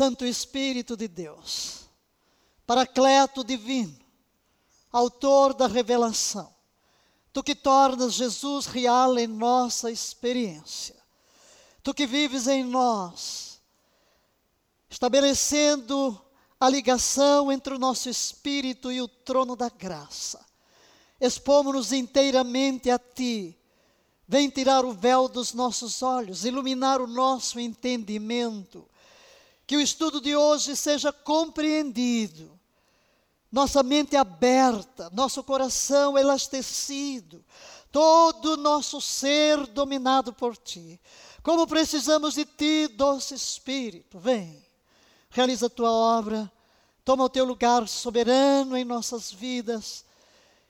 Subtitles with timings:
[0.00, 1.80] Santo Espírito de Deus,
[2.66, 4.00] Paracleto divino,
[4.90, 6.50] autor da revelação,
[7.34, 10.96] tu que tornas Jesus real em nossa experiência,
[11.82, 13.60] tu que vives em nós,
[14.88, 16.18] estabelecendo
[16.58, 20.42] a ligação entre o nosso espírito e o trono da graça.
[21.20, 23.54] Expomos-nos inteiramente a Ti.
[24.26, 28.88] Vem tirar o véu dos nossos olhos, iluminar o nosso entendimento.
[29.70, 32.58] Que o estudo de hoje seja compreendido,
[33.52, 37.44] nossa mente aberta, nosso coração elastecido,
[37.92, 41.00] todo o nosso ser dominado por Ti.
[41.40, 44.60] Como precisamos de Ti, doce Espírito, vem.
[45.30, 46.50] Realiza a tua obra,
[47.04, 50.04] toma o teu lugar soberano em nossas vidas.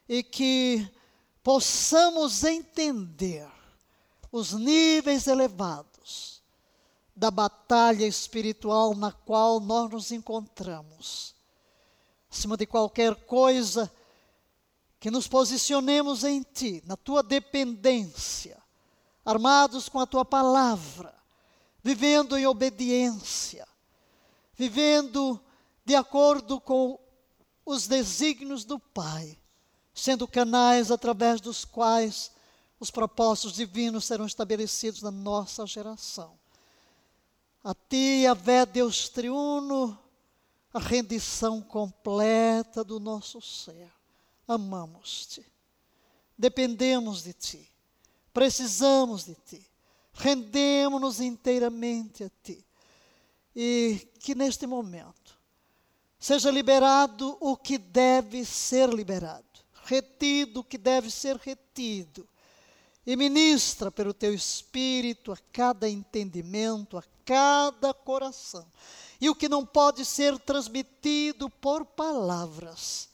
[0.06, 0.86] E que
[1.42, 3.48] possamos entender
[4.30, 5.89] os níveis elevados
[7.20, 11.34] da batalha espiritual na qual nós nos encontramos.
[12.30, 13.92] Acima de qualquer coisa,
[14.98, 18.56] que nos posicionemos em Ti, na Tua dependência,
[19.22, 21.14] armados com a Tua palavra,
[21.82, 23.68] vivendo em obediência,
[24.54, 25.38] vivendo
[25.84, 26.98] de acordo com
[27.66, 29.38] os desígnios do Pai,
[29.92, 32.32] sendo canais através dos quais
[32.80, 36.39] os propósitos divinos serão estabelecidos na nossa geração.
[37.62, 39.98] A Ti, Vé Deus triuno,
[40.72, 43.90] a rendição completa do nosso ser.
[44.48, 45.44] Amamos-te,
[46.38, 47.70] dependemos de Ti,
[48.32, 49.66] precisamos de Ti,
[50.14, 52.64] rendemos-nos inteiramente a Ti.
[53.54, 55.38] E que neste momento
[56.18, 59.44] seja liberado o que deve ser liberado,
[59.84, 62.26] retido o que deve ser retido,
[63.10, 68.64] e ministra pelo teu espírito a cada entendimento, a cada coração.
[69.20, 73.08] E o que não pode ser transmitido por palavras,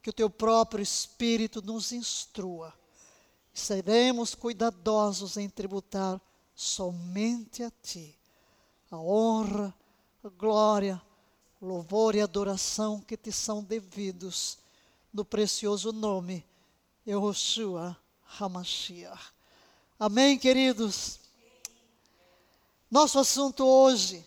[0.00, 2.72] que o teu próprio espírito nos instrua.
[3.52, 6.20] Seremos cuidadosos em tributar
[6.54, 8.16] somente a ti
[8.88, 9.74] a honra,
[10.22, 11.02] a glória,
[11.60, 14.58] louvor e adoração que te são devidos
[15.12, 16.46] no precioso nome
[17.04, 17.96] Yehoshua
[18.38, 19.32] HaMashiach.
[19.98, 21.20] Amém, queridos?
[22.90, 24.24] Nosso assunto hoje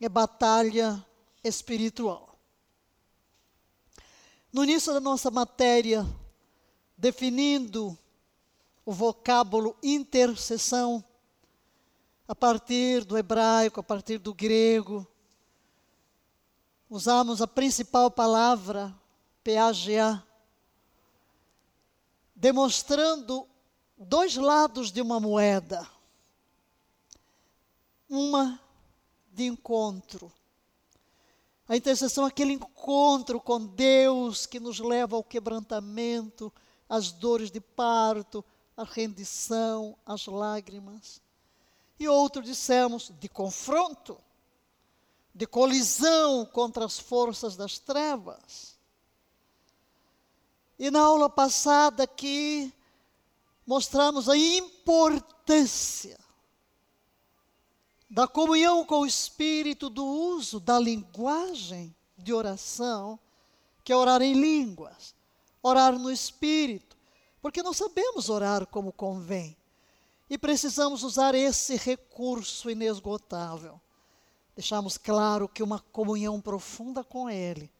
[0.00, 1.04] é batalha
[1.42, 2.38] espiritual.
[4.52, 6.06] No início da nossa matéria,
[6.96, 7.96] definindo
[8.84, 11.04] o vocábulo intercessão,
[12.26, 15.06] a partir do hebraico, a partir do grego.
[16.90, 18.94] Usamos a principal palavra,
[19.42, 20.22] PAGA,
[22.38, 23.46] demonstrando
[23.96, 25.86] dois lados de uma moeda.
[28.08, 28.60] Uma
[29.32, 30.32] de encontro.
[31.68, 36.52] A intercessão é aquele encontro com Deus que nos leva ao quebrantamento,
[36.88, 38.42] às dores de parto,
[38.74, 41.20] à rendição, às lágrimas
[41.98, 44.18] e outro dissemos de confronto,
[45.34, 48.77] de colisão contra as forças das trevas.
[50.78, 52.72] E na aula passada aqui
[53.66, 56.18] mostramos a importância
[58.08, 63.18] da comunhão com o Espírito, do uso da linguagem de oração,
[63.84, 65.14] que é orar em línguas,
[65.62, 66.96] orar no Espírito,
[67.42, 69.56] porque não sabemos orar como convém.
[70.30, 73.80] E precisamos usar esse recurso inesgotável.
[74.54, 77.70] Deixamos claro que uma comunhão profunda com Ele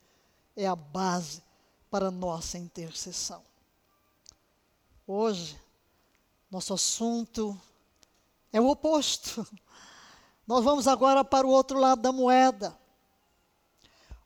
[0.57, 1.43] é a base
[1.91, 3.43] para nossa intercessão.
[5.07, 5.59] Hoje,
[6.51, 7.59] nosso assunto
[8.53, 9.47] é o oposto.
[10.47, 12.79] Nós vamos agora para o outro lado da moeda.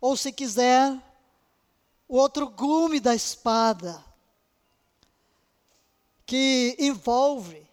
[0.00, 0.93] Ou, se quiser,
[2.09, 4.05] o outro gume da espada,
[6.26, 7.67] que envolve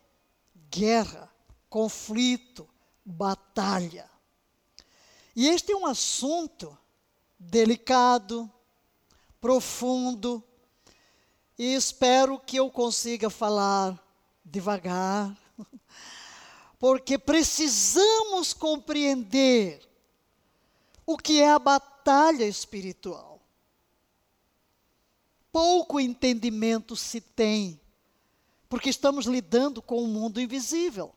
[0.69, 1.29] guerra,
[1.69, 2.67] conflito,
[3.03, 4.09] batalha.
[5.35, 6.77] E este é um assunto
[7.37, 8.51] delicado,
[9.39, 10.43] profundo,
[11.57, 13.97] e espero que eu consiga falar
[14.43, 15.37] devagar,
[16.79, 19.81] porque precisamos compreender
[21.05, 23.41] o que é a batalha espiritual.
[25.51, 27.79] Pouco entendimento se tem
[28.69, 31.13] porque estamos lidando com um mundo invisível.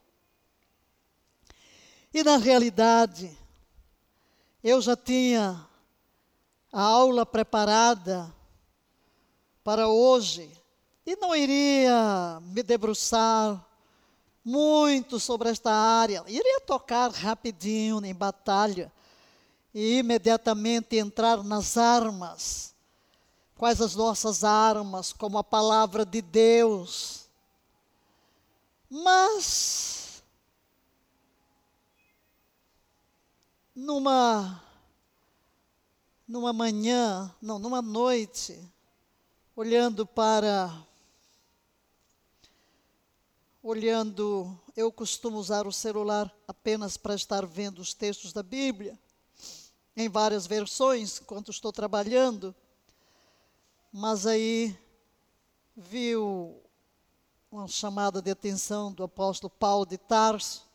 [2.13, 3.37] E na realidade,
[4.65, 5.69] eu já tinha
[6.73, 8.33] a aula preparada
[9.63, 10.51] para hoje
[11.05, 13.63] e não iria me debruçar
[14.45, 16.25] muito sobre esta área.
[16.27, 18.91] Iria tocar rapidinho em batalha
[19.75, 22.75] e imediatamente entrar nas armas.
[23.57, 27.29] Quais as nossas armas, como a palavra de Deus.
[28.91, 30.23] Mas,
[33.75, 34.61] numa,
[36.33, 38.59] numa manhã, não, numa noite,
[39.55, 40.73] olhando para
[43.63, 48.99] olhando, eu costumo usar o celular apenas para estar vendo os textos da Bíblia,
[49.95, 52.55] em várias versões, enquanto estou trabalhando.
[53.93, 54.75] Mas aí
[55.77, 56.59] viu
[57.51, 60.67] uma chamada de atenção do apóstolo Paulo de Tarso,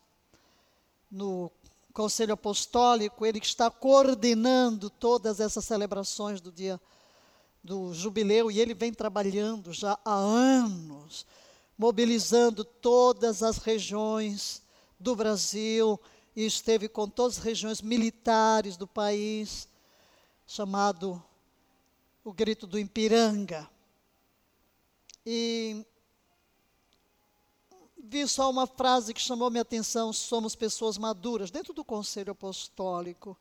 [1.09, 1.49] no
[1.97, 6.79] Conselho Apostólico, ele que está coordenando todas essas celebrações do dia
[7.63, 11.25] do jubileu, e ele vem trabalhando já há anos
[11.75, 14.61] mobilizando todas as regiões
[14.99, 15.99] do Brasil
[16.35, 19.67] e esteve com todas as regiões militares do país,
[20.45, 21.19] chamado
[22.23, 23.67] o Grito do Ipiranga.
[25.25, 25.83] E
[28.09, 33.37] vi só uma frase que chamou minha atenção: somos pessoas maduras, dentro do Conselho Apostólico.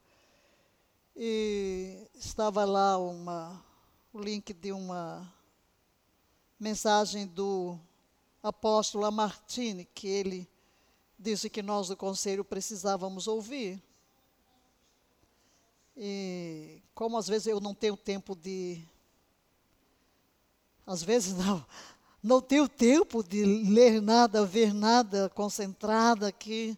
[1.15, 3.65] E estava lá uma,
[4.13, 5.33] o link de uma
[6.59, 7.79] mensagem do
[8.43, 10.49] apóstolo Lamartine, que ele
[11.19, 13.83] disse que nós do conselho precisávamos ouvir.
[15.97, 18.83] E como às vezes eu não tenho tempo de.
[20.85, 21.65] Às vezes não,
[22.27, 26.77] não tenho tempo de ler nada, ver nada, concentrada aqui.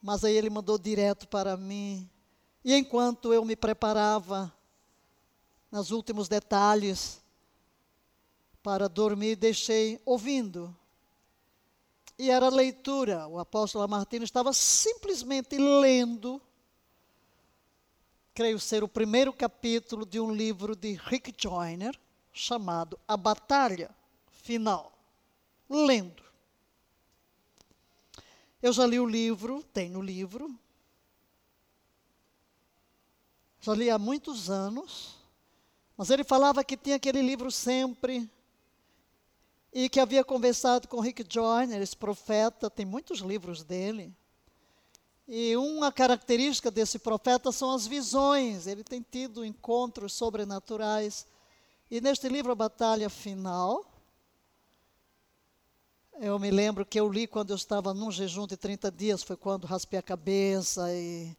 [0.00, 2.08] Mas aí ele mandou direto para mim.
[2.64, 4.50] E enquanto eu me preparava,
[5.70, 7.20] nos últimos detalhes,
[8.62, 10.74] para dormir, deixei ouvindo.
[12.18, 13.28] E era leitura.
[13.28, 16.40] O apóstolo Martino estava simplesmente lendo,
[18.32, 21.94] creio ser o primeiro capítulo de um livro de Rick Joyner,
[22.32, 23.97] chamado A Batalha
[24.48, 24.90] Final.
[25.68, 26.22] Lendo.
[28.62, 30.58] Eu já li o livro, tenho o livro.
[33.60, 35.16] Já li há muitos anos.
[35.98, 38.26] Mas ele falava que tinha aquele livro sempre
[39.70, 44.16] e que havia conversado com Rick Joyner, esse profeta, tem muitos livros dele.
[45.28, 48.66] E uma característica desse profeta são as visões.
[48.66, 51.26] Ele tem tido encontros sobrenaturais.
[51.90, 53.84] E neste livro, A Batalha Final,
[56.20, 59.36] eu me lembro que eu li quando eu estava num jejum de 30 dias, foi
[59.36, 61.36] quando raspei a cabeça e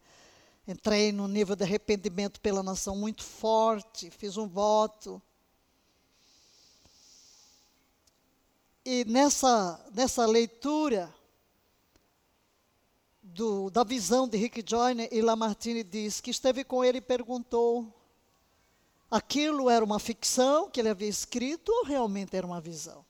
[0.65, 5.21] entrei num nível de arrependimento pela nação muito forte, fiz um voto.
[8.85, 11.13] E nessa, nessa leitura
[13.21, 17.93] do, da visão de Rick Joyner, e Lamartine diz que esteve com ele e perguntou:
[19.11, 23.08] aquilo era uma ficção que ele havia escrito ou realmente era uma visão?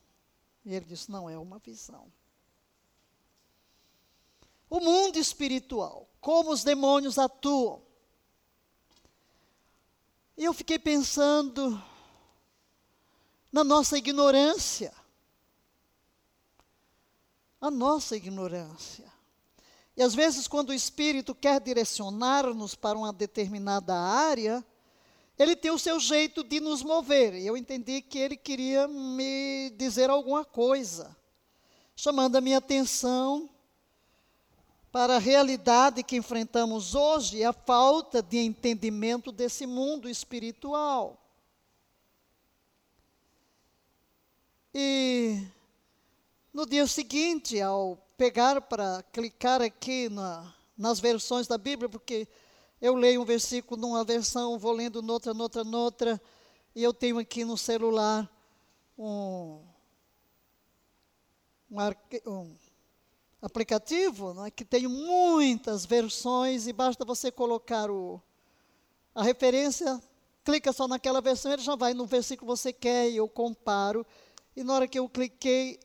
[0.70, 2.12] E ele disse: não, é uma visão.
[4.70, 7.82] O mundo espiritual, como os demônios atuam.
[10.38, 11.82] E eu fiquei pensando
[13.52, 14.94] na nossa ignorância
[17.60, 19.12] a nossa ignorância.
[19.98, 24.64] E às vezes, quando o Espírito quer direcionar-nos para uma determinada área,
[25.40, 27.34] ele tem o seu jeito de nos mover.
[27.34, 31.16] E eu entendi que ele queria me dizer alguma coisa,
[31.96, 33.50] chamando a minha atenção
[34.92, 41.18] para a realidade que enfrentamos hoje e a falta de entendimento desse mundo espiritual.
[44.74, 45.42] E
[46.54, 52.28] no dia seguinte, ao pegar para clicar aqui na, nas versões da Bíblia, porque
[52.82, 56.22] eu leio um versículo numa versão, vou lendo noutra, noutra, noutra,
[56.76, 58.30] e eu tenho aqui no celular
[58.98, 59.62] um,
[61.70, 61.82] um,
[62.26, 62.56] um
[63.42, 68.22] aplicativo né, que tem muitas versões e basta você colocar o,
[69.14, 70.02] a referência,
[70.44, 74.06] clica só naquela versão, ele já vai no versículo que você quer e eu comparo.
[74.56, 75.80] E na hora que eu cliquei,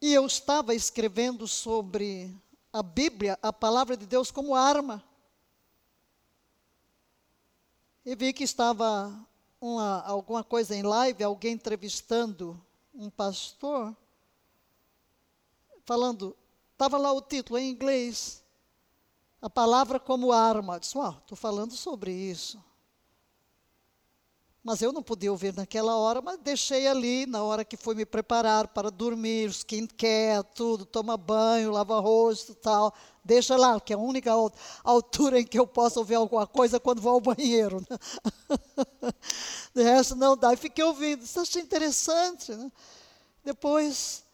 [0.00, 2.34] e eu estava escrevendo sobre
[2.72, 5.02] a Bíblia, a palavra de Deus, como arma.
[8.06, 9.12] E vi que estava
[9.60, 13.96] uma, alguma coisa em live, alguém entrevistando um pastor,
[15.84, 16.36] falando,
[16.70, 18.44] estava lá o título em inglês,
[19.42, 20.76] a palavra como arma.
[20.76, 22.62] Eu disse, uau, estou falando sobre isso.
[24.66, 28.04] Mas eu não podia ouvir naquela hora, mas deixei ali na hora que fui me
[28.04, 32.92] preparar para dormir, skincare, tudo, toma banho, lava rosto tal.
[33.24, 34.32] Deixa lá, que é a única
[34.82, 37.80] altura em que eu posso ouvir alguma coisa quando vou ao banheiro.
[37.88, 37.96] Né?
[39.72, 40.52] De resto não dá.
[40.52, 42.52] E fiquei ouvindo, isso achei interessante.
[42.52, 42.68] Né?
[43.44, 44.24] Depois,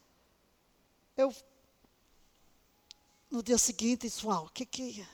[1.14, 1.30] eu,
[3.30, 5.06] no dia seguinte, disse, uau, o que que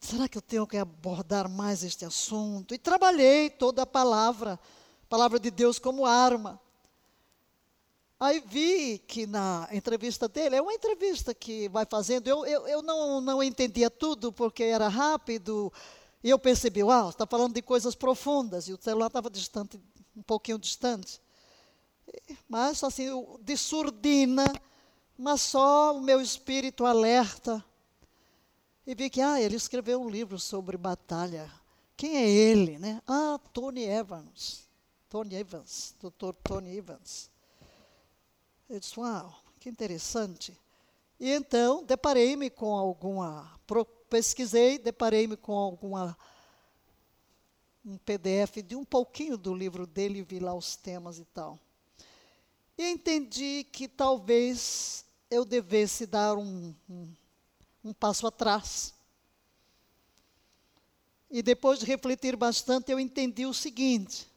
[0.00, 2.74] será que eu tenho que abordar mais este assunto?
[2.74, 4.58] E trabalhei toda a palavra,
[5.08, 6.60] palavra de Deus como arma.
[8.20, 12.82] Aí vi que na entrevista dele, é uma entrevista que vai fazendo, eu, eu, eu
[12.82, 15.72] não, não entendia tudo porque era rápido,
[16.22, 19.80] e eu percebi, uau, está falando de coisas profundas, e o celular estava distante,
[20.16, 21.20] um pouquinho distante.
[22.48, 23.06] Mas assim,
[23.40, 24.52] de surdina,
[25.16, 27.64] mas só o meu espírito alerta
[28.88, 31.52] e vi que, ah, ele escreveu um livro sobre batalha.
[31.94, 33.02] Quem é ele, né?
[33.06, 34.66] Ah, Tony Evans.
[35.10, 36.32] Tony Evans, Dr.
[36.42, 37.30] Tony Evans.
[38.66, 40.58] Eu disse, uau, que interessante.
[41.20, 43.60] E então, deparei-me com alguma,
[44.08, 46.16] pesquisei, deparei-me com alguma,
[47.84, 51.58] um PDF de um pouquinho do livro dele, vi lá os temas e tal.
[52.78, 57.12] E entendi que talvez eu devesse dar um, um
[57.88, 58.94] um passo atrás.
[61.30, 64.30] E depois de refletir bastante, eu entendi o seguinte: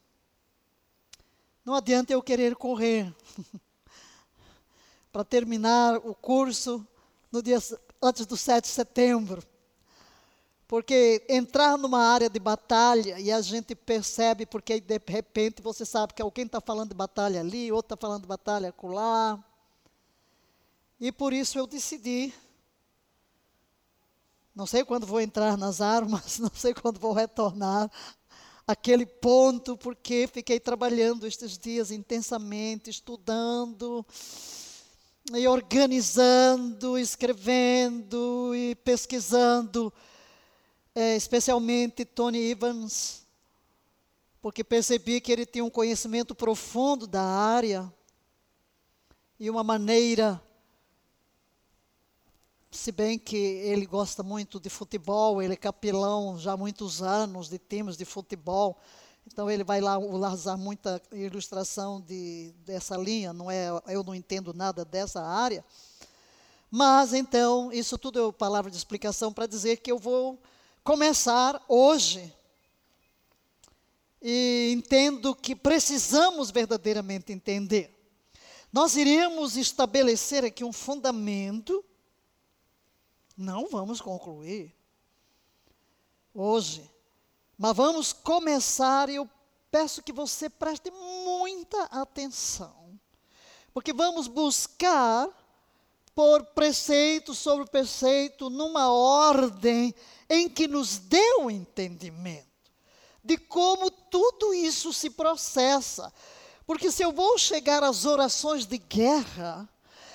[1.64, 3.14] não adianta eu querer correr
[5.12, 6.86] para terminar o curso
[7.30, 7.58] no dia
[8.02, 9.42] antes do 7 de setembro.
[10.66, 16.14] Porque entrar numa área de batalha e a gente percebe, porque de repente você sabe
[16.14, 19.38] que alguém está falando de batalha ali, outro está falando de batalha acolá.
[20.98, 22.32] E por isso eu decidi
[24.54, 27.90] não sei quando vou entrar nas armas, não sei quando vou retornar
[28.66, 34.04] aquele ponto, porque fiquei trabalhando estes dias intensamente, estudando
[35.34, 39.92] e organizando, escrevendo e pesquisando,
[40.94, 43.22] é, especialmente Tony Evans,
[44.40, 47.92] porque percebi que ele tinha um conhecimento profundo da área
[49.38, 50.42] e uma maneira
[52.72, 57.48] se bem que ele gosta muito de futebol, ele é capelão já há muitos anos
[57.48, 58.80] de times de futebol,
[59.26, 64.54] então ele vai lá usar muita ilustração de, dessa linha, não é, eu não entendo
[64.54, 65.62] nada dessa área.
[66.70, 70.40] Mas então, isso tudo é palavra de explicação para dizer que eu vou
[70.82, 72.34] começar hoje.
[74.22, 77.94] E entendo que precisamos verdadeiramente entender.
[78.72, 81.84] Nós iremos estabelecer aqui um fundamento
[83.36, 84.74] não vamos concluir
[86.34, 86.90] hoje,
[87.58, 89.28] mas vamos começar e eu
[89.70, 92.98] peço que você preste muita atenção,
[93.72, 95.28] porque vamos buscar
[96.14, 99.94] por preceito sobre preceito, numa ordem
[100.28, 102.52] em que nos dê o entendimento
[103.24, 106.12] de como tudo isso se processa.
[106.66, 109.68] Porque se eu vou chegar às orações de guerra,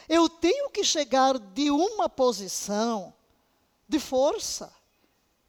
[0.08, 3.14] eu tenho que chegar de uma posição
[3.88, 4.72] de força,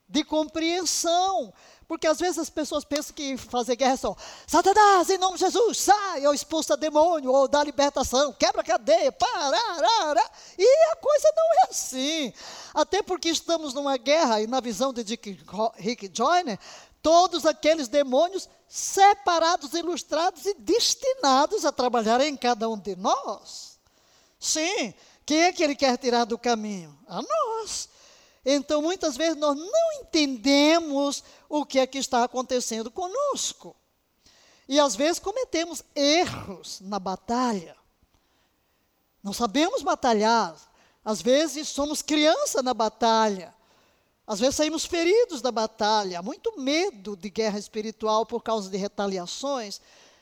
[0.08, 1.52] de compreensão.
[1.88, 4.14] Porque às vezes as pessoas pensam que fazer guerra é só,
[4.46, 10.30] Satanás, em nome de Jesus, sai, ou expulsa demônio, ou dá libertação, quebra cadeia, parará.
[10.58, 12.32] E a coisa não é assim.
[12.74, 15.40] Até porque estamos numa guerra, e na visão de Dick,
[15.76, 16.58] Rick Joyner,
[17.02, 23.67] todos aqueles demônios separados, ilustrados e destinados a trabalhar em cada um de nós.
[24.38, 24.94] Sim,
[25.26, 26.98] quem é que ele quer tirar do caminho?
[27.06, 27.88] A nós.
[28.44, 33.76] Então, muitas vezes, nós não entendemos o que é que está acontecendo conosco.
[34.68, 37.76] E às vezes cometemos erros na batalha.
[39.22, 40.56] Não sabemos batalhar.
[41.04, 43.54] Às vezes somos criança na batalha.
[44.26, 46.18] Às vezes saímos feridos da batalha.
[46.18, 49.80] Há muito medo de guerra espiritual por causa de retaliações.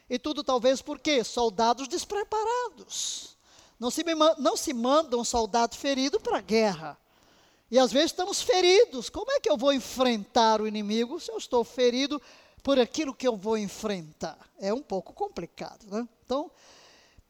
[0.09, 3.36] E tudo talvez porque soldados despreparados.
[3.79, 4.03] Não se,
[4.39, 6.99] não se manda um soldado ferido para a guerra.
[7.71, 9.11] E às vezes estamos feridos.
[9.11, 12.21] Como é que eu vou enfrentar o inimigo se eu estou ferido
[12.63, 14.39] por aquilo que eu vou enfrentar?
[14.59, 16.09] É um pouco complicado, né?
[16.25, 16.51] Então,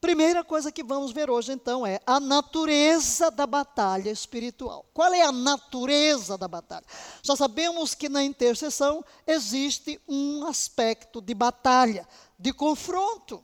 [0.00, 4.84] primeira coisa que vamos ver hoje então é a natureza da batalha espiritual.
[4.92, 6.84] Qual é a natureza da batalha?
[7.22, 12.06] Já sabemos que na intercessão existe um aspecto de batalha,
[12.38, 13.42] de confronto.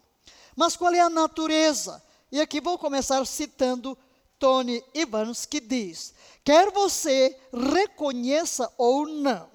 [0.54, 2.02] Mas qual é a natureza?
[2.32, 3.96] E aqui vou começar citando
[4.38, 9.50] Tony Evans, que diz: quer você reconheça ou não,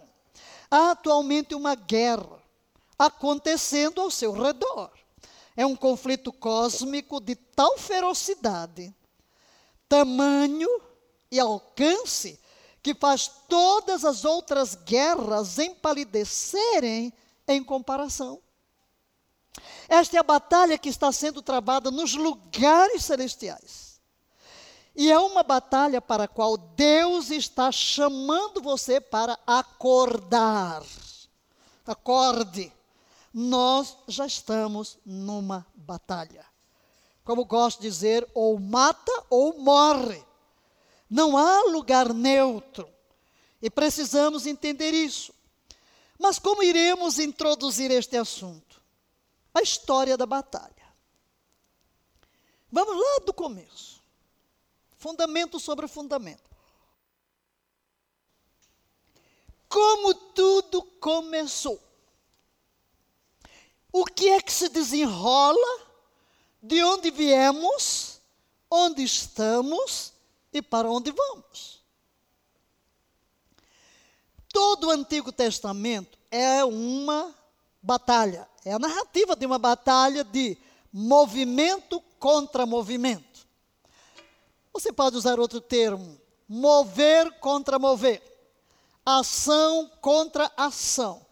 [0.70, 2.40] há atualmente uma guerra,
[2.98, 4.92] acontecendo ao seu redor.
[5.56, 8.94] É um conflito cósmico de tal ferocidade,
[9.90, 10.70] tamanho
[11.32, 12.40] e alcance
[12.84, 17.12] que faz todas as outras guerras empalidecerem
[17.48, 18.40] em comparação.
[19.88, 24.02] Esta é a batalha que está sendo travada nos lugares celestiais.
[24.96, 30.84] E é uma batalha para a qual Deus está chamando você para acordar.
[31.86, 32.74] Acorde.
[33.32, 36.44] Nós já estamos numa batalha.
[37.24, 40.26] Como gosto de dizer, ou mata ou morre.
[41.08, 42.90] Não há lugar neutro.
[43.62, 45.32] E precisamos entender isso.
[46.18, 48.67] Mas como iremos introduzir este assunto?
[49.58, 50.74] A história da batalha.
[52.72, 54.04] Vamos lá do começo.
[54.98, 56.50] Fundamento sobre fundamento.
[59.68, 61.82] Como tudo começou.
[63.92, 65.88] O que é que se desenrola?
[66.62, 68.20] De onde viemos?
[68.70, 70.14] Onde estamos?
[70.58, 71.84] e para onde vamos.
[74.52, 77.34] Todo o Antigo Testamento é uma
[77.82, 80.58] batalha, é a narrativa de uma batalha de
[80.92, 83.48] movimento contra movimento.
[84.74, 88.22] Você pode usar outro termo, mover contra mover,
[89.06, 91.26] ação contra ação,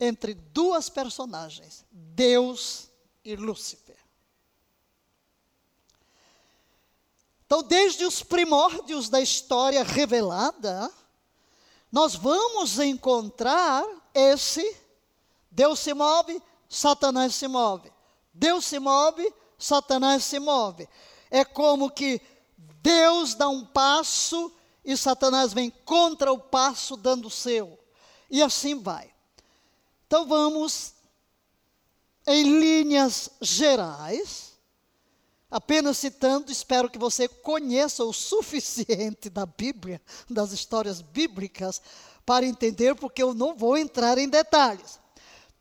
[0.00, 2.88] entre duas personagens, Deus
[3.22, 3.98] e Lúcifer.
[7.44, 10.90] Então, desde os primórdios da história revelada,
[11.92, 14.80] nós vamos encontrar esse
[15.50, 16.42] Deus se move,
[16.74, 17.92] Satanás se move.
[18.32, 20.88] Deus se move, Satanás se move.
[21.30, 22.18] É como que
[22.82, 24.50] Deus dá um passo
[24.82, 27.78] e Satanás vem contra o passo dando o seu.
[28.30, 29.12] E assim vai.
[30.06, 30.94] Então vamos,
[32.26, 34.52] em linhas gerais,
[35.50, 41.82] Apenas citando, espero que você conheça o suficiente da Bíblia, das histórias bíblicas,
[42.24, 45.01] para entender, porque eu não vou entrar em detalhes.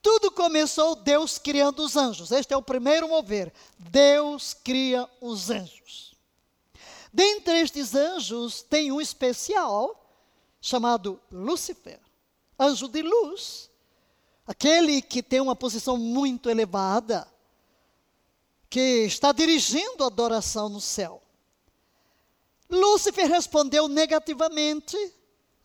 [0.02, 2.32] Tudo começou Deus criando os anjos.
[2.32, 3.54] Este é o primeiro mover.
[3.78, 6.16] Deus cria os anjos.
[7.14, 9.98] Dentre estes anjos, tem um especial
[10.60, 12.00] chamado Lúcifer,
[12.58, 13.70] anjo de luz,
[14.48, 17.28] aquele que tem uma posição muito elevada
[18.70, 21.22] que está dirigindo a adoração no céu.
[22.70, 24.96] Lúcifer respondeu negativamente,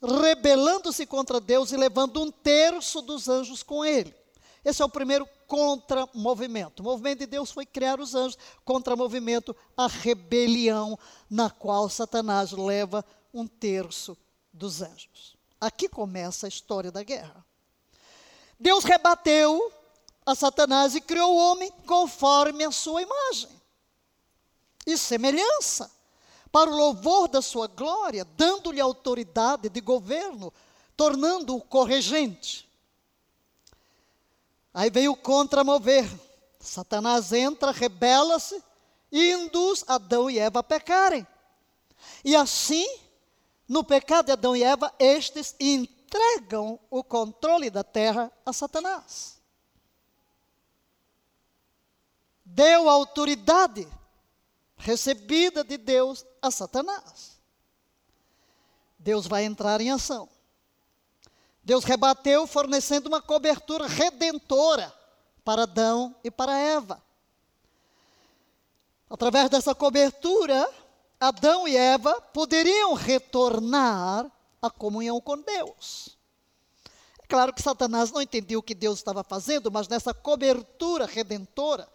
[0.03, 4.13] rebelando-se contra Deus e levando um terço dos anjos com ele.
[4.67, 6.81] Esse é o primeiro contra-movimento.
[6.81, 10.99] O movimento de Deus foi criar os anjos, contra-movimento, a rebelião,
[11.31, 14.19] na qual Satanás leva um terço
[14.53, 15.37] dos anjos.
[15.61, 17.47] Aqui começa a história da guerra.
[18.59, 19.73] Deus rebateu
[20.27, 23.51] a Satanás e criou o homem conforme a sua imagem
[24.85, 25.89] e semelhança,
[26.51, 30.53] para o louvor da sua glória, dando-lhe autoridade de governo,
[30.97, 32.66] tornando-o corregente.
[34.77, 36.07] Aí veio o contramover.
[36.61, 38.63] Satanás entra, rebela-se
[39.11, 41.27] e induz Adão e Eva a pecarem.
[42.25, 42.87] E assim,
[43.67, 49.37] no pecado de Adão e Eva, estes entregam o controle da terra a Satanás.
[52.57, 53.87] deu autoridade
[54.77, 57.39] recebida de Deus a Satanás.
[58.99, 60.29] Deus vai entrar em ação.
[61.67, 64.95] Deus rebateu, fornecendo uma cobertura redentora
[65.45, 67.03] para Adão e para Eva.
[69.11, 70.73] Através dessa cobertura,
[71.19, 74.31] Adão e Eva poderiam retornar
[74.63, 76.17] à comunhão com Deus.
[77.21, 81.89] É claro que Satanás não entendia o que Deus estava fazendo, mas nessa cobertura redentora,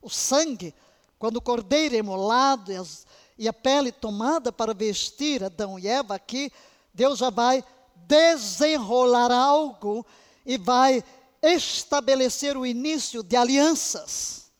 [0.00, 0.74] o sangue,
[1.16, 3.06] quando o cordeiro é e, as,
[3.38, 6.50] e a pele tomada para vestir Adão e Eva, aqui
[6.92, 7.64] Deus já vai
[8.06, 10.04] desenrolar algo
[10.44, 11.04] e vai
[11.42, 14.50] estabelecer o início de alianças.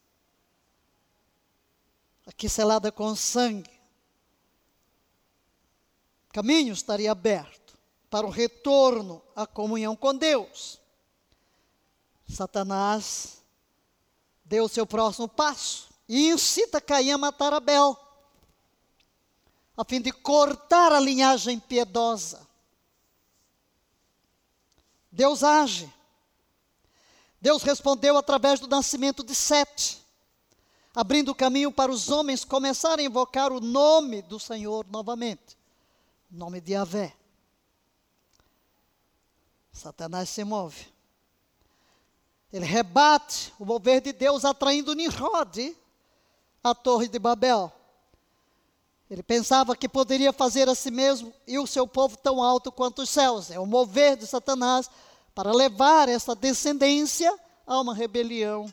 [2.26, 3.70] Aqui selada com sangue.
[6.28, 7.78] O caminho estaria aberto
[8.08, 10.80] para o retorno à comunhão com Deus.
[12.28, 13.42] Satanás
[14.44, 17.96] deu o seu próximo passo e incita Caim a matar Abel,
[19.76, 22.46] a fim de cortar a linhagem piedosa.
[25.12, 25.92] Deus age.
[27.40, 30.00] Deus respondeu através do nascimento de Sete,
[30.94, 35.58] abrindo caminho para os homens começarem a invocar o nome do Senhor novamente,
[36.32, 37.14] o nome de Yahvé.
[39.72, 40.86] Satanás se move.
[42.52, 45.76] Ele rebate o mover de Deus, atraindo Nimrod
[46.62, 47.72] à Torre de Babel.
[49.12, 53.02] Ele pensava que poderia fazer a si mesmo e o seu povo tão alto quanto
[53.02, 53.50] os céus.
[53.50, 54.88] É o mover de Satanás
[55.34, 58.72] para levar essa descendência a uma rebelião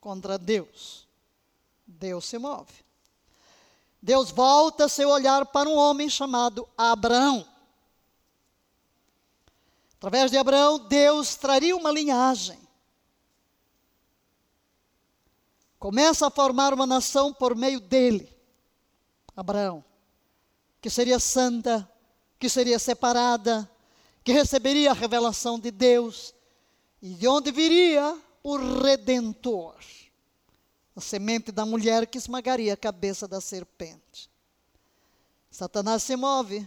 [0.00, 1.06] contra Deus.
[1.86, 2.72] Deus se move.
[4.00, 7.46] Deus volta seu olhar para um homem chamado Abraão.
[9.98, 12.58] Através de Abraão, Deus traria uma linhagem.
[15.78, 18.34] Começa a formar uma nação por meio dele,
[19.36, 19.84] Abraão,
[20.80, 21.88] que seria santa,
[22.38, 23.70] que seria separada,
[24.24, 26.34] que receberia a revelação de Deus,
[27.02, 29.76] e de onde viria o redentor,
[30.96, 34.30] a semente da mulher que esmagaria a cabeça da serpente.
[35.50, 36.66] Satanás se move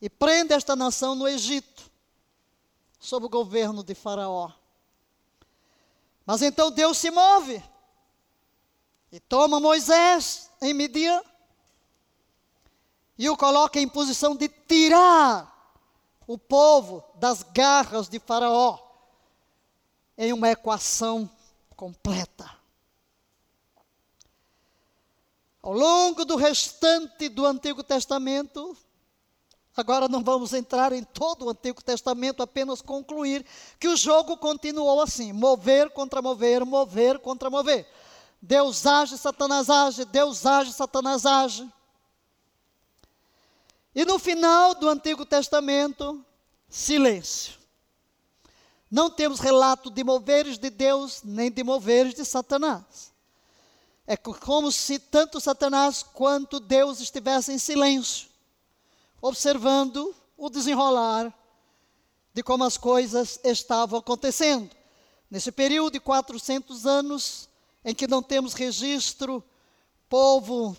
[0.00, 1.90] e prende esta nação no Egito,
[3.00, 4.52] sob o governo de Faraó.
[6.24, 7.62] Mas então Deus se move
[9.10, 11.22] e toma Moisés em Midian
[13.20, 15.76] e o coloca em posição de tirar
[16.26, 18.78] o povo das garras de Faraó
[20.16, 21.28] em uma equação
[21.76, 22.50] completa.
[25.62, 28.74] Ao longo do restante do Antigo Testamento,
[29.76, 33.44] agora não vamos entrar em todo o Antigo Testamento, apenas concluir
[33.78, 37.86] que o jogo continuou assim: mover contra mover, mover contra mover.
[38.40, 41.70] Deus age, Satanás age, Deus age, Satanás age.
[43.94, 46.24] E no final do Antigo Testamento,
[46.68, 47.58] silêncio.
[48.90, 53.12] Não temos relato de moveres de Deus, nem de moveres de Satanás.
[54.06, 58.28] É como se tanto Satanás quanto Deus estivessem em silêncio,
[59.20, 61.32] observando o desenrolar
[62.32, 64.70] de como as coisas estavam acontecendo.
[65.30, 67.48] Nesse período de 400 anos,
[67.84, 69.44] em que não temos registro,
[70.08, 70.76] povo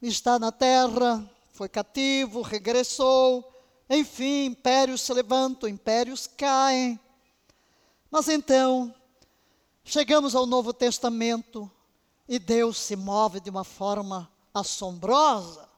[0.00, 3.52] está na terra, foi cativo, regressou,
[3.90, 7.00] enfim, impérios se levantam, impérios caem.
[8.08, 8.94] Mas então,
[9.82, 11.68] chegamos ao Novo Testamento
[12.28, 15.68] e Deus se move de uma forma assombrosa.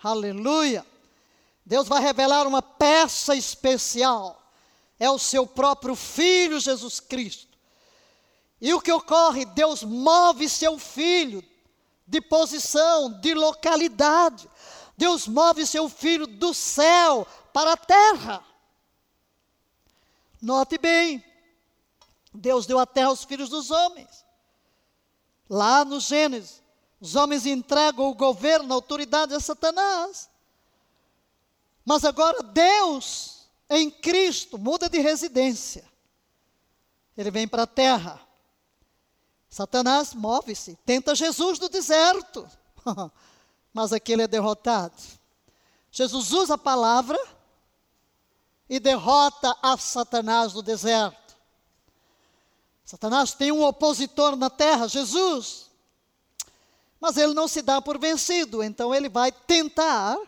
[0.00, 0.86] Aleluia!
[1.66, 4.40] Deus vai revelar uma peça especial.
[5.00, 7.58] É o seu próprio Filho Jesus Cristo
[8.60, 9.44] e o que ocorre?
[9.44, 11.42] Deus move seu filho
[12.06, 14.48] de posição, de localidade.
[14.96, 18.44] Deus move seu filho do céu para a terra.
[20.40, 21.24] Note bem,
[22.32, 24.24] Deus deu a terra aos filhos dos homens.
[25.48, 26.62] Lá no Gênesis,
[27.00, 30.28] os homens entregam o governo, a autoridade a Satanás.
[31.84, 35.84] Mas agora Deus, em Cristo, muda de residência.
[37.16, 38.20] Ele vem para a terra.
[39.54, 42.44] Satanás move-se, tenta Jesus no deserto,
[43.72, 45.00] mas aquele é derrotado.
[45.92, 47.16] Jesus usa a palavra
[48.68, 51.36] e derrota a Satanás no deserto.
[52.84, 55.70] Satanás tem um opositor na terra, Jesus.
[56.98, 60.18] Mas ele não se dá por vencido, então ele vai tentar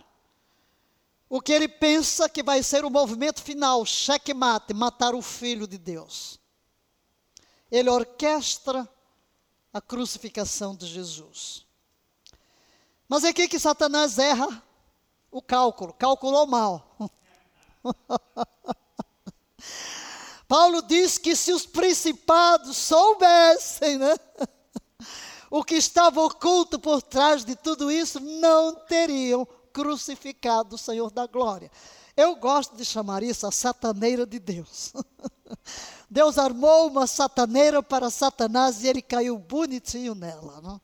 [1.29, 5.79] o que ele pensa que vai ser o movimento final, checkmate, matar o filho de
[5.79, 6.39] Deus.
[7.73, 8.89] Ele orquestra
[9.77, 11.67] a crucificação de Jesus.
[13.07, 14.63] Mas é aqui que Satanás erra
[15.31, 16.97] o cálculo, calculou mal.
[20.49, 24.15] Paulo diz que se os principados soubessem, né,
[25.51, 31.27] o que estava oculto por trás de tudo isso, não teriam crucificado o Senhor da
[31.27, 31.71] glória.
[32.17, 34.95] Eu gosto de chamar isso a sataneira de Deus.
[36.09, 40.61] Deus armou uma sataneira para Satanás e ele caiu bonitinho nela.
[40.61, 40.81] Não?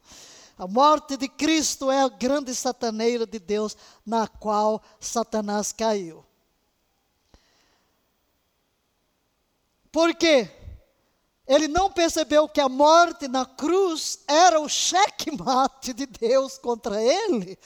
[0.58, 6.24] A morte de Cristo é a grande sataneira de Deus na qual Satanás caiu.
[9.90, 10.50] Por quê?
[11.46, 17.58] Ele não percebeu que a morte na cruz era o checkmate de Deus contra ele,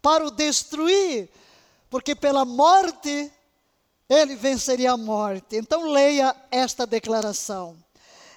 [0.00, 1.28] para o destruir,
[1.90, 3.32] porque pela morte
[4.14, 5.56] ele venceria a morte.
[5.56, 7.76] Então leia esta declaração.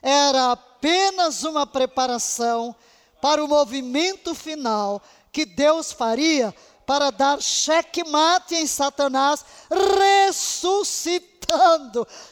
[0.01, 2.75] Era apenas uma preparação
[3.21, 6.53] para o movimento final que Deus faria
[6.85, 11.37] para dar checkmate em Satanás, ressuscitando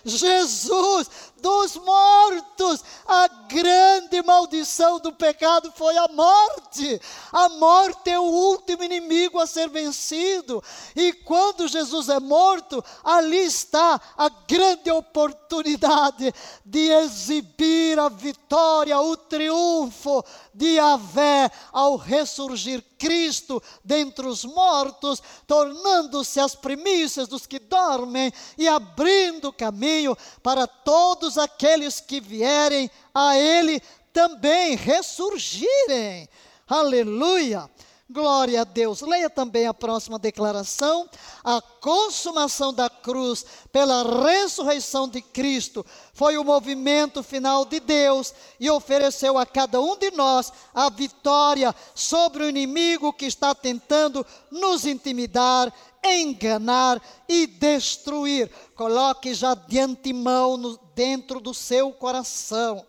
[0.03, 1.10] Jesus
[1.45, 2.84] dos mortos.
[3.05, 6.99] A grande maldição do pecado foi a morte.
[7.31, 10.63] A morte é o último inimigo a ser vencido.
[10.95, 16.34] E quando Jesus é morto, ali está a grande oportunidade
[16.65, 26.39] de exibir a vitória, o triunfo de Yahvé ao ressurgir Cristo dentre os mortos, tornando-se
[26.39, 33.82] as primícias dos que dormem e abrindo caminho para todos aqueles que vierem a Ele
[34.12, 36.30] também ressurgirem.
[36.67, 37.69] Aleluia!
[38.08, 39.02] Glória a Deus.
[39.02, 41.10] Leia também a próxima declaração.
[41.43, 48.69] A consumação da cruz pela ressurreição de Cristo foi o movimento final de Deus e
[48.69, 54.86] ofereceu a cada um de nós a vitória sobre o inimigo que está tentando nos
[54.86, 55.74] intimidar,
[56.05, 58.49] enganar e destruir.
[58.75, 62.85] Coloque já de antemão no, dentro do seu coração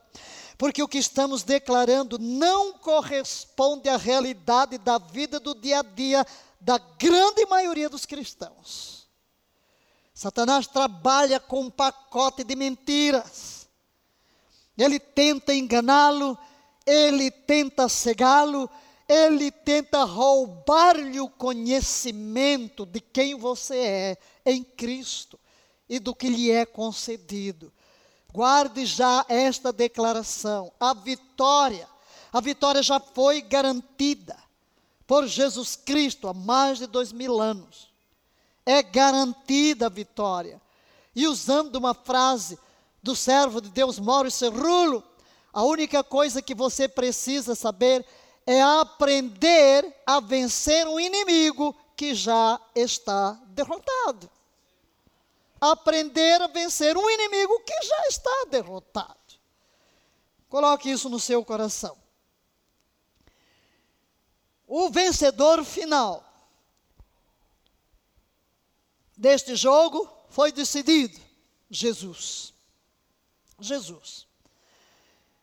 [0.59, 6.27] porque o que estamos declarando não corresponde à realidade da vida do dia a dia
[6.61, 9.07] da grande maioria dos cristãos.
[10.15, 13.69] Satanás trabalha com um pacote de mentiras.
[14.79, 16.39] Ele tenta enganá-lo,
[16.87, 18.69] ele tenta cegá-lo,
[19.09, 25.39] ele tenta roubar-lhe o conhecimento de quem você é em Cristo
[25.89, 27.73] e do que lhe é concedido.
[28.33, 31.89] Guarde já esta declaração: a vitória,
[32.33, 34.37] a vitória já foi garantida
[35.07, 37.89] por Jesus Cristo há mais de dois mil anos.
[38.65, 40.61] É garantida a vitória.
[41.15, 42.59] E usando uma frase
[43.01, 45.03] do servo de Deus, Mauro Cerrulo,
[45.53, 52.61] a única coisa que você precisa saber é aprender a vencer um inimigo que já
[52.75, 54.31] está derrotado
[55.61, 59.17] aprender a vencer um inimigo que já está derrotado.
[60.49, 61.97] Coloque isso no seu coração.
[64.67, 66.25] O vencedor final
[69.17, 71.19] deste jogo foi decidido:
[71.71, 72.53] Jesus.
[73.59, 74.27] Jesus.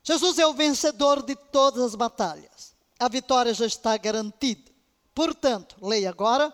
[0.03, 2.72] Jesus é o vencedor de todas as batalhas.
[3.03, 4.71] A vitória já está garantida.
[5.13, 6.53] Portanto, leia agora: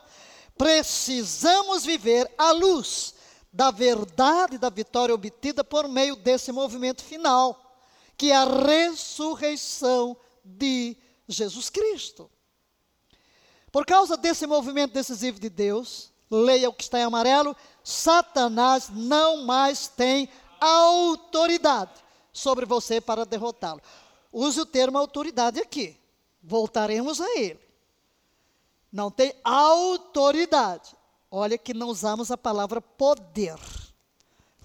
[0.57, 3.13] precisamos viver à luz
[3.53, 7.77] da verdade da vitória obtida por meio desse movimento final,
[8.17, 12.27] que é a ressurreição de Jesus Cristo.
[13.71, 19.45] Por causa desse movimento decisivo de Deus, leia o que está em amarelo, Satanás não
[19.45, 20.27] mais tem
[20.59, 21.91] autoridade
[22.33, 23.81] sobre você para derrotá-lo.
[24.33, 25.98] Use o termo autoridade aqui.
[26.41, 27.59] Voltaremos a ele.
[28.91, 30.95] Não tem autoridade.
[31.29, 33.57] Olha que não usamos a palavra poder.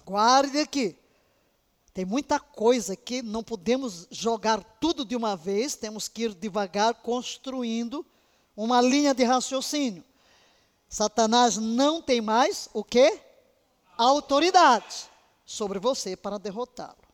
[0.03, 0.97] Guarde aqui.
[1.93, 6.95] Tem muita coisa que não podemos jogar tudo de uma vez, temos que ir devagar
[6.95, 8.05] construindo
[8.55, 10.03] uma linha de raciocínio.
[10.89, 13.19] Satanás não tem mais o que?
[13.97, 15.09] Autoridade
[15.45, 17.04] sobre você para derrotá-lo.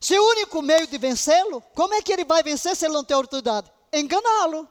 [0.00, 3.04] Se o único meio de vencê-lo, como é que ele vai vencer se ele não
[3.04, 3.70] tem autoridade?
[3.92, 4.68] Enganá-lo,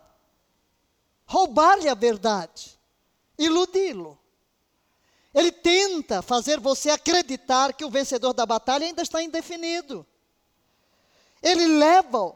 [1.25, 2.77] roubar-lhe a verdade
[3.37, 4.17] iludi-lo.
[5.33, 10.05] Ele tenta fazer você acreditar que o vencedor da batalha ainda está indefinido.
[11.43, 12.35] Ele leva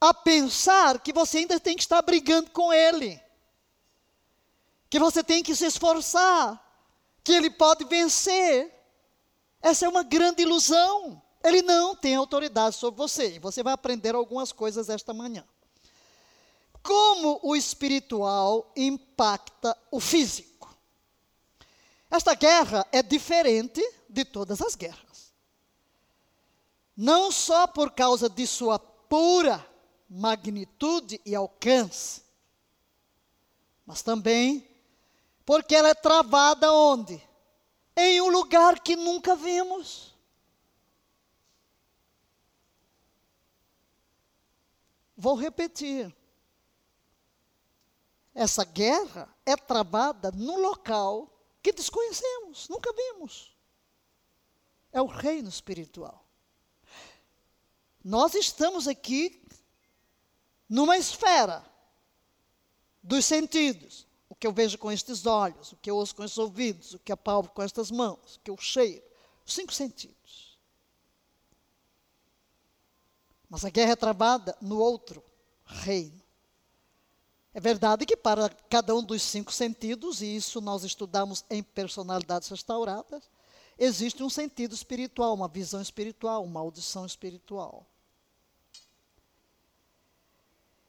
[0.00, 3.20] a pensar que você ainda tem que estar brigando com ele.
[4.88, 6.62] Que você tem que se esforçar,
[7.24, 8.72] que ele pode vencer.
[9.60, 11.20] Essa é uma grande ilusão.
[11.42, 13.34] Ele não tem autoridade sobre você.
[13.34, 15.44] E você vai aprender algumas coisas esta manhã
[16.82, 20.74] como o espiritual impacta o físico.
[22.10, 25.32] Esta guerra é diferente de todas as guerras.
[26.96, 29.64] Não só por causa de sua pura
[30.10, 32.22] magnitude e alcance,
[33.86, 34.68] mas também
[35.46, 37.20] porque ela é travada onde?
[37.96, 40.11] Em um lugar que nunca vimos.
[45.22, 46.12] Vou repetir.
[48.34, 51.32] Essa guerra é travada num local
[51.62, 53.56] que desconhecemos, nunca vimos.
[54.90, 56.26] É o reino espiritual.
[58.02, 59.40] Nós estamos aqui
[60.68, 61.64] numa esfera
[63.00, 64.08] dos sentidos.
[64.28, 66.98] O que eu vejo com estes olhos, o que eu ouço com estes ouvidos, o
[66.98, 69.04] que eu palpo com estas mãos, o que eu cheiro.
[69.46, 70.41] Cinco sentidos.
[73.52, 75.22] Mas a guerra é travada no outro
[75.66, 76.22] reino.
[77.52, 82.48] É verdade que para cada um dos cinco sentidos, e isso nós estudamos em personalidades
[82.48, 83.30] restauradas,
[83.78, 87.84] existe um sentido espiritual, uma visão espiritual, uma audição espiritual.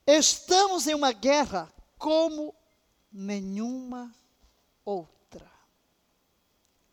[0.07, 2.55] Estamos em uma guerra como
[3.11, 4.09] nenhuma
[4.85, 5.51] outra.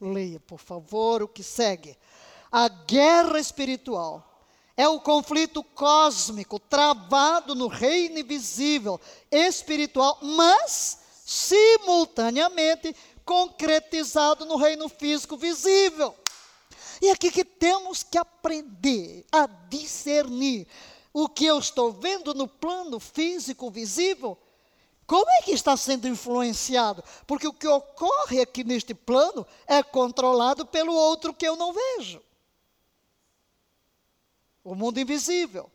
[0.01, 1.97] Leia, por favor, o que segue.
[2.51, 4.27] A guerra espiritual
[4.81, 8.99] é o conflito cósmico travado no reino invisível,
[9.31, 16.14] espiritual, mas simultaneamente concretizado no reino físico visível.
[17.03, 20.66] E aqui que temos que aprender a discernir
[21.12, 24.38] o que eu estou vendo no plano físico visível,
[25.07, 27.05] como é que está sendo influenciado?
[27.27, 32.30] Porque o que ocorre aqui neste plano é controlado pelo outro que eu não vejo.
[34.62, 35.70] O mundo invisível.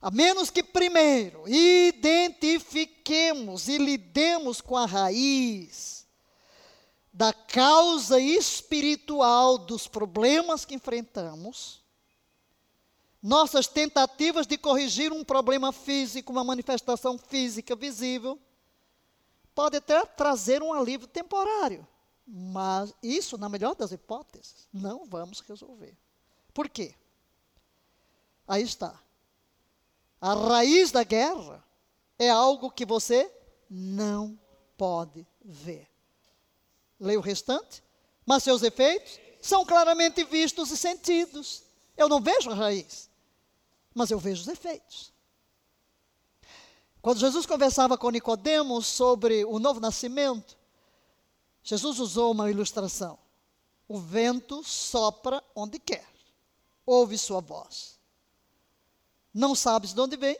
[0.00, 6.02] A menos que primeiro identifiquemos e lidemos com a raiz
[7.12, 11.82] da causa espiritual dos problemas que enfrentamos,
[13.22, 18.40] nossas tentativas de corrigir um problema físico, uma manifestação física visível,
[19.54, 21.86] pode até trazer um alívio temporário.
[22.26, 25.96] Mas isso, na melhor das hipóteses, não vamos resolver.
[26.54, 26.94] Por quê?
[28.46, 28.98] Aí está.
[30.20, 31.64] A raiz da guerra
[32.18, 33.30] é algo que você
[33.68, 34.38] não
[34.76, 35.88] pode ver.
[36.98, 37.82] Leia o restante.
[38.24, 41.64] Mas seus efeitos são claramente vistos e sentidos.
[41.96, 43.10] Eu não vejo a raiz
[43.94, 45.12] mas eu vejo os efeitos.
[47.00, 50.56] Quando Jesus conversava com Nicodemos sobre o novo nascimento,
[51.62, 53.18] Jesus usou uma ilustração.
[53.88, 56.06] O vento sopra onde quer,
[56.86, 57.98] ouve sua voz.
[59.32, 60.38] Não sabes de onde vem,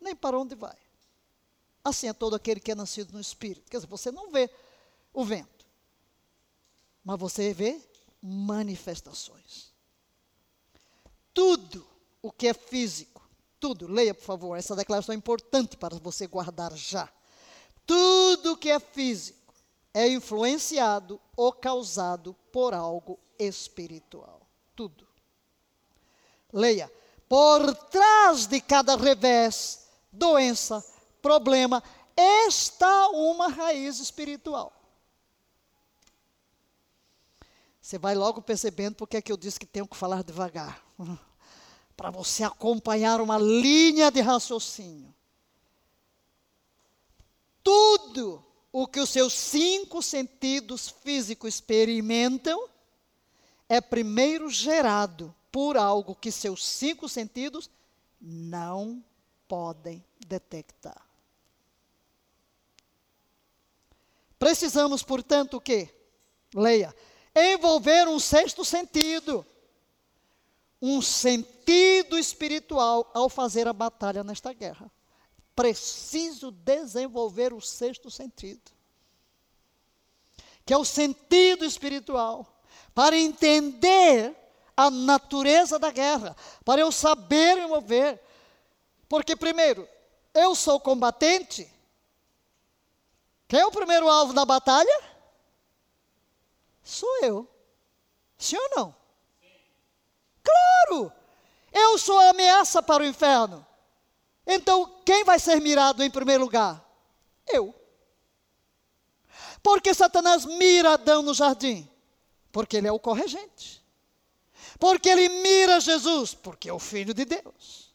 [0.00, 0.76] nem para onde vai.
[1.82, 3.70] Assim é todo aquele que é nascido no Espírito.
[3.70, 4.50] Quer dizer, você não vê
[5.12, 5.66] o vento,
[7.04, 7.80] mas você vê
[8.22, 9.72] manifestações.
[11.32, 11.86] Tudo
[12.22, 13.22] o que é físico.
[13.60, 17.10] Tudo, leia por favor, essa declaração é importante para você guardar já.
[17.86, 19.54] Tudo que é físico
[19.92, 24.46] é influenciado ou causado por algo espiritual.
[24.74, 25.06] Tudo.
[26.52, 26.90] Leia.
[27.28, 30.84] Por trás de cada revés, doença,
[31.22, 31.82] problema,
[32.16, 34.72] está uma raiz espiritual.
[37.80, 40.82] Você vai logo percebendo porque é que eu disse que tenho que falar devagar.
[41.96, 45.14] para você acompanhar uma linha de raciocínio.
[47.62, 52.68] Tudo o que os seus cinco sentidos físicos experimentam
[53.68, 57.70] é primeiro gerado por algo que seus cinco sentidos
[58.20, 59.00] não
[59.46, 61.00] podem detectar.
[64.36, 65.94] Precisamos, portanto, o quê?
[66.52, 66.92] Leia.
[67.32, 69.46] Envolver um sexto sentido
[70.82, 74.90] um sentido espiritual ao fazer a batalha nesta guerra.
[75.54, 78.72] Preciso desenvolver o sexto sentido,
[80.66, 82.60] que é o sentido espiritual,
[82.92, 84.43] para entender
[84.76, 88.20] a natureza da guerra, para eu saber me mover.
[89.08, 89.88] Porque, primeiro,
[90.32, 91.70] eu sou combatente.
[93.46, 95.02] Quem é o primeiro alvo da batalha?
[96.82, 97.48] Sou eu.
[98.36, 98.96] Sim ou não?
[100.42, 101.12] Claro!
[101.72, 103.66] Eu sou a ameaça para o inferno.
[104.46, 106.84] Então, quem vai ser mirado em primeiro lugar?
[107.46, 107.74] Eu.
[109.62, 111.88] Porque Satanás mira Adão no jardim?
[112.52, 113.83] Porque ele é o corregente.
[114.84, 116.34] Porque ele mira Jesus?
[116.34, 117.90] Porque é o Filho de Deus.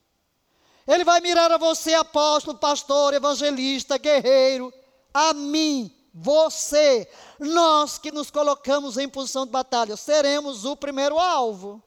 [0.87, 4.73] Ele vai mirar a você, apóstolo, pastor, evangelista, guerreiro,
[5.13, 7.07] a mim, você,
[7.39, 11.79] nós que nos colocamos em posição de batalha, seremos o primeiro alvo.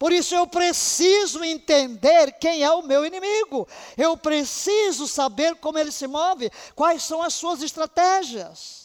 [0.00, 3.68] Por isso eu preciso entender quem é o meu inimigo.
[3.96, 8.83] Eu preciso saber como ele se move, quais são as suas estratégias.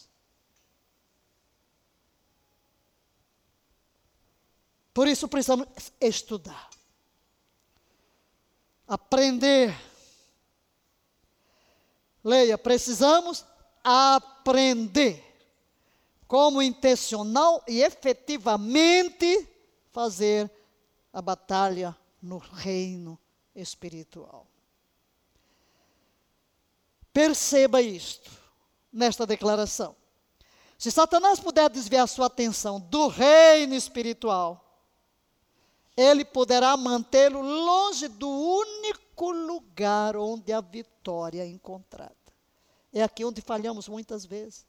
[4.99, 5.65] Por isso precisamos
[6.01, 6.69] estudar,
[8.85, 9.73] aprender.
[12.21, 13.45] Leia, precisamos
[13.81, 15.23] aprender
[16.27, 19.47] como intencional e efetivamente
[19.93, 20.51] fazer
[21.13, 23.17] a batalha no reino
[23.55, 24.45] espiritual.
[27.13, 28.29] Perceba isto
[28.91, 29.95] nesta declaração.
[30.77, 34.65] Se Satanás puder desviar sua atenção do reino espiritual,
[36.01, 42.15] ele poderá mantê-lo longe do único lugar onde a vitória é encontrada.
[42.93, 44.65] É aqui onde falhamos muitas vezes.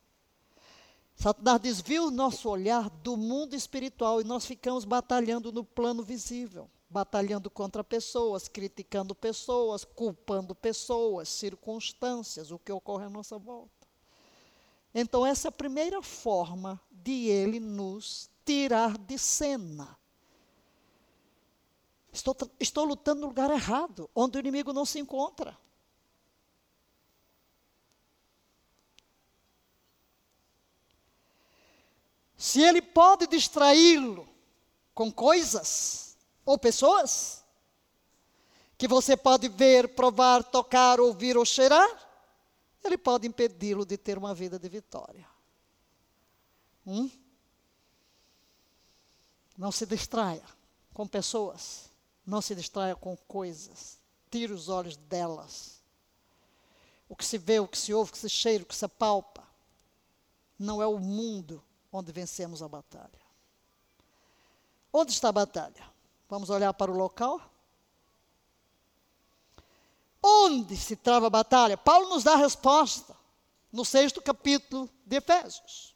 [1.14, 6.68] Satanás desvia o nosso olhar do mundo espiritual e nós ficamos batalhando no plano visível
[6.90, 13.70] batalhando contra pessoas, criticando pessoas, culpando pessoas, circunstâncias, o que ocorre à nossa volta.
[14.92, 19.96] Então, essa é a primeira forma de ele nos tirar de cena.
[22.12, 25.56] Estou, estou lutando no lugar errado, onde o inimigo não se encontra.
[32.36, 34.26] Se ele pode distraí-lo
[34.94, 37.44] com coisas ou pessoas
[38.78, 41.86] que você pode ver, provar, tocar, ouvir ou cheirar,
[42.82, 45.28] ele pode impedi-lo de ter uma vida de vitória.
[46.86, 47.10] Hum?
[49.58, 50.42] Não se distraia
[50.94, 51.89] com pessoas,
[52.30, 53.98] não se distraia com coisas,
[54.30, 55.80] tire os olhos delas.
[57.08, 58.86] O que se vê, o que se ouve, o que se cheira, o que se
[58.86, 59.42] palpa,
[60.56, 61.60] não é o mundo
[61.92, 63.20] onde vencemos a batalha.
[64.92, 65.90] Onde está a batalha?
[66.28, 67.40] Vamos olhar para o local?
[70.22, 71.76] Onde se trava a batalha?
[71.76, 73.16] Paulo nos dá a resposta
[73.72, 75.89] no sexto capítulo de Efésios.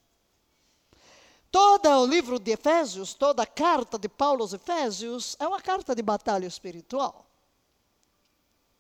[1.55, 5.95] Todo o livro de Efésios, toda a carta de Paulo aos Efésios, é uma carta
[5.95, 7.25] de batalha espiritual.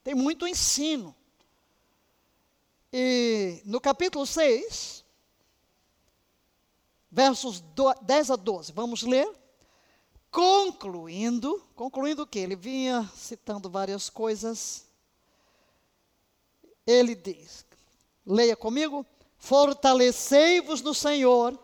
[0.02, 1.14] Tem muito ensino.
[2.92, 5.04] E no capítulo 6,
[7.08, 7.62] versos
[8.02, 9.30] 10 a 12, vamos ler.
[10.28, 12.40] Concluindo, concluindo o que?
[12.40, 14.84] Ele vinha citando várias coisas
[16.84, 17.64] ele diz:
[18.26, 19.06] leia comigo,
[19.38, 21.56] fortalecei-vos no Senhor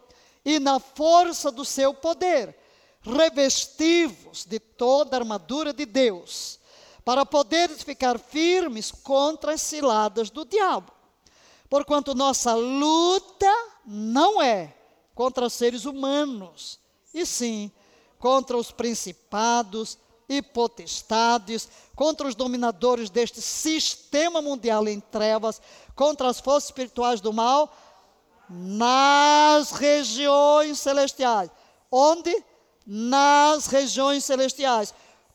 [0.51, 2.57] e na força do seu poder,
[3.03, 6.59] revesti-vos de toda a armadura de Deus,
[7.05, 10.93] para poderes ficar firmes contra as ciladas do diabo.
[11.69, 13.53] Porquanto nossa luta
[13.87, 14.75] não é
[15.15, 16.79] contra seres humanos,
[17.15, 17.71] e sim
[18.19, 19.99] contra os principados,
[20.29, 25.61] e potestades, contra os dominadores deste sistema mundial em trevas,
[25.97, 27.75] contra as forças espirituais do mal
[28.51, 31.51] nas regiões celestiais.
[31.91, 32.45] Onde?
[32.85, 34.93] Nas regiões celestiais.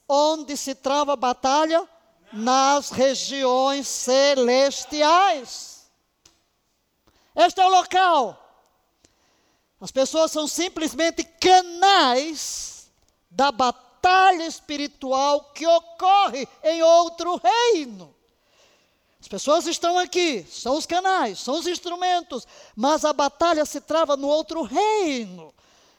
[0.08, 1.88] Onde se trava a batalha?
[2.34, 5.90] Nas regiões celestiais.
[7.36, 8.42] Este é o local.
[9.80, 12.90] As pessoas são simplesmente canais
[13.30, 18.15] da batalha espiritual que ocorre em outro reino.
[19.26, 22.46] As pessoas estão aqui, são os canais, são os instrumentos,
[22.76, 25.52] mas a batalha se trava no outro reino.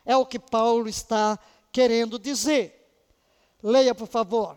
[0.05, 1.37] É o que Paulo está
[1.73, 2.89] querendo dizer.
[3.61, 4.57] Leia, por favor.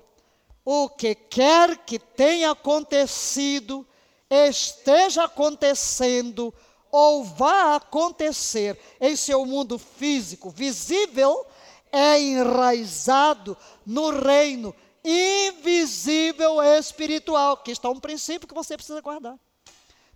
[0.64, 3.88] O que quer que tenha acontecido,
[4.30, 6.54] esteja acontecendo
[6.92, 11.44] ou vá acontecer em seu mundo físico, visível,
[11.92, 19.38] é enraizado no reino invisível espiritual, que está um princípio que você precisa guardar.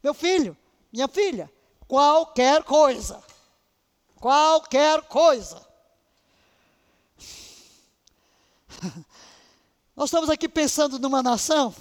[0.01, 0.57] Meu filho,
[0.91, 1.51] minha filha,
[1.87, 3.23] qualquer coisa,
[4.19, 5.65] qualquer coisa.
[9.95, 11.73] Nós estamos aqui pensando numa nação,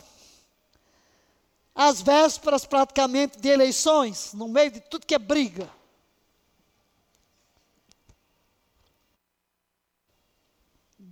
[1.75, 5.69] às vésperas praticamente de eleições, no meio de tudo que é briga.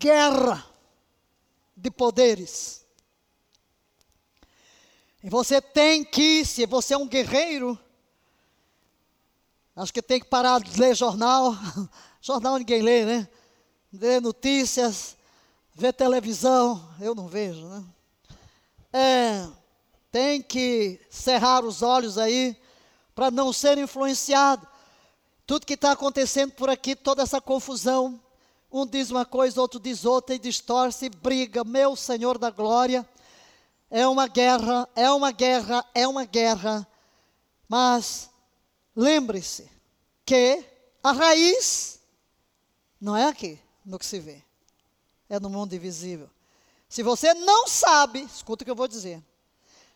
[0.00, 0.64] guerra
[1.80, 2.84] de poderes.
[5.22, 7.78] E você tem que, se você é um guerreiro,
[9.74, 11.54] acho que tem que parar de ler jornal.
[12.20, 13.28] jornal ninguém lê, né?
[13.92, 15.16] Ler notícias,
[15.74, 17.84] ver televisão, eu não vejo, né?
[18.92, 19.48] É,
[20.10, 22.56] tem que cerrar os olhos aí
[23.14, 24.66] para não ser influenciado.
[25.46, 28.20] Tudo que está acontecendo por aqui, toda essa confusão,
[28.72, 31.64] um diz uma coisa, outro diz outra, e distorce, e briga.
[31.64, 33.06] Meu Senhor da glória,
[33.90, 36.86] é uma guerra, é uma guerra, é uma guerra.
[37.68, 38.30] Mas
[38.94, 39.68] lembre-se
[40.24, 40.64] que
[41.02, 42.00] a raiz
[43.00, 44.42] não é aqui, no que se vê,
[45.28, 46.30] é no mundo invisível.
[46.88, 49.22] Se você não sabe, escuta o que eu vou dizer.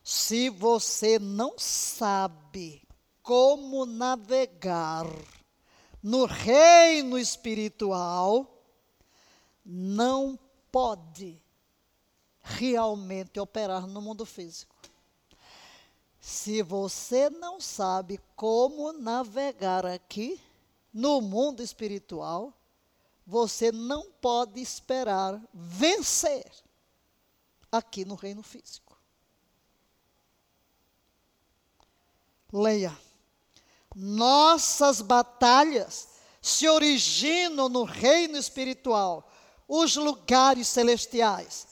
[0.03, 2.83] Se você não sabe
[3.23, 5.07] como navegar
[6.03, 8.54] no reino espiritual,
[9.65, 10.39] não
[10.71, 11.41] pode
[12.43, 14.75] realmente operar no mundo físico.
[16.21, 20.41] Se você não sabe como navegar aqui
[20.93, 22.53] no mundo espiritual,
[23.27, 26.51] você não pode esperar vencer
[27.71, 28.99] aqui no reino físico.
[32.53, 32.97] Leia.
[33.95, 36.09] Nossas batalhas
[36.41, 39.31] se originam no reino espiritual,
[39.69, 41.67] os lugares celestiais.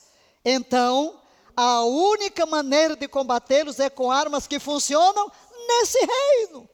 [0.44, 1.20] Então,
[1.56, 5.30] a única maneira de combatê-los é com armas que funcionam
[5.68, 6.71] nesse reino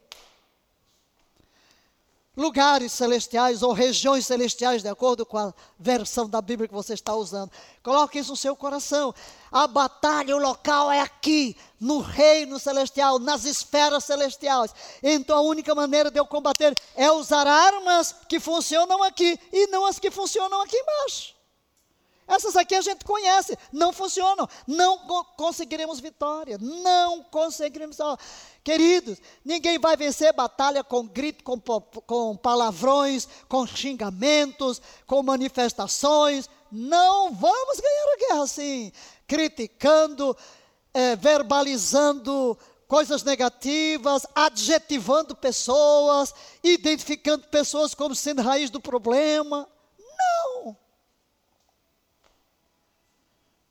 [2.39, 7.13] lugares celestiais ou regiões celestiais, de acordo com a versão da Bíblia que você está
[7.13, 7.51] usando.
[7.83, 9.13] Coloque isso no seu coração.
[9.51, 14.73] A batalha, o local é aqui, no reino celestial, nas esferas celestiais.
[15.03, 19.85] Então a única maneira de eu combater é usar armas que funcionam aqui e não
[19.85, 21.38] as que funcionam aqui embaixo.
[22.29, 24.99] Essas aqui a gente conhece, não funcionam, não
[25.35, 27.97] conseguiremos vitória, não conseguiremos.
[28.63, 36.51] Queridos, ninguém vai vencer batalha com grito, com, com palavrões, com xingamentos, com manifestações.
[36.71, 38.93] Não vamos ganhar a guerra assim,
[39.27, 40.37] criticando,
[40.93, 49.67] é, verbalizando coisas negativas, adjetivando pessoas, identificando pessoas como sendo raiz do problema.
[49.99, 50.77] Não!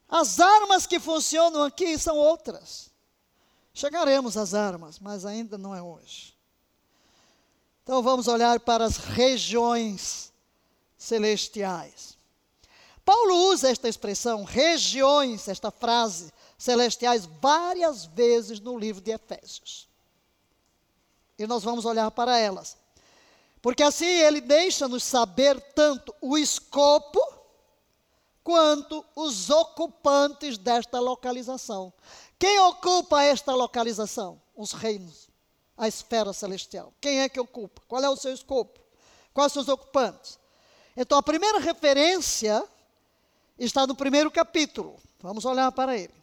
[0.10, 2.90] As armas que funcionam aqui são outras.
[3.74, 6.36] Chegaremos às armas, mas ainda não é hoje.
[7.84, 10.32] Então vamos olhar para as regiões
[10.98, 12.18] celestiais.
[13.06, 19.88] Paulo usa esta expressão, regiões, esta frase, celestiais, várias vezes no livro de Efésios.
[21.38, 22.76] E nós vamos olhar para elas.
[23.62, 27.20] Porque assim ele deixa-nos saber tanto o escopo
[28.48, 31.92] quanto os ocupantes desta localização.
[32.40, 34.42] Quem ocupa esta localização?
[34.56, 35.28] Os reinos,
[35.76, 36.94] a esfera celestial.
[37.02, 37.82] Quem é que ocupa?
[37.90, 38.80] Qual é o seu escopo?
[39.34, 40.40] Quais são os ocupantes?
[40.96, 42.66] Então, a primeira referência
[43.60, 44.98] está no primeiro capítulo.
[45.20, 46.16] Vamos olhar para ele.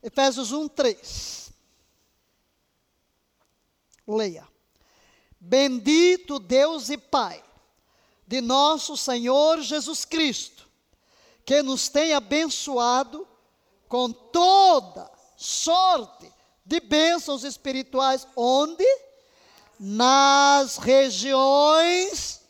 [0.00, 1.52] Efésios 1, 3.
[4.06, 4.57] Leia.
[5.40, 7.42] Bendito Deus e Pai
[8.26, 10.68] de nosso Senhor Jesus Cristo
[11.48, 13.26] que nos tem abençoado
[13.88, 16.30] com toda sorte
[16.62, 18.84] de bênçãos espirituais, onde?
[19.80, 22.42] Nas regiões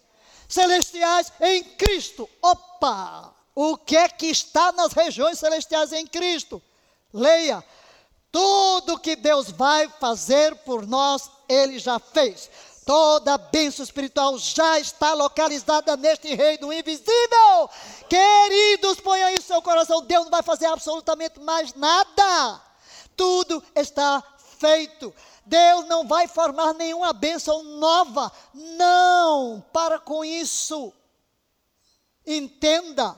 [0.49, 2.29] celestiais em Cristo.
[2.43, 3.33] Opa!
[3.55, 6.61] O que é que está nas regiões celestiais em Cristo?
[7.13, 7.65] Leia.
[8.33, 12.51] Tudo que Deus vai fazer por nós, Ele já fez.
[12.89, 17.69] Toda a bênção espiritual já está localizada neste reino invisível.
[18.09, 20.01] Queridos, ponha no seu coração.
[20.01, 22.63] Deus não vai fazer absolutamente mais nada.
[23.15, 24.25] Tudo está
[24.59, 25.15] feito.
[25.45, 28.33] Deus não vai formar nenhuma bênção nova.
[28.55, 30.91] Não, para com isso.
[32.27, 33.15] Entenda,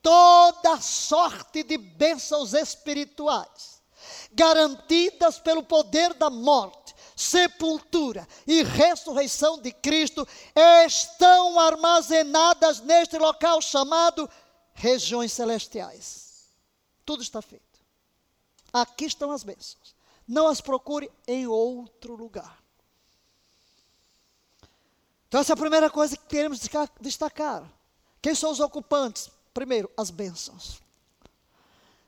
[0.00, 3.82] toda sorte de bênçãos espirituais,
[4.30, 6.82] garantidas pelo poder da morte
[7.22, 10.26] sepultura e ressurreição de Cristo
[10.86, 14.28] estão armazenadas neste local chamado
[14.74, 16.48] regiões celestiais.
[17.04, 17.62] Tudo está feito.
[18.72, 19.94] Aqui estão as bênçãos.
[20.26, 22.62] Não as procure em outro lugar.
[25.28, 26.60] Então, essa é a primeira coisa que queremos
[27.00, 27.70] destacar.
[28.20, 29.30] Quem são os ocupantes?
[29.54, 30.80] Primeiro, as bênçãos.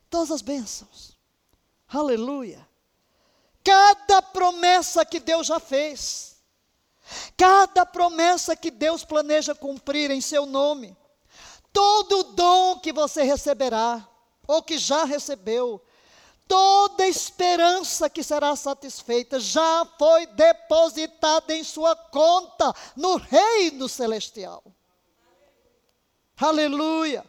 [0.09, 1.17] Todas as bênçãos.
[1.87, 2.65] Aleluia
[3.65, 6.37] cada promessa que Deus já fez,
[7.35, 10.95] cada promessa que Deus planeja cumprir em seu nome,
[11.73, 14.07] todo dom que você receberá,
[14.47, 15.83] ou que já recebeu,
[16.47, 24.63] toda esperança que será satisfeita já foi depositada em sua conta no reino celestial.
[26.37, 27.25] Aleluia.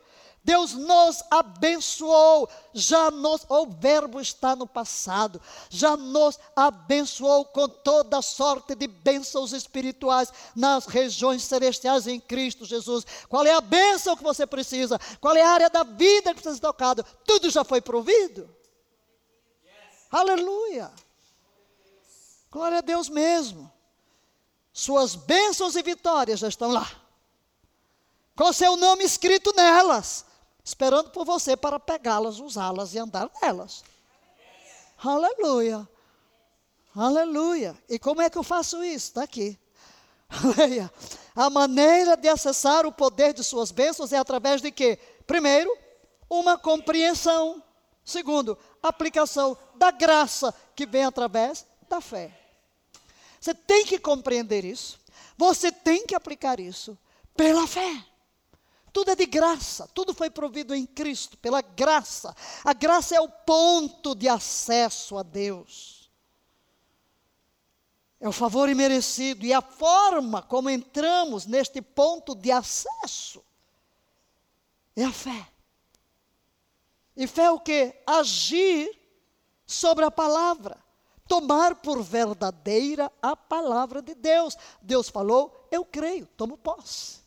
[0.47, 8.23] Deus nos abençoou, já nos, o verbo está no passado, já nos abençoou com toda
[8.23, 13.05] sorte de bênçãos espirituais nas regiões celestiais em Cristo Jesus.
[13.29, 15.01] Qual é a bênção que você precisa?
[15.21, 17.03] Qual é a área da vida que precisa ser tocada?
[17.25, 18.49] Tudo já foi provido.
[19.65, 20.07] Yes.
[20.13, 20.93] Aleluia.
[22.53, 23.73] Glória a Deus mesmo.
[24.73, 26.89] Suas bênçãos e vitórias já estão lá.
[28.37, 30.26] Com seu nome escrito nelas
[30.67, 33.85] esperando por você para pegá-las, usá-las e andar nelas.
[34.99, 35.89] Aleluia.
[36.93, 37.77] Aleluia.
[37.89, 39.11] E como é que eu faço isso?
[39.11, 39.57] Está aqui.
[40.29, 40.93] Aleluia.
[41.37, 44.99] A maneira de acessar o poder de suas bênçãos é através de quê?
[45.25, 45.71] Primeiro,
[46.29, 47.63] uma compreensão.
[48.05, 52.37] Segundo, aplicação da graça que vem através da fé.
[53.41, 54.99] Você tem que compreender isso.
[55.37, 56.99] Você tem que aplicar isso
[57.37, 58.05] pela fé.
[58.97, 62.35] Tudo é de graça, tudo foi provido em Cristo, pela graça.
[62.65, 66.11] A graça é o ponto de acesso a Deus.
[68.19, 73.45] É o favor imerecido e a forma como entramos neste ponto de acesso
[74.97, 75.47] é a fé.
[77.15, 77.95] E fé é o que?
[78.07, 78.99] Agir
[79.67, 80.83] sobre a palavra.
[81.29, 84.57] Tomar por verdadeira a palavra de Deus.
[84.81, 87.26] Deus falou, eu creio, tomo posse.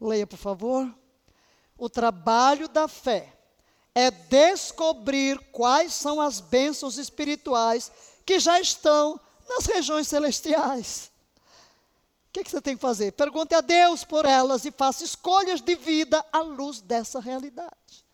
[0.00, 0.92] Leia, por favor.
[1.76, 3.32] O trabalho da fé
[3.94, 7.90] é descobrir quais são as bênçãos espirituais
[8.24, 11.10] que já estão nas regiões celestiais
[12.36, 13.12] que, que você tem que fazer?
[13.12, 18.04] Pergunte a Deus por elas e faça escolhas de vida à luz dessa realidade.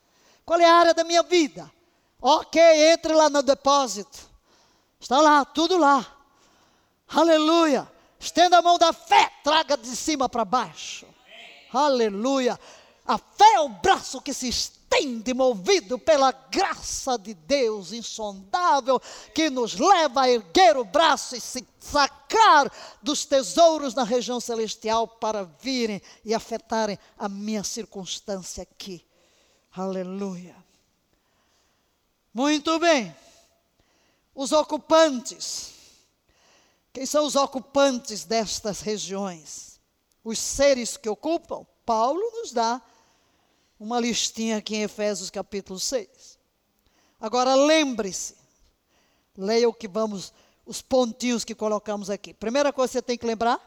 [0.44, 1.70] Qual é a área da minha vida?
[2.20, 2.60] Ok,
[2.92, 4.30] entre lá no depósito.
[5.00, 6.06] Está lá, tudo lá.
[7.08, 7.90] Aleluia.
[8.18, 11.06] Estenda a mão da fé, traga de cima para baixo.
[11.72, 12.58] Aleluia.
[13.04, 19.00] A fé é o braço que se estende, movido pela graça de Deus insondável,
[19.34, 22.70] que nos leva a erguer o braço e se sacar
[23.02, 29.04] dos tesouros na região celestial para virem e afetarem a minha circunstância aqui.
[29.74, 30.54] Aleluia.
[32.32, 33.14] Muito bem.
[34.34, 35.72] Os ocupantes.
[36.92, 39.71] Quem são os ocupantes destas regiões?
[40.24, 41.66] Os seres que ocupam?
[41.84, 42.80] Paulo nos dá
[43.78, 46.38] uma listinha aqui em Efésios capítulo 6.
[47.20, 48.36] Agora lembre-se,
[49.36, 50.32] leia o que vamos,
[50.64, 52.32] os pontinhos que colocamos aqui.
[52.32, 53.60] Primeira coisa que você tem que lembrar: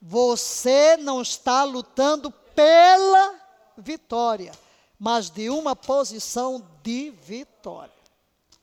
[0.00, 3.40] você não está lutando pela
[3.76, 4.52] vitória,
[4.98, 7.94] mas de uma posição de vitória.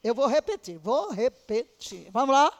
[0.03, 2.09] Eu vou repetir, vou repetir.
[2.11, 2.51] Vamos lá?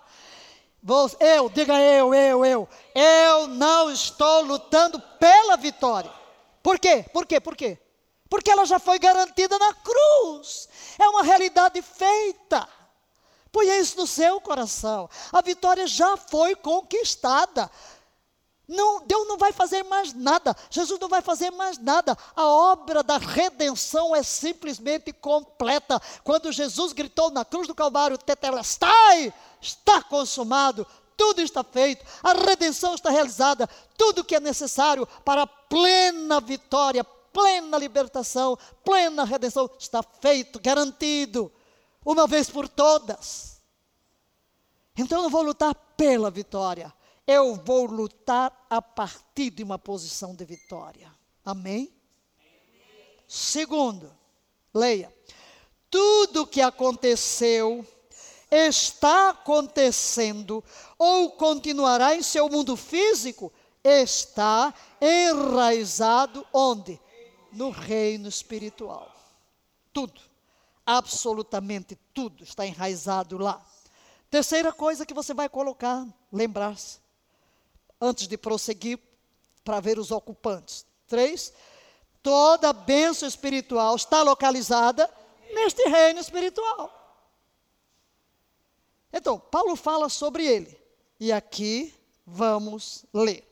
[0.84, 2.70] Vou, eu, diga eu, eu, eu.
[2.94, 6.12] Eu não estou lutando pela vitória.
[6.62, 7.06] Por quê?
[7.14, 7.40] Por quê?
[7.40, 7.80] Por quê?
[8.34, 10.68] porque ela já foi garantida na cruz.
[10.98, 12.68] É uma realidade feita.
[13.52, 15.08] Põe isso no seu coração.
[15.32, 17.70] A vitória já foi conquistada.
[18.68, 20.58] Não, Deus não vai fazer mais nada.
[20.72, 22.18] Jesus não vai fazer mais nada.
[22.36, 26.02] A obra da redenção é simplesmente completa.
[26.24, 29.32] Quando Jesus gritou na cruz do Calvário, Tetelestai,
[29.64, 30.86] está consumado.
[31.16, 37.03] Tudo está feito, a redenção está realizada, tudo que é necessário para a plena vitória,
[37.03, 41.51] plena libertação, plena redenção, está feito, garantido,
[42.03, 43.61] uma vez por todas.
[44.97, 46.91] Então eu não vou lutar pela vitória,
[47.28, 51.11] eu vou lutar a partir de uma posição de vitória.
[51.45, 51.93] Amém?
[53.28, 54.11] Segundo,
[54.74, 55.14] leia.
[55.89, 57.86] Tudo que aconteceu,
[58.54, 60.64] está acontecendo
[60.97, 63.51] ou continuará em seu mundo físico,
[63.84, 66.99] está enraizado onde?
[67.54, 69.12] no reino espiritual.
[69.93, 70.20] Tudo,
[70.86, 73.64] absolutamente tudo está enraizado lá.
[74.30, 76.99] Terceira coisa que você vai colocar, lembrar-se,
[78.01, 78.99] antes de prosseguir
[79.64, 80.86] para ver os ocupantes.
[81.08, 81.54] Três,
[82.24, 85.10] toda bênção espiritual está localizada
[85.54, 86.99] neste reino espiritual.
[89.14, 90.76] Então, Paulo fala sobre ele.
[91.20, 91.93] E aqui
[92.26, 93.47] vamos ler.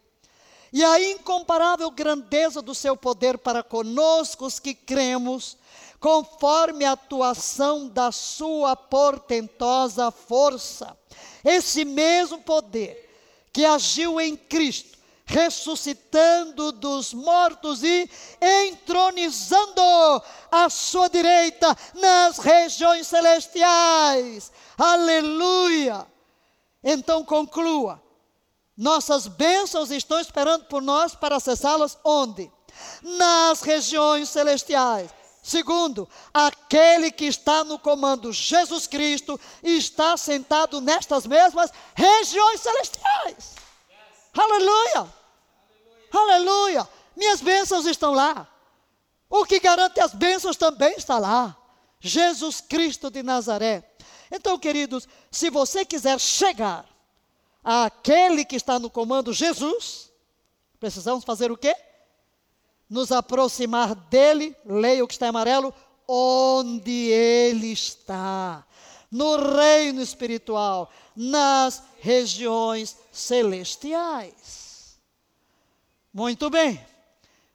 [0.73, 5.57] E a incomparável grandeza do seu poder para conosco, os que cremos,
[5.99, 10.97] conforme a atuação da sua portentosa força.
[11.43, 13.09] Esse mesmo poder
[13.53, 18.09] que agiu em Cristo, ressuscitando dos mortos e
[18.41, 19.81] entronizando
[20.51, 24.51] à sua direita nas regiões celestiais.
[24.77, 26.07] Aleluia!
[26.83, 28.01] Então conclua
[28.75, 32.51] nossas bênçãos estão esperando por nós para acessá-las onde?
[33.03, 35.11] Nas regiões celestiais.
[35.43, 43.60] Segundo, aquele que está no comando, Jesus Cristo, está sentado nestas mesmas regiões celestiais.
[44.33, 45.13] Aleluia!
[46.11, 46.89] Aleluia!
[47.15, 48.47] Minhas bênçãos estão lá.
[49.29, 51.57] O que garante as bênçãos também está lá.
[51.99, 53.83] Jesus Cristo de Nazaré.
[54.31, 56.85] Então, queridos, se você quiser chegar
[57.63, 60.11] aquele que está no comando, Jesus,
[60.79, 61.75] precisamos fazer o quê?
[62.89, 65.73] Nos aproximar dele, leia o que está em amarelo,
[66.07, 68.65] onde ele está,
[69.09, 74.99] no reino espiritual, nas regiões celestiais.
[76.13, 76.83] Muito bem,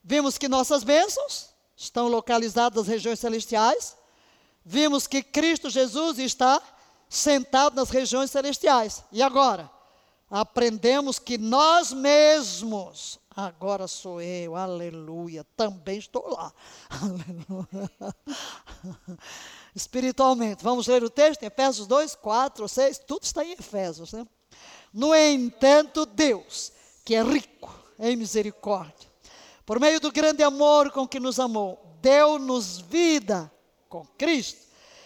[0.02, 3.96] vimos que nossas bênçãos estão localizadas nas regiões celestiais,
[4.64, 6.62] vimos que Cristo Jesus está
[7.08, 9.04] sentado nas regiões celestiais.
[9.12, 9.70] E agora?
[10.30, 16.52] aprendemos que nós mesmos, agora sou eu, aleluia, também estou lá.
[16.90, 17.90] Aleluia.
[19.74, 24.26] Espiritualmente, vamos ler o texto Efésios 2, 4, 6, tudo está em Efésios, né?
[24.92, 26.72] No entanto, Deus,
[27.04, 29.10] que é rico em misericórdia,
[29.64, 33.50] por meio do grande amor com que nos amou, deu-nos vida
[33.88, 34.60] com Cristo,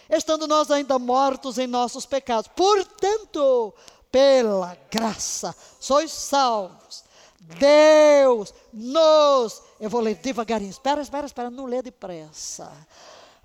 [0.09, 2.49] estando nós ainda mortos em nossos pecados.
[2.55, 3.73] Portanto,
[4.11, 7.03] pela graça, sois salvos.
[7.39, 9.61] Deus nos.
[9.79, 10.69] Eu vou ler devagarinho.
[10.69, 11.49] Espera, espera, espera.
[11.49, 12.71] Não lê depressa.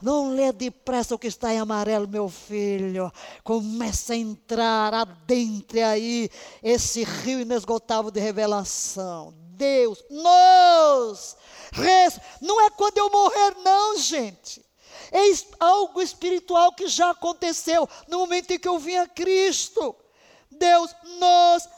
[0.00, 3.10] Não lê depressa o que está em amarelo, meu filho.
[3.42, 6.30] Começa a entrar adentre aí
[6.62, 9.32] esse rio inesgotável de revelação.
[9.56, 11.36] Deus nos.
[12.42, 14.62] Não é quando eu morrer, não, gente.
[15.10, 15.20] É
[15.58, 19.96] algo espiritual que já aconteceu no momento em que eu vim a Cristo.
[20.50, 21.68] Deus nos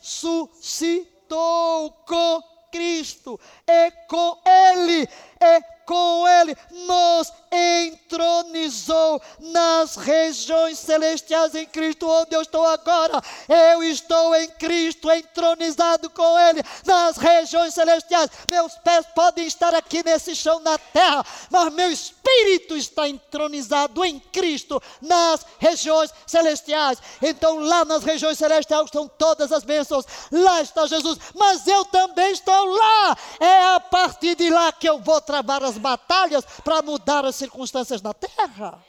[0.00, 2.42] ressuscitou com
[2.72, 5.08] Cristo, é com Ele,
[5.40, 6.56] é com Ele,
[6.86, 13.22] nos entronizou nas regiões celestiais em Cristo, onde eu estou agora.
[13.48, 18.30] Eu estou em Cristo, entronizado com Ele nas regiões celestiais.
[18.50, 24.18] Meus pés podem estar aqui nesse chão na terra, mas meu espírito está entronizado em
[24.18, 26.98] Cristo nas regiões celestiais.
[27.22, 30.04] Então, lá nas regiões celestiais estão todas as bênçãos.
[30.32, 33.16] Lá está Jesus, mas eu também estou lá.
[33.38, 38.02] É a partir de lá que eu vou travar as batalhas para mudar as circunstâncias
[38.02, 38.82] na terra.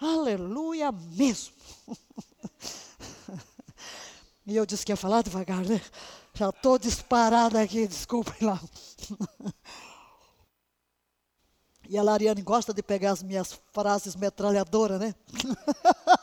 [0.00, 1.54] Aleluia mesmo.
[4.46, 5.80] e eu disse que ia falar devagar, né?
[6.34, 8.60] Já estou disparada aqui, desculpem lá.
[11.88, 15.14] E a Lariane gosta de pegar as minhas frases metralhadoras, né?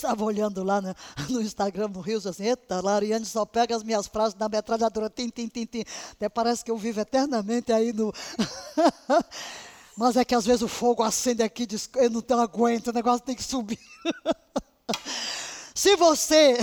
[0.00, 0.94] estava olhando lá no,
[1.28, 5.28] no Instagram no Rio, assim, eita, Lariane só pega as minhas frases na metralhadora, tim,
[5.28, 5.84] tim, tim, tim.
[6.12, 8.12] Até parece que eu vivo eternamente aí no...
[9.96, 13.34] Mas é que às vezes o fogo acende aqui, eu não aguento, o negócio tem
[13.34, 13.78] que subir.
[15.74, 16.56] se você,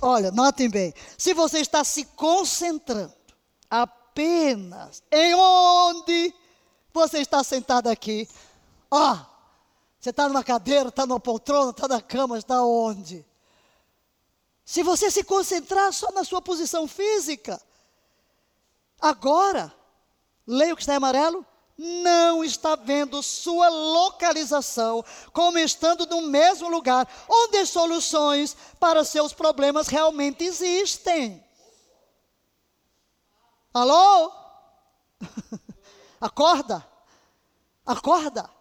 [0.00, 3.12] olha, notem bem, se você está se concentrando
[3.68, 6.32] apenas em onde
[6.92, 8.26] você está sentado aqui,
[8.90, 9.18] ó,
[9.98, 13.26] você está numa cadeira, está numa poltrona, está na cama, está onde?
[14.64, 17.60] Se você se concentrar só na sua posição física,
[19.00, 19.74] agora,
[20.46, 21.44] leia o que está em amarelo,
[21.76, 29.32] não está vendo sua localização como estando no mesmo lugar onde as soluções para seus
[29.32, 31.44] problemas realmente existem.
[33.72, 34.32] Alô?
[36.20, 36.84] Acorda.
[37.86, 38.57] Acorda.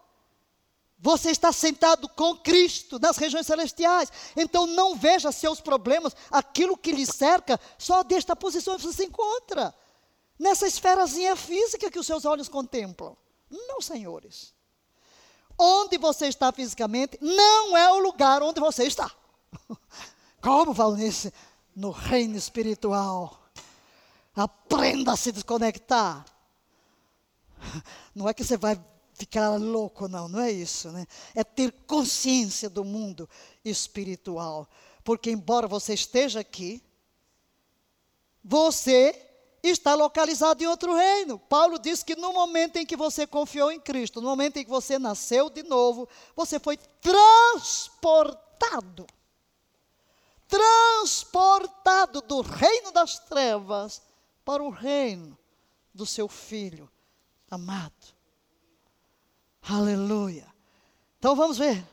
[0.99, 4.11] Você está sentado com Cristo nas regiões celestiais.
[4.35, 9.05] Então não veja seus problemas, aquilo que lhe cerca, só desta posição que você se
[9.05, 9.73] encontra.
[10.39, 13.15] Nessa esferazinha física que os seus olhos contemplam.
[13.49, 14.53] Não, senhores.
[15.57, 19.11] Onde você está fisicamente não é o lugar onde você está.
[20.41, 21.33] Como, Valnice?
[21.75, 23.39] No reino espiritual.
[24.35, 26.25] Aprenda a se desconectar.
[28.13, 28.79] Não é que você vai
[29.17, 31.07] ficar louco, não, não é isso, né?
[31.33, 33.27] É ter consciência do mundo
[33.65, 34.69] espiritual.
[35.03, 36.83] Porque, embora você esteja aqui,
[38.43, 39.19] você
[39.63, 41.39] está localizado em outro reino.
[41.39, 44.69] Paulo diz que no momento em que você confiou em Cristo, no momento em que
[44.69, 48.47] você nasceu de novo, você foi transportado
[50.47, 54.01] transportado do reino das trevas
[54.45, 55.37] para o reino
[55.93, 56.89] do seu filho
[57.51, 58.16] amado.
[59.69, 60.47] Aleluia.
[61.19, 61.83] Então vamos ver.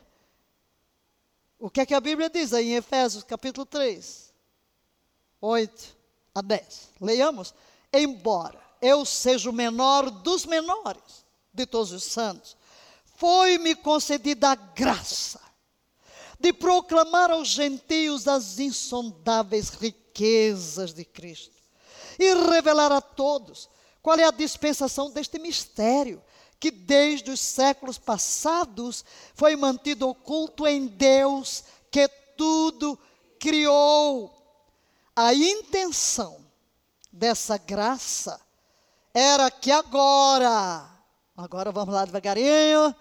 [1.59, 4.33] O que é que a Bíblia diz aí em Efésios capítulo 3,
[5.41, 5.97] 8
[6.33, 6.89] a 10.
[7.01, 7.53] Leiamos.
[7.91, 12.55] Embora eu seja o menor dos menores de todos os santos,
[13.15, 15.41] foi-me concedida a graça
[16.39, 21.55] de proclamar aos gentios as insondáveis riquezas de Cristo
[22.19, 23.69] e revelar a todos
[24.01, 26.21] qual é a dispensação deste mistério
[26.59, 29.03] que desde os séculos passados
[29.33, 32.97] foi mantido oculto em Deus que tudo
[33.39, 34.33] criou.
[35.15, 36.37] A intenção
[37.11, 38.39] dessa graça
[39.13, 40.85] era que agora,
[41.37, 42.93] agora vamos lá devagarinho,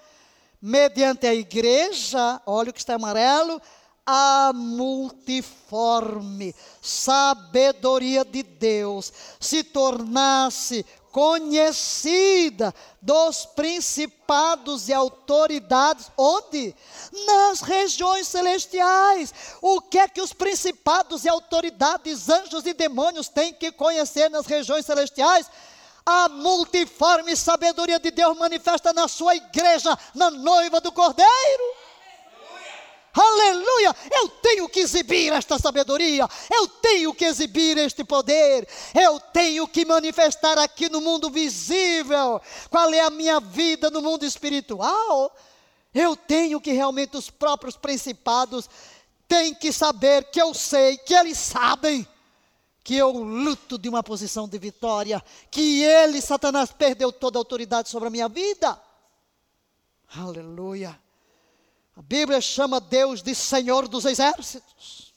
[0.63, 3.61] mediante a igreja, olha o que está amarelo,
[4.07, 10.85] a multiforme sabedoria de Deus se tornasse
[11.15, 16.75] conhecida dos principados e autoridades, onde?
[17.25, 19.33] Nas regiões celestiais.
[19.63, 24.45] O que é que os principados e autoridades, anjos e demônios têm que conhecer nas
[24.45, 25.49] regiões celestiais?
[26.05, 31.84] A multiforme sabedoria de Deus manifesta na sua igreja, na noiva do Cordeiro.
[33.15, 33.95] Aleluia!
[34.11, 39.85] Eu tenho que exibir esta sabedoria, eu tenho que exibir este poder, eu tenho que
[39.85, 45.33] manifestar aqui no mundo visível qual é a minha vida no mundo espiritual.
[45.95, 48.69] Eu tenho que realmente os próprios principados
[49.29, 52.05] têm que saber que eu sei, que eles sabem
[52.83, 57.89] que eu luto de uma posição de vitória, que ele, Satanás, perdeu toda a autoridade
[57.89, 58.79] sobre a minha vida.
[60.17, 61.04] Aleluia.
[61.97, 65.15] A Bíblia chama Deus de Senhor dos exércitos.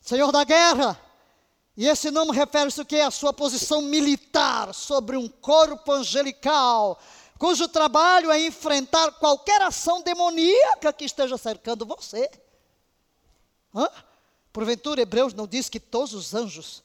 [0.00, 1.00] Senhor da guerra.
[1.76, 3.00] E esse nome refere-se ao que?
[3.00, 7.00] A sua posição militar sobre um corpo angelical,
[7.38, 12.30] cujo trabalho é enfrentar qualquer ação demoníaca que esteja cercando você.
[13.74, 13.88] Hã?
[14.52, 16.83] Porventura, Hebreus não diz que todos os anjos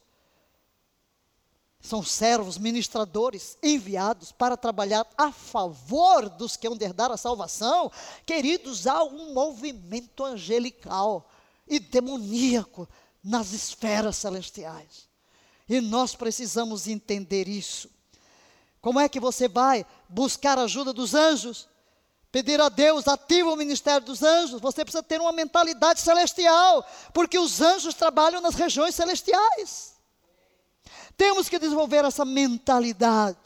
[1.81, 7.91] são servos, ministradores, enviados para trabalhar a favor dos que hão de herdar a salvação.
[8.25, 11.29] Queridos, há um movimento angelical
[11.67, 12.87] e demoníaco
[13.23, 15.07] nas esferas celestiais.
[15.69, 17.89] E nós precisamos entender isso.
[18.81, 21.69] Como é que você vai buscar a ajuda dos anjos?
[22.31, 24.61] Pedir a Deus, ativa o ministério dos anjos.
[24.61, 29.98] Você precisa ter uma mentalidade celestial, porque os anjos trabalham nas regiões celestiais.
[31.19, 33.37] Temos que desenvolver essa mentalidade.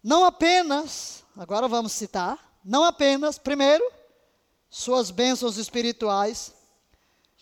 [0.00, 3.84] Não apenas, agora vamos citar, não apenas, primeiro,
[4.70, 6.54] suas bênçãos espirituais,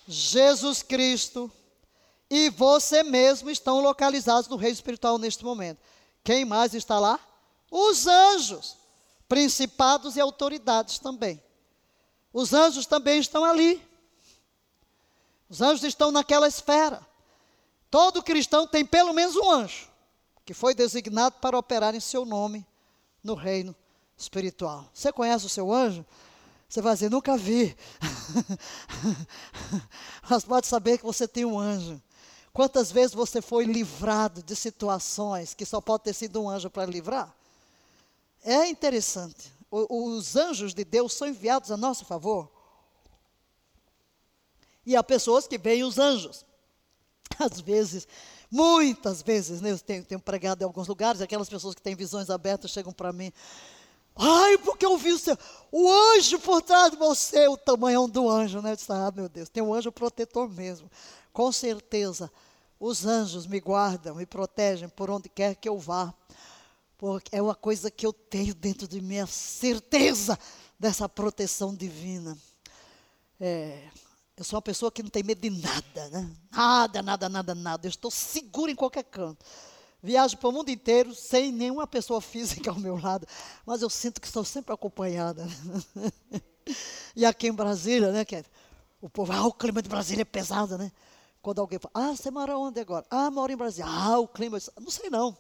[0.09, 1.53] Jesus Cristo
[2.31, 5.79] e você mesmo estão localizados no reino espiritual neste momento.
[6.25, 7.21] Quem mais está lá?
[7.71, 8.79] Os anjos,
[9.29, 11.43] principados e autoridades também.
[12.33, 13.87] Os anjos também estão ali.
[15.51, 17.12] Os anjos estão naquela esfera.
[17.93, 19.87] Todo cristão tem pelo menos um anjo
[20.47, 22.67] que foi designado para operar em seu nome
[23.23, 23.77] no reino
[24.17, 24.89] espiritual.
[24.95, 26.03] Você conhece o seu anjo?
[26.67, 27.77] Você vai dizer, nunca vi.
[30.27, 32.01] Mas pode saber que você tem um anjo.
[32.51, 36.87] Quantas vezes você foi livrado de situações que só pode ter sido um anjo para
[36.87, 37.31] livrar?
[38.43, 39.53] É interessante.
[39.71, 42.51] O, os anjos de Deus são enviados a nosso favor.
[44.87, 46.43] E há pessoas que veem os anjos
[47.39, 48.07] às vezes,
[48.51, 52.31] muitas vezes, né, eu tenho, tenho pregado em alguns lugares, aquelas pessoas que têm visões
[52.31, 53.33] abertas chegam para mim.
[54.15, 55.37] Ai, porque eu vi o seu,
[55.71, 58.73] o anjo por trás de você, o tamanho do anjo, né?
[58.73, 60.91] Eu disse, ah, meu Deus, tem um anjo protetor mesmo.
[61.33, 62.31] Com certeza,
[62.79, 66.13] os anjos me guardam, me protegem por onde quer que eu vá.
[66.99, 70.39] Porque é uma coisa que eu tenho dentro de mim, a certeza
[70.79, 72.37] dessa proteção divina.
[73.41, 73.89] É,
[74.43, 76.29] eu sou uma pessoa que não tem medo de nada, né?
[76.51, 77.87] Nada, nada, nada, nada.
[77.87, 79.47] Eu estou seguro em qualquer canto.
[80.03, 83.25] Viajo para o mundo inteiro sem nenhuma pessoa física ao meu lado,
[83.65, 85.47] mas eu sinto que estou sempre acompanhada.
[87.15, 88.45] e aqui em Brasília, né, que
[89.01, 90.91] o povo, ah, o clima de Brasília é pesado, né?
[91.41, 93.07] Quando alguém fala, ah, você mora onde agora?
[93.11, 93.89] Ah, moro em Brasília.
[93.89, 95.37] Ah, o clima, não sei não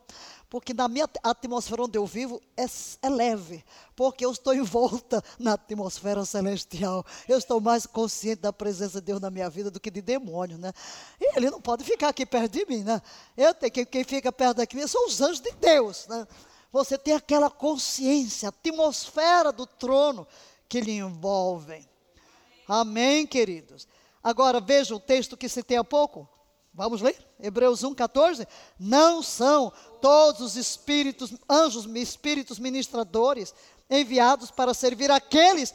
[0.52, 2.66] porque na minha atmosfera onde eu vivo é,
[3.00, 3.64] é, leve,
[3.96, 7.06] porque eu estou envolta na atmosfera celestial.
[7.26, 10.58] Eu estou mais consciente da presença de Deus na minha vida do que de demônio,
[10.58, 10.70] né?
[11.18, 13.00] E ele não pode ficar aqui perto de mim, né?
[13.34, 16.28] Eu tenho quem, quem fica perto daqui são os anjos de Deus, né?
[16.70, 20.28] Você tem aquela consciência, atmosfera do trono
[20.68, 21.88] que lhe envolvem.
[22.68, 23.88] Amém, queridos.
[24.22, 26.28] Agora veja o texto que citei há pouco.
[26.74, 27.16] Vamos ler?
[27.38, 28.48] Hebreus 1, 14.
[28.78, 29.70] Não são
[30.00, 33.54] todos os espíritos, anjos, espíritos ministradores
[33.90, 35.74] enviados para servir aqueles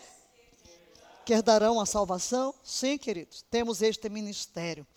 [1.24, 2.54] que herdarão a salvação?
[2.64, 4.88] Sim, queridos, temos este ministério.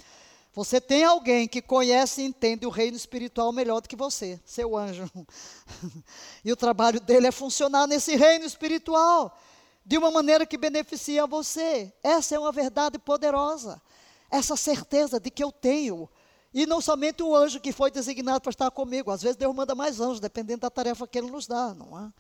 [0.54, 4.76] Você tem alguém que conhece e entende o reino espiritual melhor do que você, seu
[4.76, 5.08] anjo.
[6.44, 9.38] e o trabalho dele é funcionar nesse reino espiritual
[9.84, 11.92] de uma maneira que beneficia você.
[12.02, 13.80] Essa é uma verdade poderosa
[14.30, 16.08] essa certeza de que eu tenho.
[16.52, 19.10] E não somente o anjo que foi designado para estar comigo.
[19.10, 22.12] Às vezes Deus manda mais anjos, dependendo da tarefa que Ele nos dá, não é?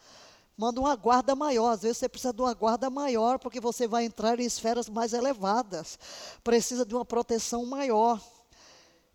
[0.56, 1.70] Manda uma guarda maior.
[1.70, 5.12] Às vezes você precisa de uma guarda maior, porque você vai entrar em esferas mais
[5.12, 5.98] elevadas.
[6.44, 8.20] Precisa de uma proteção maior.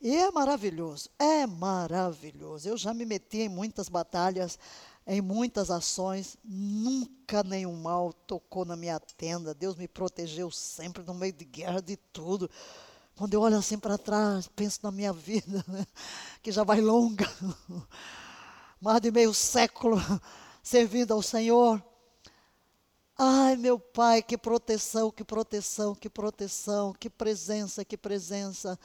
[0.02, 2.68] E é maravilhoso, é maravilhoso.
[2.68, 4.60] Eu já me meti em muitas batalhas,
[5.08, 9.54] em muitas ações, nunca nenhum mal tocou na minha tenda.
[9.54, 12.50] Deus me protegeu sempre no meio de guerra, de tudo
[13.18, 15.88] Quando eu olho assim para trás, penso na minha vida, né,
[16.43, 17.26] que já vai longa,
[18.82, 19.97] mais de meio século
[20.61, 21.82] servindo ao Senhor.
[23.18, 28.78] Ai, meu Pai, que proteção, que proteção, que proteção, que presença, que presença.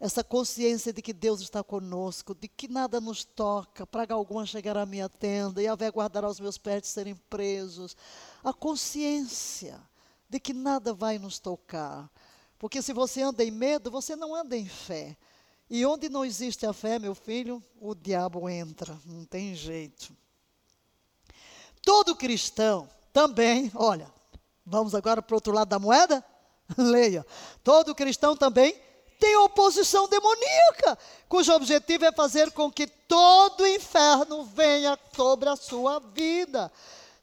[0.00, 4.82] Essa consciência de que Deus está conosco, de que nada nos toca, praga alguma chegará
[4.82, 7.94] à minha tenda, e haver guardará os meus pés de serem presos.
[8.42, 9.78] A consciência
[10.30, 12.10] de que nada vai nos tocar.
[12.58, 15.16] Porque se você anda em medo, você não anda em fé.
[15.70, 20.16] E onde não existe a fé, meu filho, o diabo entra, não tem jeito.
[21.82, 24.10] Todo cristão também, olha,
[24.64, 26.24] vamos agora para o outro lado da moeda?
[26.76, 27.24] Leia.
[27.62, 28.74] Todo cristão também
[29.18, 30.96] tem oposição demoníaca,
[31.28, 36.70] cujo objetivo é fazer com que todo o inferno venha sobre a sua vida.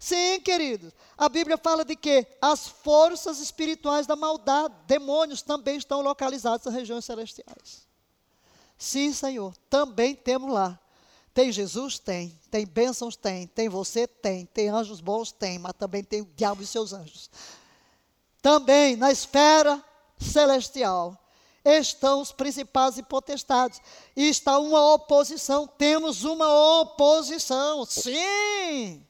[0.05, 0.93] Sim, queridos.
[1.17, 6.75] A Bíblia fala de que as forças espirituais da maldade, demônios, também estão localizados nas
[6.75, 7.87] regiões celestiais.
[8.77, 10.79] Sim, Senhor, também temos lá.
[11.33, 11.97] Tem Jesus?
[11.97, 12.39] Tem.
[12.51, 13.15] Tem bênçãos?
[13.15, 13.47] Tem.
[13.47, 14.05] Tem você?
[14.05, 14.45] Tem.
[14.45, 15.31] Tem anjos bons?
[15.31, 15.57] Tem.
[15.57, 17.31] Mas também tem o diabo e seus anjos.
[18.43, 19.83] Também na esfera
[20.19, 21.19] celestial
[21.63, 23.81] estão os principais e potestades.
[24.15, 25.65] E está uma oposição.
[25.65, 27.87] Temos uma oposição.
[27.87, 29.03] Sim!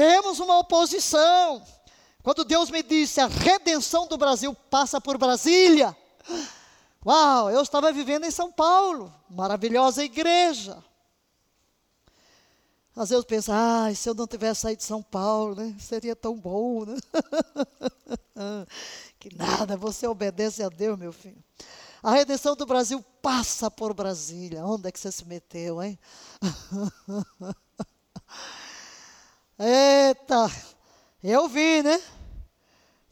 [0.00, 1.62] Temos uma oposição.
[2.22, 5.94] Quando Deus me disse a redenção do Brasil passa por Brasília.
[7.04, 10.82] Uau, eu estava vivendo em São Paulo, maravilhosa igreja.
[12.96, 16.16] Às vezes eu penso, ah, se eu não tivesse saído de São Paulo, né, seria
[16.16, 16.96] tão bom, né?
[19.20, 21.44] que nada, você obedece a Deus, meu filho.
[22.02, 24.64] A redenção do Brasil passa por Brasília.
[24.64, 25.98] Onde é que você se meteu, hein?
[29.62, 30.50] Eita,
[31.22, 32.00] eu vi, né?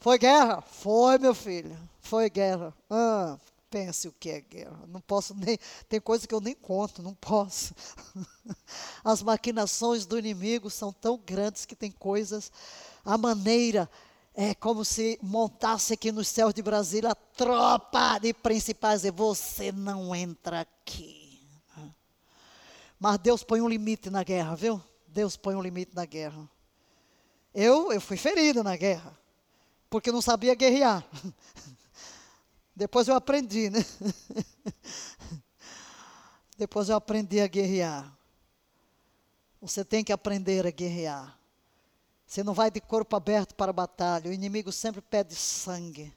[0.00, 0.62] Foi guerra?
[0.62, 1.76] Foi, meu filho.
[2.00, 2.74] Foi guerra.
[2.88, 3.38] Ah,
[3.70, 4.80] Pense o que é guerra.
[4.88, 5.58] Não posso nem.
[5.88, 7.74] Tem coisa que eu nem conto, não posso.
[9.04, 12.50] As maquinações do inimigo são tão grandes que tem coisas.
[13.04, 13.88] A maneira
[14.34, 19.70] é como se montasse aqui nos céus de Brasília a tropa de principais e você
[19.70, 21.46] não entra aqui.
[22.98, 24.82] Mas Deus põe um limite na guerra, viu?
[25.08, 26.48] Deus põe um limite na guerra.
[27.54, 29.18] Eu, eu fui ferido na guerra,
[29.90, 31.04] porque não sabia guerrear.
[32.76, 33.84] Depois eu aprendi, né?
[36.56, 38.16] Depois eu aprendi a guerrear.
[39.60, 41.36] Você tem que aprender a guerrear.
[42.26, 44.30] Você não vai de corpo aberto para a batalha.
[44.30, 46.14] O inimigo sempre pede sangue.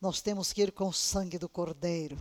[0.00, 2.18] Nós temos que ir com o sangue do Cordeiro.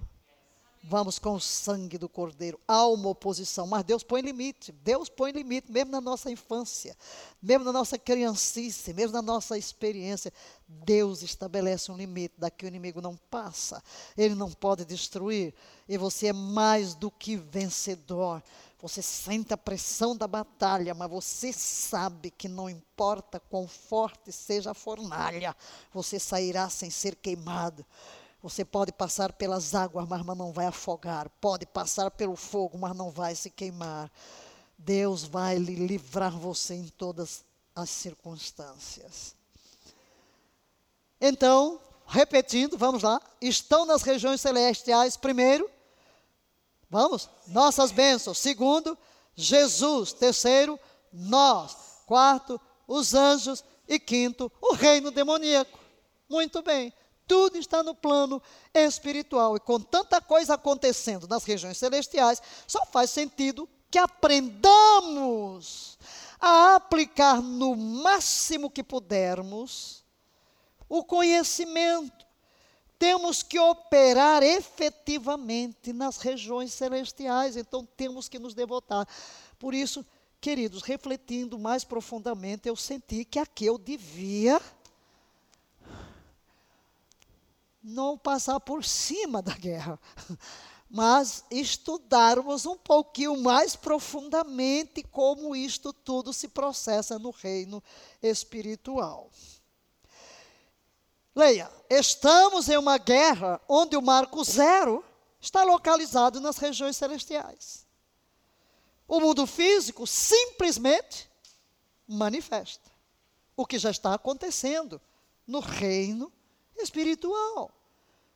[0.84, 2.60] Vamos com o sangue do Cordeiro.
[2.68, 4.72] Há uma oposição, mas Deus põe limite.
[4.72, 6.98] Deus põe limite, mesmo na nossa infância,
[7.42, 10.34] mesmo na nossa criancice, mesmo na nossa experiência.
[10.68, 13.84] Deus estabelece um limite, daqui o inimigo não passa.
[14.18, 15.54] Ele não pode destruir.
[15.88, 18.42] E você é mais do que vencedor.
[18.82, 24.72] Você sente a pressão da batalha, mas você sabe que não importa quão forte seja
[24.72, 25.56] a fornalha,
[25.94, 27.86] você sairá sem ser queimado.
[28.42, 31.30] Você pode passar pelas águas, mas não vai afogar.
[31.40, 34.12] Pode passar pelo fogo, mas não vai se queimar.
[34.78, 37.44] Deus vai lhe livrar você em todas
[37.76, 39.36] as circunstâncias.
[41.20, 43.22] Então, repetindo, vamos lá.
[43.40, 45.70] Estão nas regiões celestiais, primeiro,
[46.90, 48.40] vamos, nossas bênçãos.
[48.40, 48.98] Segundo,
[49.36, 50.14] Jesus.
[50.14, 50.80] Terceiro,
[51.14, 51.78] nós.
[52.08, 53.64] Quarto, os anjos.
[53.88, 55.78] E quinto, o reino demoníaco.
[56.30, 56.94] Muito bem.
[57.32, 59.56] Tudo está no plano espiritual.
[59.56, 65.98] E com tanta coisa acontecendo nas regiões celestiais, só faz sentido que aprendamos
[66.42, 70.04] a aplicar no máximo que pudermos
[70.90, 72.26] o conhecimento.
[73.00, 79.08] Temos que operar efetivamente nas regiões celestiais, então temos que nos devotar.
[79.58, 80.06] Por isso,
[80.42, 84.62] queridos, refletindo mais profundamente, eu senti que aqui eu devia
[87.84, 90.00] não passar por cima da guerra,
[90.90, 97.82] mas estudarmos um pouquinho mais profundamente como isto tudo se processa no reino
[98.22, 99.32] espiritual.
[101.34, 105.04] Leia, estamos em uma guerra onde o marco zero
[105.40, 107.88] está localizado nas regiões celestiais.
[109.08, 111.30] O mundo físico simplesmente
[112.08, 112.92] manifesta
[113.56, 115.02] o que já está acontecendo
[115.48, 116.32] no reino
[116.78, 117.72] espiritual.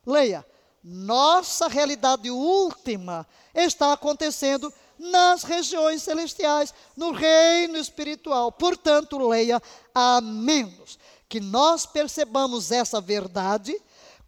[0.04, 0.44] Leia.
[0.82, 8.52] Nossa realidade última está acontecendo nas regiões celestiais, no reino espiritual.
[8.52, 9.60] Portanto, leia,
[9.94, 13.76] a menos que nós percebamos essa verdade,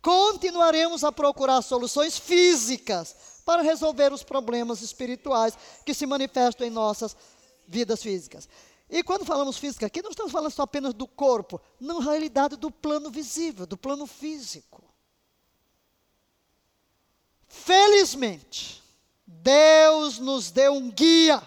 [0.03, 5.57] continuaremos a procurar soluções físicas para resolver os problemas espirituais
[5.87, 7.17] que se manifestam em nossas
[7.67, 8.49] vidas físicas.
[8.91, 12.71] E quando falamos física aqui, não estamos falando só apenas do corpo, não, realidade, do
[12.71, 14.83] plano visível, do plano físico.
[17.47, 18.83] Felizmente,
[19.27, 21.43] Deus nos deu um guia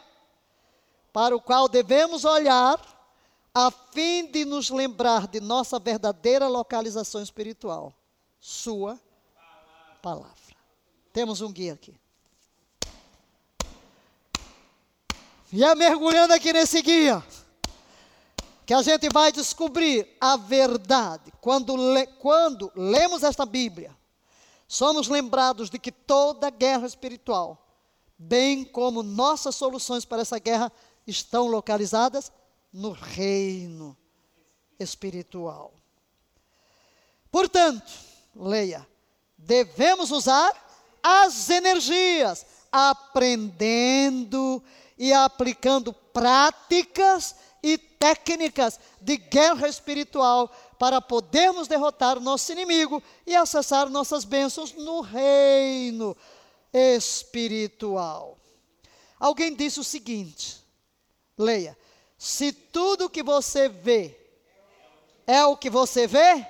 [1.12, 2.80] para o qual devemos olhar
[3.54, 7.94] a fim de nos lembrar de nossa verdadeira localização espiritual,
[8.40, 9.00] Sua
[10.02, 10.56] palavra.
[11.12, 12.01] Temos um guia aqui.
[15.54, 17.22] E é mergulhando aqui nesse guia
[18.66, 21.34] que a gente vai descobrir a verdade.
[21.42, 23.94] Quando, le, quando lemos esta Bíblia,
[24.66, 27.68] somos lembrados de que toda guerra espiritual,
[28.18, 30.72] bem como nossas soluções para essa guerra,
[31.06, 32.32] estão localizadas
[32.72, 33.98] no reino
[34.80, 35.74] espiritual.
[37.30, 37.92] Portanto,
[38.34, 38.88] leia,
[39.38, 40.54] devemos usar
[41.04, 44.64] as energias, aprendendo
[45.02, 50.48] e aplicando práticas e técnicas de guerra espiritual
[50.78, 56.16] para podermos derrotar o nosso inimigo e acessar nossas bênçãos no reino
[56.72, 58.38] espiritual.
[59.20, 60.64] Alguém disse o seguinte:
[61.36, 61.76] leia,
[62.16, 64.16] se tudo que você vê
[65.26, 66.46] é o que você vê,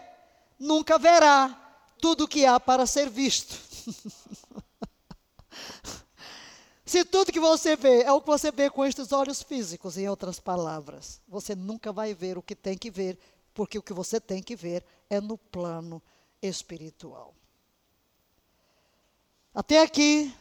[0.60, 1.58] nunca verá
[2.02, 3.56] tudo que há para ser visto.
[6.92, 10.10] Se tudo que você vê é o que você vê com estes olhos físicos, em
[10.10, 13.18] outras palavras, você nunca vai ver o que tem que ver,
[13.54, 16.04] porque o que você tem que ver é no plano
[16.42, 17.34] espiritual.
[19.56, 20.36] Até aqui,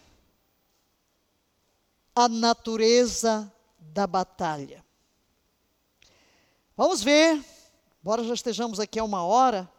[2.17, 3.49] a natureza
[3.79, 4.85] da batalha.
[6.77, 7.45] Vamos ver,
[8.03, 9.71] embora já estejamos aqui há uma hora,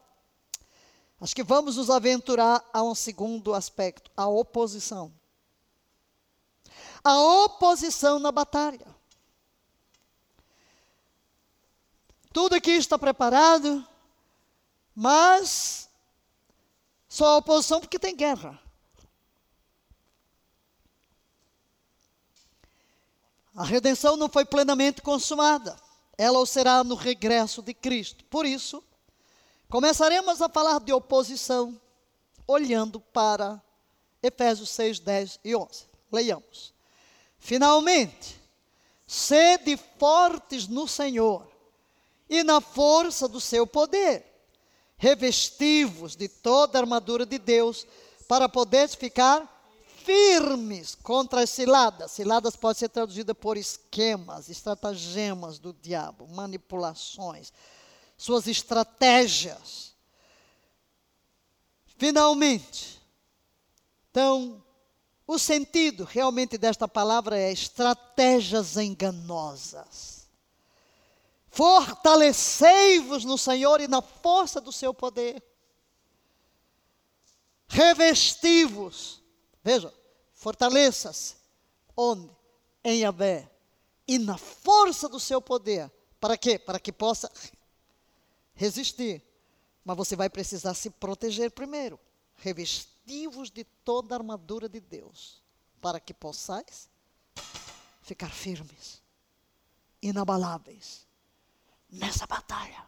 [1.19, 5.11] acho que vamos nos aventurar a um segundo aspecto, a oposição
[7.04, 8.88] a oposição na batalha.
[12.34, 13.86] Tudo aqui está preparado,
[14.95, 15.89] mas
[17.10, 18.60] só a oposição porque tem guerra.
[23.56, 25.78] A redenção não foi plenamente consumada.
[26.18, 28.24] Ela o será no regresso de Cristo.
[28.26, 28.82] Por isso,
[29.70, 31.80] começaremos a falar de oposição,
[32.47, 33.62] olhando para
[34.24, 35.86] Efésios 6, 10 e 11.
[36.12, 36.74] Leiamos.
[37.42, 38.39] Finalmente,
[39.06, 41.52] sede fortes no Senhor
[42.30, 44.24] e na força do seu poder,
[44.96, 47.86] revestivos de toda a armadura de Deus,
[48.28, 49.66] para poder ficar
[50.06, 52.12] firmes contra as ciladas.
[52.12, 57.52] Ciladas pode ser traduzida por esquemas, estratagemas do diabo, manipulações,
[58.16, 59.96] suas estratégias.
[61.98, 63.02] Finalmente,
[64.12, 64.64] então,
[65.28, 70.28] o sentido realmente desta palavra é estratégias enganosas.
[71.49, 75.43] Fortalecei-vos no Senhor e na força do seu poder.
[77.67, 79.22] Revesti-vos.
[79.63, 79.93] Veja,
[80.34, 81.36] fortaleça-se.
[81.95, 82.30] Onde?
[82.84, 83.49] Em Yahvé.
[84.07, 85.91] E na força do seu poder.
[86.19, 86.57] Para quê?
[86.57, 87.32] Para que possa
[88.53, 89.22] resistir.
[89.84, 91.99] Mas você vai precisar se proteger primeiro.
[92.36, 92.89] Revestir
[93.51, 95.43] de toda a armadura de Deus,
[95.82, 96.89] para que possais
[98.01, 99.01] ficar firmes,
[100.01, 101.05] inabaláveis
[101.89, 102.86] nessa batalha.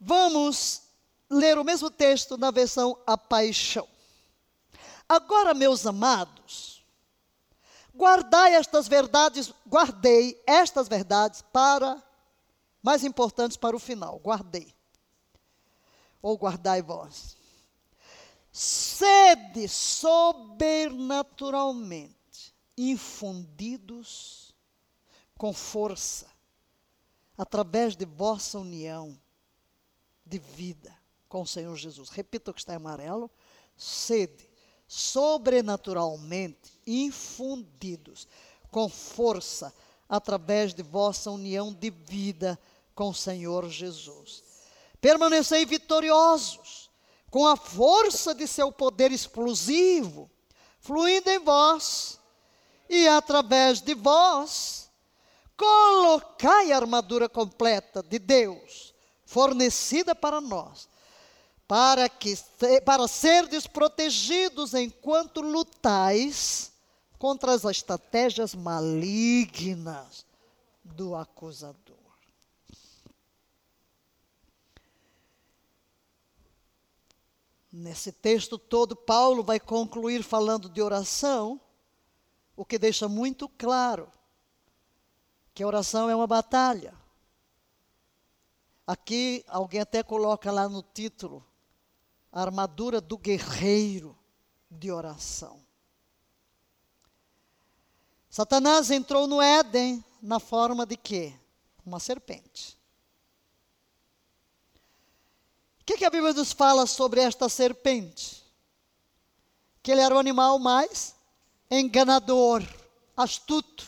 [0.00, 0.82] Vamos
[1.28, 3.88] ler o mesmo texto na versão A Paixão.
[5.08, 6.84] Agora, meus amados,
[7.94, 12.02] guardai estas verdades, guardei estas verdades para
[12.82, 14.18] mais importantes para o final.
[14.18, 14.74] Guardei.
[16.20, 17.36] Ou guardai vós.
[18.52, 24.52] Sede sobrenaturalmente infundidos
[25.36, 26.26] com força,
[27.36, 29.16] através de vossa união
[30.26, 30.96] de vida
[31.28, 32.08] com o Senhor Jesus.
[32.08, 33.30] Repita o que está em amarelo.
[33.76, 34.48] Sede
[34.88, 38.26] sobrenaturalmente infundidos
[38.70, 39.87] com força, através
[40.74, 42.58] de vossa união de vida
[42.94, 44.42] com o Senhor Jesus.
[45.00, 46.90] Permanecei vitoriosos,
[47.30, 50.30] com a força de seu poder explosivo,
[50.80, 52.18] fluindo em vós,
[52.88, 54.90] e através de vós,
[55.56, 58.94] colocai a armadura completa de Deus,
[59.26, 60.88] fornecida para nós,
[61.66, 62.34] para que
[62.84, 66.72] para serdes protegidos enquanto lutais
[67.18, 70.24] contra as estratégias malignas
[70.84, 71.96] do acusador.
[77.70, 81.60] Nesse texto todo, Paulo vai concluir falando de oração,
[82.56, 84.10] o que deixa muito claro
[85.54, 86.94] que a oração é uma batalha.
[88.86, 91.44] Aqui, alguém até coloca lá no título,
[92.32, 94.16] a armadura do guerreiro
[94.70, 95.67] de oração.
[98.30, 101.32] Satanás entrou no Éden na forma de quê?
[101.84, 102.76] Uma serpente.
[105.80, 108.44] O que, que a Bíblia nos fala sobre esta serpente?
[109.82, 111.14] Que ele era o animal mais
[111.70, 112.62] enganador,
[113.16, 113.86] astuto.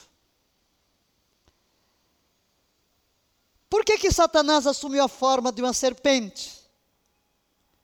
[3.68, 6.60] Por que, que Satanás assumiu a forma de uma serpente?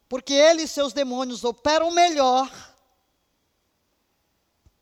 [0.09, 2.51] Porque ele e seus demônios operam melhor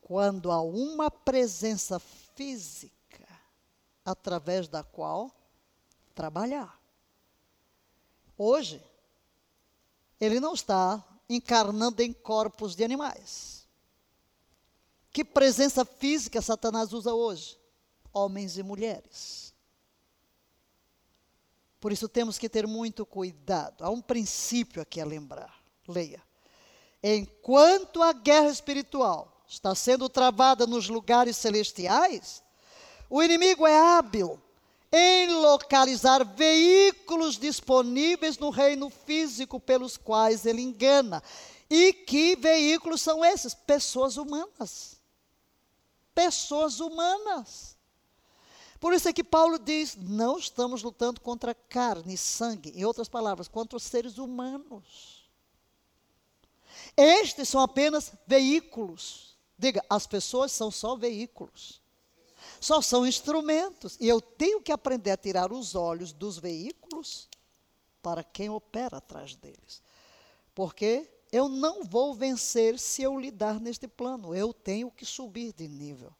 [0.05, 3.27] quando há uma presença física
[4.05, 5.31] através da qual
[6.13, 6.79] trabalhar.
[8.37, 8.79] Hoje,
[10.21, 13.67] ele não está encarnando em corpos de animais.
[15.11, 17.57] Que presença física Satanás usa hoje?
[18.13, 19.55] Homens e mulheres.
[21.79, 23.83] Por isso temos que ter muito cuidado.
[23.83, 25.59] Há um princípio aqui a lembrar.
[25.87, 26.21] Leia.
[27.01, 32.43] Enquanto a guerra espiritual está sendo travada nos lugares celestiais,
[33.09, 34.41] o inimigo é hábil
[34.91, 41.21] em localizar veículos disponíveis no reino físico pelos quais ele engana.
[41.69, 43.53] E que veículos são esses?
[43.53, 44.99] Pessoas humanas.
[46.13, 47.75] Pessoas humanas.
[48.79, 53.09] Por isso é que Paulo diz: não estamos lutando contra carne e sangue, em outras
[53.09, 55.29] palavras, contra os seres humanos.
[56.95, 61.81] Estes são apenas veículos Diga, as pessoas são só veículos.
[62.59, 63.97] Só são instrumentos.
[63.99, 67.29] E eu tenho que aprender a tirar os olhos dos veículos
[68.01, 69.81] para quem opera atrás deles.
[70.53, 74.35] Porque eu não vou vencer se eu lidar neste plano.
[74.35, 76.13] Eu tenho que subir de nível.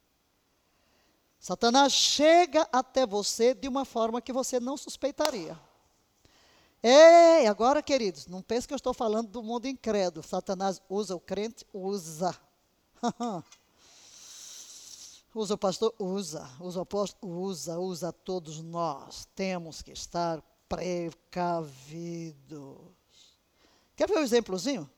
[1.40, 5.60] Satanás chega até você de uma forma que você não suspeitaria.
[6.82, 10.26] Ei, agora, queridos, não pense que eu estou falando do mundo incrédulo.
[10.26, 11.66] Satanás usa o crente?
[11.74, 12.36] Usa.
[15.34, 15.94] usa o pastor?
[16.00, 16.50] Usa.
[16.60, 17.42] Usa o apóstolo?
[17.42, 17.80] Usa.
[17.80, 19.28] Usa todos nós.
[19.36, 22.36] Temos que estar precavidos.
[23.96, 24.90] Quer ver um exemplozinho?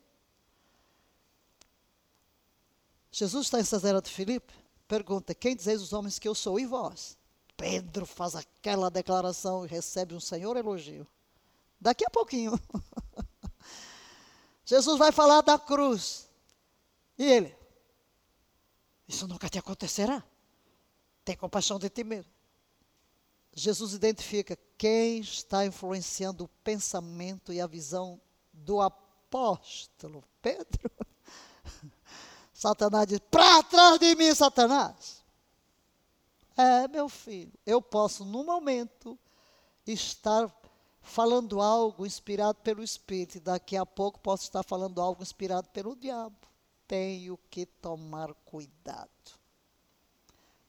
[3.11, 4.53] Jesus está em Cesarea de Filipe,
[4.87, 6.59] pergunta: Quem dizeis os homens que eu sou?
[6.59, 7.17] E vós?
[7.55, 11.07] Pedro faz aquela declaração e recebe um senhor elogio.
[11.81, 12.59] Daqui a pouquinho.
[14.63, 16.27] Jesus vai falar da cruz.
[17.17, 17.56] E ele?
[19.07, 20.23] Isso nunca te acontecerá.
[21.23, 22.31] Tem compaixão de ti mesmo.
[23.53, 28.19] Jesus identifica quem está influenciando o pensamento e a visão
[28.53, 30.91] do apóstolo Pedro.
[32.53, 35.23] Satanás diz: Para trás de mim, Satanás.
[36.55, 39.17] É, meu filho, eu posso, no momento,
[39.85, 40.51] estar
[41.01, 45.95] falando algo inspirado pelo Espírito, e daqui a pouco posso estar falando algo inspirado pelo
[45.95, 46.46] diabo
[46.87, 49.09] tenho que tomar cuidado.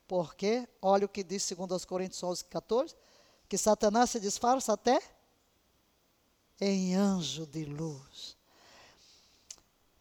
[0.07, 2.95] Porque, olha o que diz 2 Coríntios 11, 14,
[3.49, 5.01] que Satanás se disfarça até
[6.61, 8.37] em anjo de luz.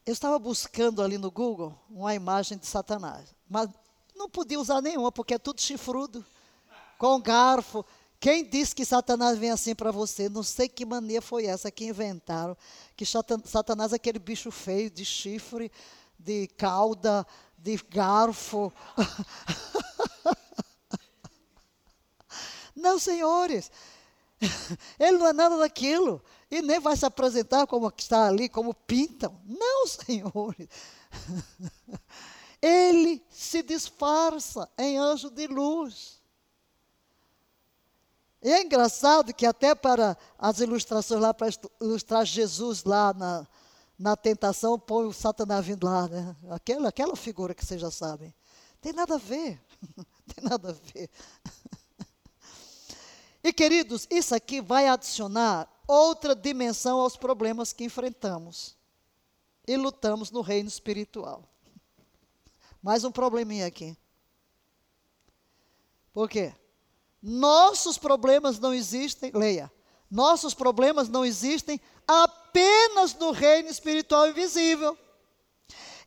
[0.06, 3.70] Eu estava buscando ali no Google uma imagem de Satanás, mas
[4.16, 6.26] não podia usar nenhuma, porque é tudo chifrudo,
[6.98, 7.86] com garfo.
[8.20, 10.28] Quem disse que Satanás vem assim para você?
[10.28, 12.58] Não sei que mania foi essa que inventaram.
[12.96, 15.72] Que Satanás é aquele bicho feio de chifre,
[16.18, 17.26] de cauda,
[17.58, 18.72] de garfo.
[22.76, 23.72] não, senhores,
[25.00, 26.22] ele não é nada daquilo.
[26.50, 29.38] E nem vai se apresentar como está ali, como pintam.
[29.46, 30.70] Não, senhores.
[32.62, 36.22] Ele se disfarça em anjo de luz.
[38.42, 41.50] E é engraçado que até para as ilustrações lá, para
[41.82, 43.48] ilustrar Jesus lá na,
[43.98, 46.36] na tentação, põe o Satanás vindo lá, né?
[46.50, 48.34] Aquela, aquela figura que vocês já sabem.
[48.80, 49.60] Tem nada a ver.
[50.36, 51.10] Tem nada a ver.
[53.44, 58.76] E queridos, isso aqui vai adicionar outra dimensão aos problemas que enfrentamos
[59.66, 61.44] e lutamos no reino espiritual.
[62.82, 63.98] Mais um probleminha aqui.
[66.14, 66.54] Por quê?
[67.22, 69.72] Nossos problemas não existem, leia.
[70.10, 74.98] Nossos problemas não existem apenas no reino espiritual invisível.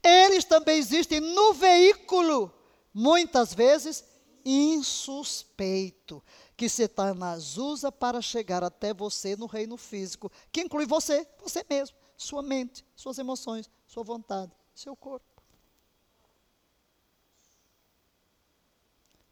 [0.03, 2.53] Eles também existem no veículo,
[2.95, 4.05] muitas vezes
[4.45, 6.23] insuspeito,
[6.57, 11.97] que Satanás usa para chegar até você no reino físico, que inclui você, você mesmo,
[12.17, 15.27] sua mente, suas emoções, sua vontade, seu corpo.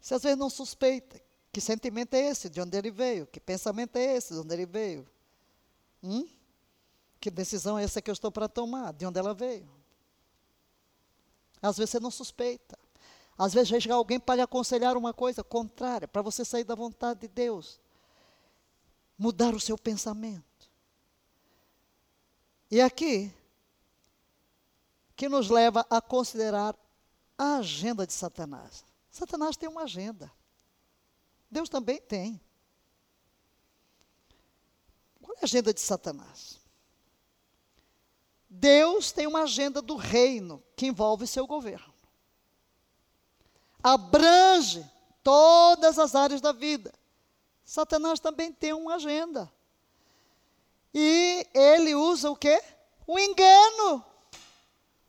[0.00, 1.20] Você às vezes não suspeita
[1.52, 4.66] que sentimento é esse, de onde ele veio, que pensamento é esse, de onde ele
[4.66, 5.08] veio.
[6.02, 6.28] Hum?
[7.20, 9.68] Que decisão é essa que eu estou para tomar, de onde ela veio.
[11.60, 12.78] Às vezes você não suspeita.
[13.36, 16.74] Às vezes vai chegar alguém para lhe aconselhar uma coisa contrária, para você sair da
[16.74, 17.80] vontade de Deus.
[19.16, 20.44] Mudar o seu pensamento.
[22.70, 23.32] E aqui,
[25.16, 26.76] que nos leva a considerar
[27.36, 28.84] a agenda de Satanás.
[29.10, 30.30] Satanás tem uma agenda.
[31.50, 32.40] Deus também tem.
[35.22, 36.58] Qual é a agenda de Satanás?
[38.48, 41.92] Deus tem uma agenda do reino que envolve seu governo.
[43.82, 44.84] Abrange
[45.22, 46.92] todas as áreas da vida.
[47.64, 49.52] Satanás também tem uma agenda.
[50.92, 52.62] E ele usa o quê?
[53.06, 54.04] O engano.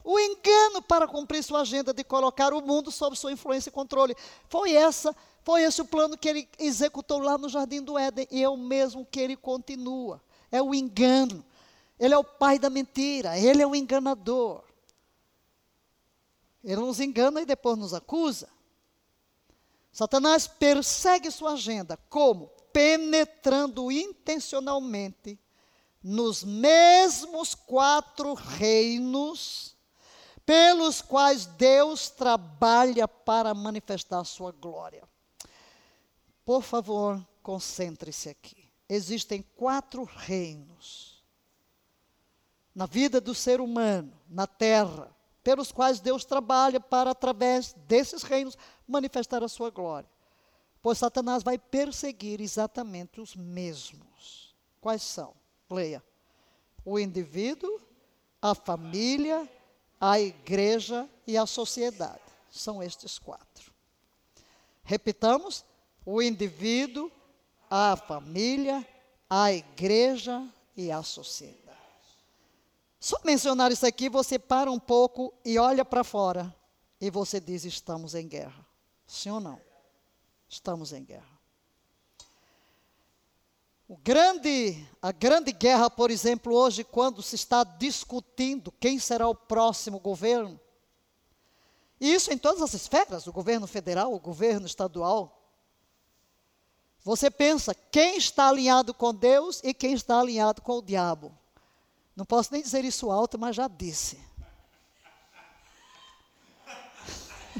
[0.03, 4.15] O engano para cumprir sua agenda de colocar o mundo sob sua influência e controle.
[4.49, 5.15] Foi essa,
[5.49, 8.55] foi esse o plano que ele executou lá no jardim do Éden e é o
[8.55, 10.21] mesmo que ele continua.
[10.51, 11.43] É o engano.
[11.99, 14.63] Ele é o pai da mentira, ele é o enganador.
[16.63, 18.47] Ele nos engana e depois nos acusa.
[19.91, 22.51] Satanás persegue sua agenda como?
[22.71, 25.39] Penetrando intencionalmente
[26.03, 29.75] nos mesmos quatro reinos
[30.45, 35.08] pelos quais Deus trabalha para manifestar sua glória.
[36.49, 38.71] Por favor, concentre-se aqui.
[38.89, 41.23] Existem quatro reinos
[42.73, 48.57] na vida do ser humano, na terra, pelos quais Deus trabalha para, através desses reinos,
[48.87, 50.09] manifestar a sua glória.
[50.81, 54.55] Pois Satanás vai perseguir exatamente os mesmos.
[54.81, 55.35] Quais são?
[55.69, 56.03] Leia.
[56.83, 57.79] O indivíduo,
[58.41, 59.47] a família,
[60.01, 62.23] a igreja e a sociedade.
[62.49, 63.71] São estes quatro.
[64.83, 65.63] Repitamos:
[66.11, 67.11] o indivíduo,
[67.69, 68.83] a família,
[69.29, 70.43] a igreja
[70.75, 71.77] e a sociedade.
[72.99, 76.53] Só mencionar isso aqui, você para um pouco e olha para fora
[76.99, 78.65] e você diz: estamos em guerra.
[79.05, 79.61] Sim ou não?
[80.49, 81.39] Estamos em guerra.
[83.87, 89.35] O grande, a grande guerra, por exemplo, hoje, quando se está discutindo quem será o
[89.35, 90.59] próximo governo,
[92.01, 95.38] e isso em todas as esferas, o governo federal, o governo estadual,
[97.03, 101.31] você pensa quem está alinhado com Deus e quem está alinhado com o diabo.
[102.15, 104.19] Não posso nem dizer isso alto, mas já disse.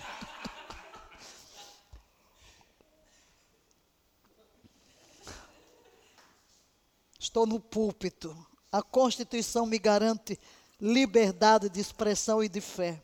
[7.18, 8.38] Estou no púlpito.
[8.72, 10.40] A Constituição me garante
[10.80, 13.02] liberdade de expressão e de fé.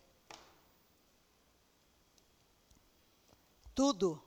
[3.74, 4.22] Tudo,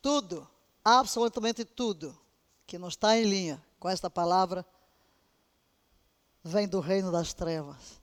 [0.00, 0.48] tudo,
[0.84, 2.18] absolutamente tudo
[2.66, 4.64] que não está em linha com esta palavra
[6.42, 8.00] vem do reino das trevas.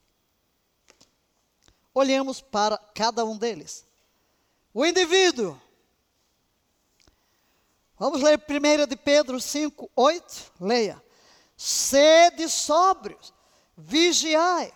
[1.94, 3.86] Olhemos para cada um deles.
[4.74, 5.60] O indivíduo
[8.02, 10.54] Vamos ler 1 de Pedro 5, 8.
[10.60, 11.00] Leia.
[11.56, 13.32] Sede sóbrios,
[13.78, 14.74] vigiai,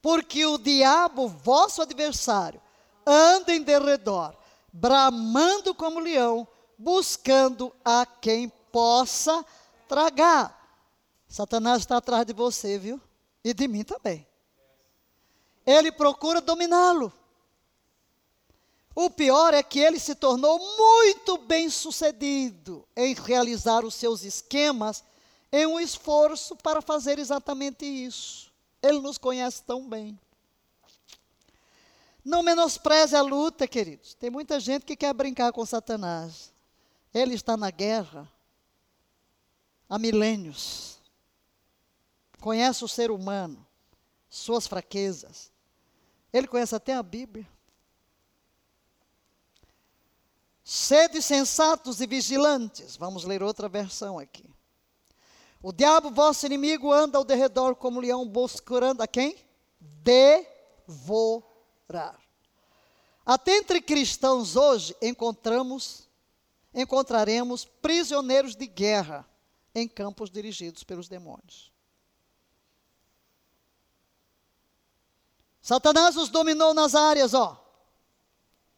[0.00, 2.58] porque o diabo, vosso adversário,
[3.04, 4.34] anda em derredor,
[4.72, 6.48] bramando como leão,
[6.82, 9.44] buscando a quem possa
[9.88, 10.58] tragar.
[11.28, 13.00] Satanás está atrás de você, viu?
[13.44, 14.26] E de mim também.
[15.64, 17.12] Ele procura dominá-lo.
[18.94, 25.02] O pior é que ele se tornou muito bem sucedido em realizar os seus esquemas
[25.50, 28.52] em um esforço para fazer exatamente isso.
[28.82, 30.18] Ele nos conhece tão bem.
[32.24, 34.14] Não menospreze a luta, queridos.
[34.14, 36.51] Tem muita gente que quer brincar com Satanás.
[37.12, 38.30] Ele está na guerra
[39.88, 40.98] há milênios.
[42.40, 43.66] Conhece o ser humano,
[44.28, 45.52] suas fraquezas.
[46.32, 47.46] Ele conhece até a Bíblia.
[50.64, 52.96] Sede sensatos e vigilantes.
[52.96, 54.48] Vamos ler outra versão aqui.
[55.62, 59.36] O diabo, vosso inimigo, anda ao derredor como leão, buscando a quem?
[59.78, 61.48] Devorar.
[63.24, 66.08] Até entre cristãos hoje encontramos,
[66.74, 69.28] encontraremos prisioneiros de guerra
[69.74, 71.72] em campos dirigidos pelos demônios.
[75.60, 77.62] Satanás os dominou nas áreas, ó,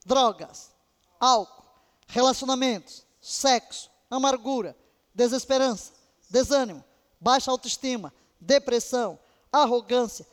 [0.04, 0.70] drogas,
[1.18, 1.64] álcool,
[2.06, 4.76] relacionamentos, sexo, amargura,
[5.14, 5.92] desesperança,
[6.28, 6.84] desânimo,
[7.18, 9.18] baixa autoestima, depressão,
[9.50, 10.26] arrogância,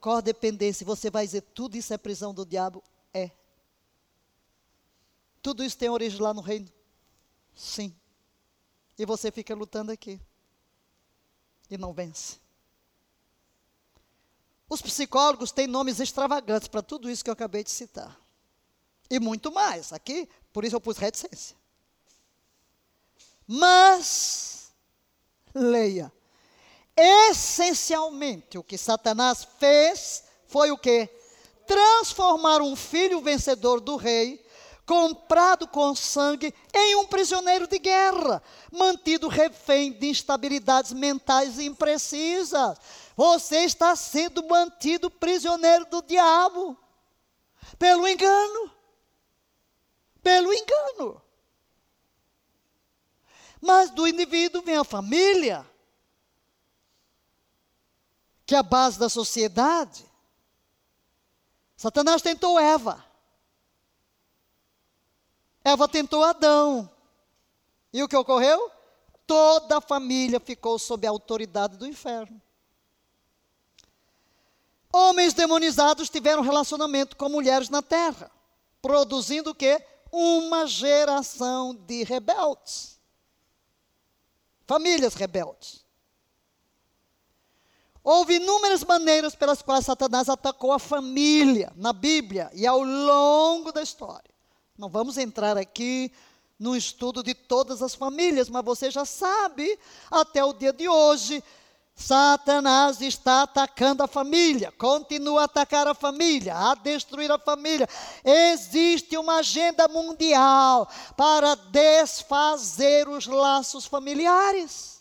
[0.00, 0.84] codependência.
[0.84, 2.84] Você vai dizer, tudo isso é prisão do diabo?
[3.14, 3.30] É.
[5.40, 6.75] Tudo isso tem origem lá no reino?
[7.56, 7.96] Sim.
[8.98, 10.20] E você fica lutando aqui.
[11.70, 12.38] E não vence.
[14.68, 18.20] Os psicólogos têm nomes extravagantes para tudo isso que eu acabei de citar.
[19.08, 19.92] E muito mais.
[19.92, 21.56] Aqui, por isso eu pus reticência.
[23.46, 24.72] Mas,
[25.54, 26.12] leia.
[26.96, 31.08] Essencialmente, o que Satanás fez foi o que?
[31.66, 34.44] Transformar um filho vencedor do rei,
[34.86, 38.40] comprado com sangue, em um prisioneiro de guerra,
[38.70, 42.78] mantido refém de instabilidades mentais imprecisas.
[43.16, 46.78] Você está sendo mantido prisioneiro do diabo,
[47.78, 48.70] pelo engano.
[50.22, 51.20] Pelo engano.
[53.60, 55.68] Mas do indivíduo vem a família,
[58.44, 60.06] que é a base da sociedade.
[61.76, 63.05] Satanás tentou Eva.
[65.66, 66.88] Eva tentou Adão.
[67.92, 68.70] E o que ocorreu?
[69.26, 72.40] Toda a família ficou sob a autoridade do inferno.
[74.92, 78.30] Homens demonizados tiveram relacionamento com mulheres na terra,
[78.80, 79.84] produzindo o quê?
[80.12, 82.96] Uma geração de rebeldes
[84.66, 85.84] famílias rebeldes.
[88.02, 93.82] Houve inúmeras maneiras pelas quais Satanás atacou a família na Bíblia e ao longo da
[93.82, 94.35] história.
[94.78, 96.12] Não vamos entrar aqui
[96.58, 99.78] no estudo de todas as famílias, mas você já sabe,
[100.10, 101.42] até o dia de hoje,
[101.94, 107.88] Satanás está atacando a família, continua a atacar a família, a destruir a família.
[108.22, 110.86] Existe uma agenda mundial
[111.16, 114.96] para desfazer os laços familiares.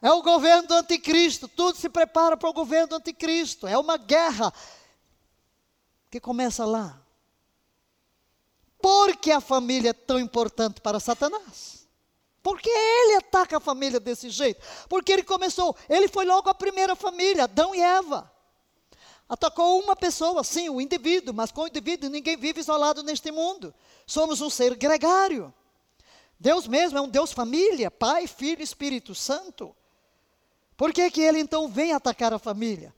[0.00, 3.66] É o governo do anticristo, tudo se prepara para o governo do anticristo.
[3.66, 4.52] É uma guerra
[6.14, 7.02] que começa lá.
[8.80, 11.88] Por que a família é tão importante para Satanás?
[12.40, 14.64] Por que ele ataca a família desse jeito?
[14.88, 18.30] Porque ele começou, ele foi logo a primeira família, Adão e Eva.
[19.28, 23.74] Atacou uma pessoa, sim, o indivíduo, mas com o indivíduo ninguém vive isolado neste mundo.
[24.06, 25.52] Somos um ser gregário.
[26.38, 29.74] Deus mesmo é um Deus família, Pai, Filho Espírito Santo.
[30.76, 32.94] Por que, que ele então vem atacar a família?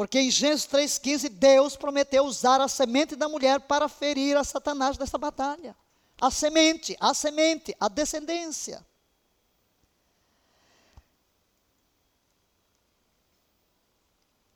[0.00, 4.96] Porque em Gênesis 3,15 Deus prometeu usar a semente da mulher para ferir a Satanás
[4.96, 5.76] nessa batalha
[6.18, 8.82] a semente, a semente, a descendência.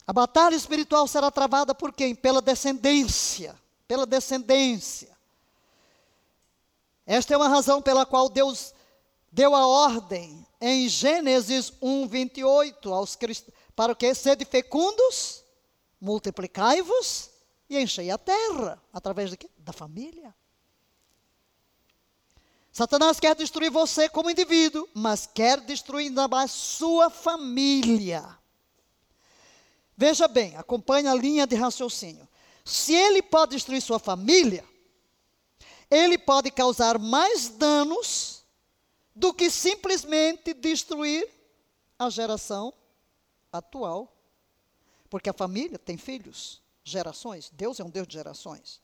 [0.07, 2.15] A batalha espiritual será travada por quem?
[2.15, 3.55] Pela descendência.
[3.87, 5.15] Pela descendência.
[7.05, 8.73] Esta é uma razão pela qual Deus
[9.31, 14.15] deu a ordem em Gênesis 1, 28 aos cristãos, para o que?
[14.15, 15.45] Sede fecundos,
[16.01, 17.31] multiplicai-vos
[17.69, 18.81] e enchei a terra.
[18.93, 19.51] Através de quê?
[19.59, 20.35] Da família.
[22.73, 28.37] Satanás quer destruir você como indivíduo, mas quer destruir ainda mais sua família.
[29.97, 32.29] Veja bem, acompanhe a linha de raciocínio.
[32.65, 34.65] Se ele pode destruir sua família,
[35.89, 38.45] ele pode causar mais danos
[39.15, 41.29] do que simplesmente destruir
[41.97, 42.75] a geração
[43.59, 44.13] atual.
[45.09, 47.51] Porque a família tem filhos, gerações.
[47.53, 48.81] Deus é um Deus de gerações.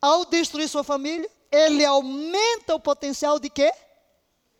[0.00, 3.72] Ao destruir sua família, ele aumenta o potencial de quê?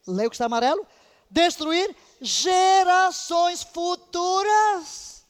[0.07, 0.87] Leia o que está amarelo.
[1.31, 5.25] Destruir gerações futuras.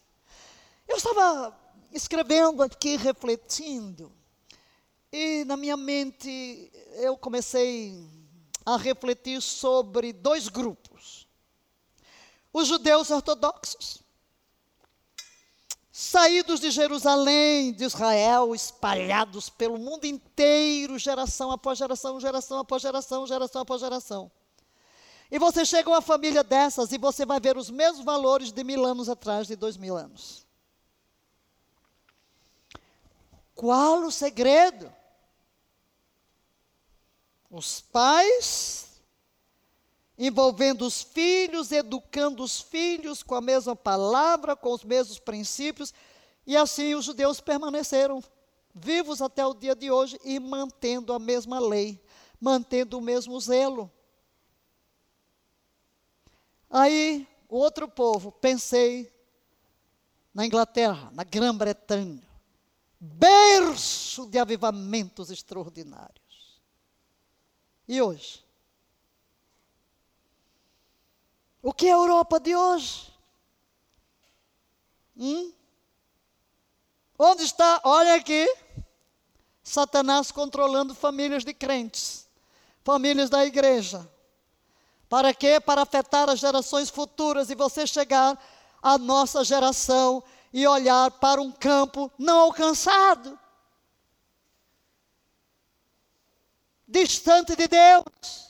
[0.86, 1.56] Eu estava
[1.92, 4.12] escrevendo aqui, refletindo,
[5.12, 8.06] e na minha mente eu comecei
[8.64, 11.17] a refletir sobre dois grupos:
[12.58, 14.02] os judeus ortodoxos
[16.00, 23.26] saídos de Jerusalém, de Israel, espalhados pelo mundo inteiro, geração após geração, geração após geração,
[23.26, 24.30] geração após geração.
[25.28, 28.62] E você chega a uma família dessas e você vai ver os mesmos valores de
[28.62, 30.46] mil anos atrás, de dois mil anos.
[33.52, 34.94] Qual o segredo?
[37.50, 38.87] Os pais
[40.18, 45.94] envolvendo os filhos, educando os filhos com a mesma palavra, com os mesmos princípios,
[46.44, 48.22] e assim os judeus permaneceram
[48.74, 52.02] vivos até o dia de hoje e mantendo a mesma lei,
[52.40, 53.90] mantendo o mesmo zelo.
[56.68, 59.10] Aí, o outro povo, pensei
[60.34, 62.26] na Inglaterra, na Grã-Bretanha,
[63.00, 66.60] berço de avivamentos extraordinários.
[67.86, 68.47] E hoje?
[71.68, 73.12] O que é a Europa de hoje?
[75.14, 75.52] Hum?
[77.18, 77.82] Onde está?
[77.84, 78.50] Olha aqui.
[79.62, 82.26] Satanás controlando famílias de crentes,
[82.82, 84.10] famílias da igreja.
[85.10, 85.60] Para quê?
[85.60, 88.42] Para afetar as gerações futuras e você chegar
[88.82, 93.38] à nossa geração e olhar para um campo não alcançado.
[96.88, 98.47] Distante de Deus.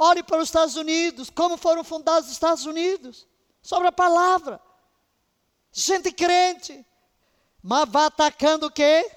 [0.00, 3.26] Olhe para os Estados Unidos, como foram fundados os Estados Unidos,
[3.60, 4.60] sobre a palavra.
[5.72, 6.86] Gente crente,
[7.60, 9.10] mas vai atacando o quê?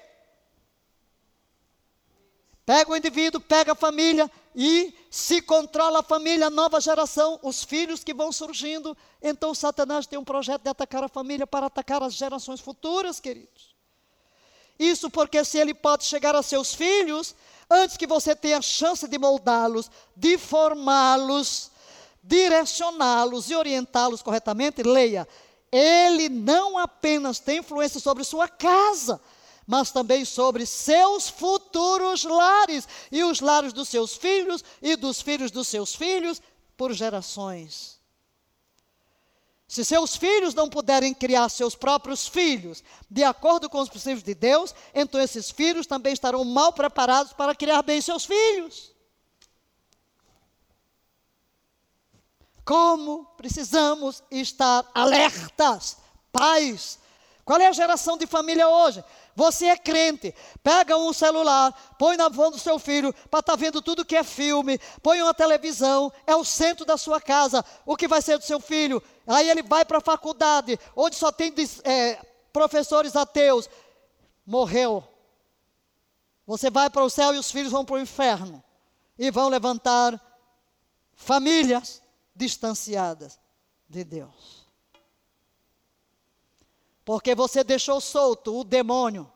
[2.66, 7.62] Pega o indivíduo, pega a família e se controla a família, a nova geração, os
[7.62, 8.96] filhos que vão surgindo.
[9.22, 13.72] Então Satanás tem um projeto de atacar a família para atacar as gerações futuras, queridos.
[14.78, 17.36] Isso porque se ele pode chegar a seus filhos,
[17.70, 21.70] antes que você tenha a chance de moldá-los, de formá-los,
[22.22, 25.26] direcioná-los e orientá-los corretamente, leia.
[25.70, 29.20] Ele não apenas tem influência sobre sua casa,
[29.66, 35.50] mas também sobre seus futuros lares e os lares dos seus filhos e dos filhos
[35.50, 36.42] dos seus filhos
[36.76, 38.01] por gerações.
[39.72, 44.34] Se seus filhos não puderem criar seus próprios filhos de acordo com os princípios de
[44.34, 48.92] Deus, então esses filhos também estarão mal preparados para criar bem seus filhos.
[52.66, 55.96] Como precisamos estar alertas,
[56.30, 56.98] pais.
[57.42, 59.02] Qual é a geração de família hoje?
[59.34, 63.56] Você é crente, pega um celular, põe na mão do seu filho para estar tá
[63.56, 67.64] vendo tudo que é filme, põe uma televisão, é o centro da sua casa.
[67.86, 69.02] O que vai ser do seu filho?
[69.26, 71.52] Aí ele vai para a faculdade, onde só tem
[71.84, 72.18] é,
[72.52, 73.68] professores ateus.
[74.44, 75.02] Morreu.
[76.46, 78.62] Você vai para o céu e os filhos vão para o inferno.
[79.18, 80.20] E vão levantar
[81.14, 82.02] famílias
[82.34, 83.38] distanciadas
[83.88, 84.61] de Deus.
[87.12, 89.30] Porque você deixou solto o demônio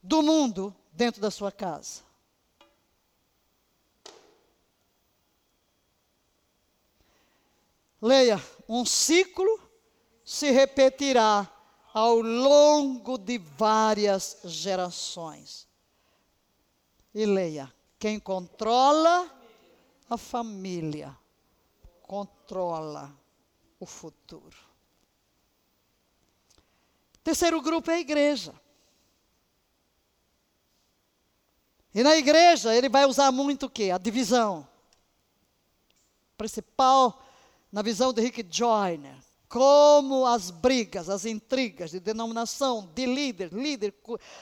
[0.00, 2.02] do mundo dentro da sua casa.
[8.00, 9.60] Leia, um ciclo
[10.24, 11.52] se repetirá
[11.92, 15.66] ao longo de várias gerações.
[17.12, 19.28] E leia, quem controla
[20.08, 21.18] a família,
[22.02, 23.12] controla
[23.80, 24.69] o futuro.
[27.30, 28.52] Terceiro grupo é a igreja.
[31.94, 33.92] E na igreja ele vai usar muito o quê?
[33.92, 34.66] A divisão.
[36.36, 37.22] Principal
[37.70, 39.14] na visão de Rick Joyner.
[39.48, 43.94] Como as brigas, as intrigas de denominação, de líder, líder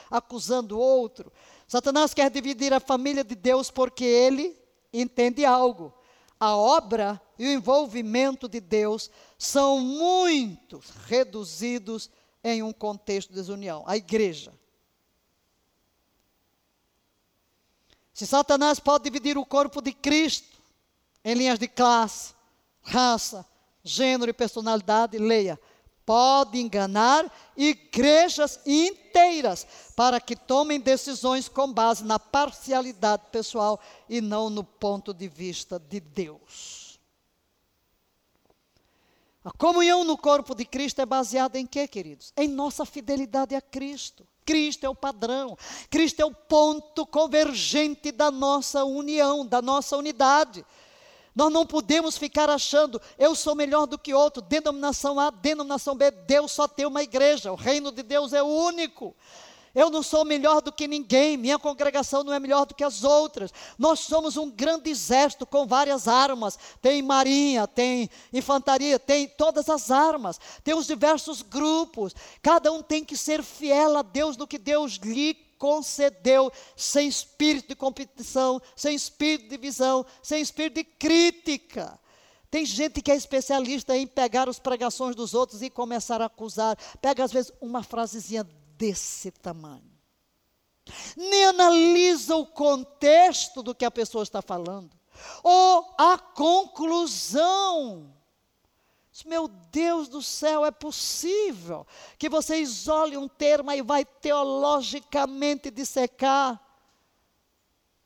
[0.09, 1.31] acusando o outro.
[1.67, 4.59] Satanás quer dividir a família de Deus porque ele
[4.91, 5.93] entende algo.
[6.39, 12.09] A obra e o envolvimento de Deus são muito reduzidos
[12.43, 14.53] em um contexto de desunião a igreja.
[18.13, 20.57] Se Satanás pode dividir o corpo de Cristo
[21.23, 22.33] em linhas de classe,
[22.81, 23.45] raça,
[23.83, 25.59] gênero e personalidade, leia.
[26.05, 33.79] Pode enganar igrejas inteiras para que tomem decisões com base na parcialidade pessoal
[34.09, 36.78] e não no ponto de vista de Deus.
[39.43, 42.33] A comunhão no corpo de Cristo é baseada em quê, queridos?
[42.35, 44.27] Em nossa fidelidade a Cristo.
[44.45, 45.55] Cristo é o padrão,
[45.91, 50.65] Cristo é o ponto convergente da nossa união, da nossa unidade.
[51.35, 56.09] Nós não podemos ficar achando, eu sou melhor do que outro, denominação A, denominação B,
[56.09, 59.15] Deus só tem uma igreja, o reino de Deus é único.
[59.73, 63.03] Eu não sou melhor do que ninguém, minha congregação não é melhor do que as
[63.03, 63.53] outras.
[63.77, 66.57] Nós somos um grande exército com várias armas.
[66.81, 70.39] Tem marinha, tem infantaria, tem todas as armas.
[70.63, 72.15] Tem os diversos grupos.
[72.41, 77.67] Cada um tem que ser fiel a Deus no que Deus lhe concedeu, sem espírito
[77.67, 81.99] de competição, sem espírito de divisão, sem espírito de crítica.
[82.49, 86.75] Tem gente que é especialista em pegar as pregações dos outros e começar a acusar.
[86.99, 88.43] Pega, às vezes, uma frasezinha
[88.79, 89.91] desse tamanho.
[91.15, 94.97] Nem analisa o contexto do que a pessoa está falando,
[95.43, 98.15] ou a conclusão.
[99.25, 101.85] Meu Deus do céu, é possível
[102.17, 106.57] que você isole um termo e vai teologicamente dissecar.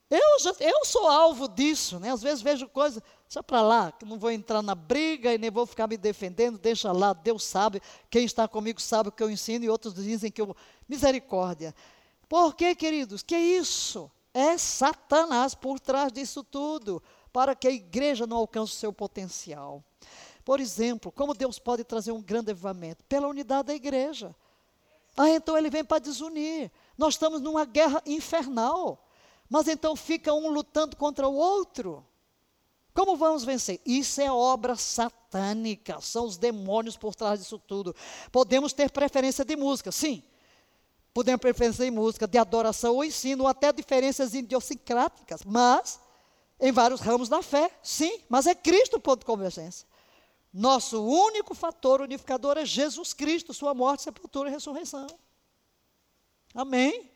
[0.10, 2.12] Eu, já, eu sou alvo disso, né?
[2.12, 3.02] Às vezes vejo coisas,
[3.34, 6.60] Deixa para lá, que não vou entrar na briga e nem vou ficar me defendendo,
[6.60, 10.32] deixa lá, Deus sabe, quem está comigo sabe o que eu ensino e outros dizem
[10.32, 10.56] que eu.
[10.88, 11.74] Misericórdia.
[12.30, 13.24] Por quê, queridos?
[13.24, 14.12] Que isso?
[14.36, 17.02] É Satanás por trás disso tudo.
[17.32, 19.84] para que a igreja não alcance o seu potencial.
[20.46, 23.04] Por exemplo, como Deus pode trazer um grande avivamento?
[23.06, 24.36] Pela unidade da igreja.
[25.18, 26.72] Ah, então ele vem para desunir.
[26.96, 29.04] Nós estamos numa guerra infernal.
[29.50, 32.06] Mas então fica um lutando contra o outro.
[32.94, 33.82] Como vamos vencer?
[33.86, 37.96] Isso é obra satânica, são os demônios por trás disso tudo.
[38.32, 40.24] Podemos ter preferência de música, sim.
[41.12, 46.00] Podemos ter preferência de música, de adoração ou ensino, ou até diferenças idiosincráticas, mas
[46.60, 49.88] em vários ramos da fé, sim, mas é Cristo o ponto de convergência.
[50.54, 55.08] Nosso único fator unificador é Jesus Cristo, sua morte, sepultura e ressurreição.
[56.54, 57.10] Amém?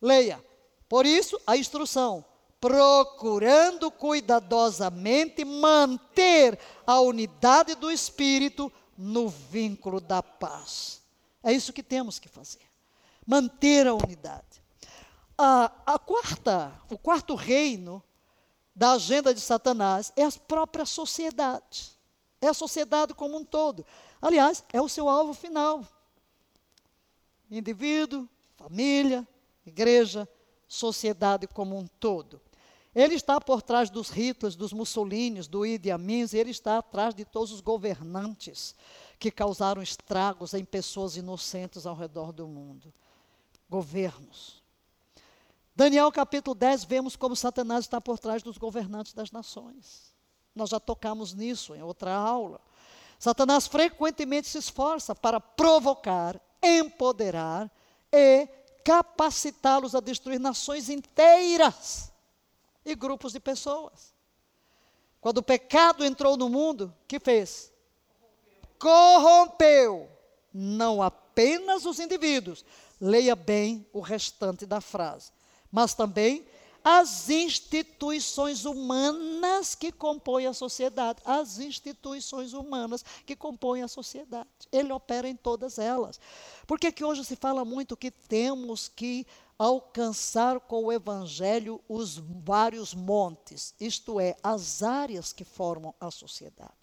[0.00, 0.44] Leia.
[0.88, 2.24] Por isso, a instrução
[2.62, 6.56] procurando cuidadosamente manter
[6.86, 11.02] a unidade do espírito no vínculo da paz.
[11.42, 12.62] É isso que temos que fazer.
[13.26, 14.62] Manter a unidade.
[15.36, 18.00] A, a quarta, o quarto reino
[18.72, 21.90] da agenda de Satanás é a própria sociedade.
[22.40, 23.84] É a sociedade como um todo.
[24.20, 25.84] Aliás, é o seu alvo final.
[27.50, 29.26] Indivíduo, família,
[29.66, 30.28] igreja,
[30.68, 32.40] sociedade como um todo.
[32.94, 37.24] Ele está por trás dos Hitlers, dos Mussolini, do Idi Amin, ele está atrás de
[37.24, 38.74] todos os governantes
[39.18, 42.92] que causaram estragos em pessoas inocentes ao redor do mundo.
[43.68, 44.62] Governos.
[45.74, 50.12] Daniel capítulo 10, vemos como Satanás está por trás dos governantes das nações.
[50.54, 52.60] Nós já tocamos nisso em outra aula.
[53.18, 57.70] Satanás frequentemente se esforça para provocar, empoderar
[58.12, 58.46] e
[58.84, 62.11] capacitá-los a destruir nações inteiras
[62.84, 64.14] e grupos de pessoas.
[65.20, 67.72] Quando o pecado entrou no mundo, que fez?
[68.78, 70.08] Corrompeu
[70.52, 72.64] não apenas os indivíduos,
[73.00, 75.30] leia bem o restante da frase,
[75.70, 76.44] mas também
[76.84, 81.22] as instituições humanas que compõem a sociedade.
[81.24, 84.48] As instituições humanas que compõem a sociedade.
[84.72, 86.18] Ele opera em todas elas.
[86.66, 89.24] Por que, que hoje se fala muito que temos que
[89.58, 96.82] alcançar com o Evangelho os vários montes, isto é, as áreas que formam a sociedade.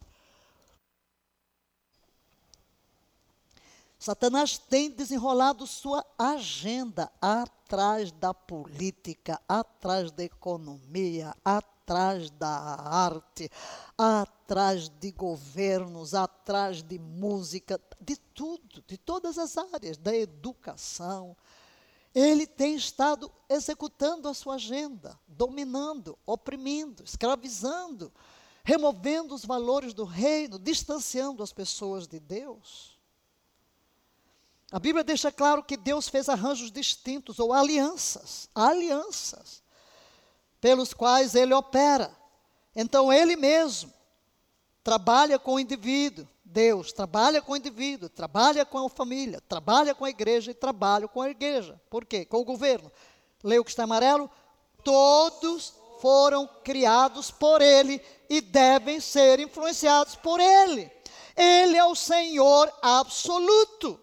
[4.00, 13.52] Satanás tem desenrolado sua agenda atrás da política, atrás da economia, atrás da arte,
[13.98, 21.36] atrás de governos, atrás de música, de tudo, de todas as áreas, da educação,
[22.20, 28.12] ele tem estado executando a sua agenda, dominando, oprimindo, escravizando,
[28.64, 33.00] removendo os valores do reino, distanciando as pessoas de Deus.
[34.72, 39.64] A Bíblia deixa claro que Deus fez arranjos distintos ou alianças, alianças,
[40.62, 42.16] pelos quais ele opera.
[42.76, 43.92] Então ele mesmo
[44.84, 50.04] trabalha com o indivíduo, Deus trabalha com o indivíduo, trabalha com a família, trabalha com
[50.04, 51.80] a igreja e trabalha com a igreja.
[51.90, 52.26] Por quê?
[52.26, 52.92] Com o governo.
[53.44, 54.30] Leia o que está amarelo.
[54.84, 60.90] Todos foram criados por Ele e devem ser influenciados por Ele.
[61.36, 64.00] Ele é o Senhor absoluto.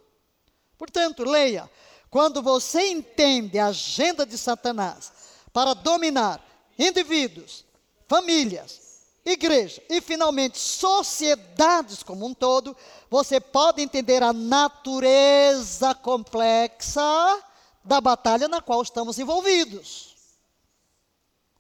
[0.79, 1.69] Portanto, leia.
[2.09, 5.13] Quando você entende a agenda de Satanás
[5.53, 6.41] para dominar
[6.79, 7.65] indivíduos,
[8.07, 8.86] famílias,
[9.27, 12.77] igreja e, finalmente, sociedades como um todo,
[13.11, 17.43] você pode entender a natureza complexa
[17.85, 20.17] da batalha na qual estamos envolvidos.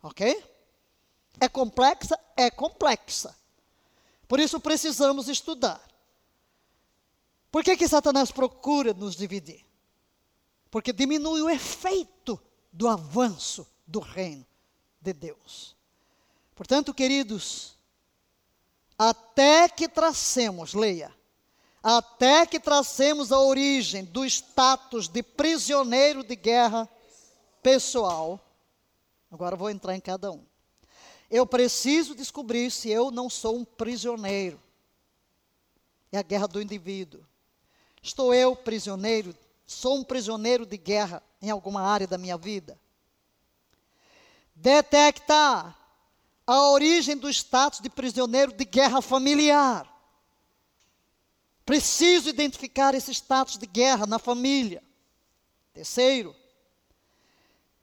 [0.02, 0.42] Ok?
[1.40, 2.18] É complexa?
[2.36, 3.36] É complexa.
[4.28, 5.80] Por isso precisamos estudar.
[7.50, 9.64] Por que, que Satanás procura nos dividir?
[10.70, 12.40] Porque diminui o efeito
[12.72, 14.46] do avanço do reino
[15.00, 15.75] de Deus.
[16.56, 17.76] Portanto, queridos,
[18.98, 21.14] até que tracemos, leia,
[21.82, 26.88] até que tracemos a origem do status de prisioneiro de guerra
[27.62, 28.40] pessoal,
[29.30, 30.42] agora vou entrar em cada um.
[31.30, 34.58] Eu preciso descobrir se eu não sou um prisioneiro.
[36.10, 37.22] É a guerra do indivíduo.
[38.00, 39.36] Estou eu prisioneiro?
[39.66, 42.80] Sou um prisioneiro de guerra em alguma área da minha vida?
[44.54, 45.85] Detectar
[46.46, 49.92] a origem do status de prisioneiro de guerra familiar.
[51.64, 54.82] Preciso identificar esse status de guerra na família.
[55.74, 56.34] Terceiro,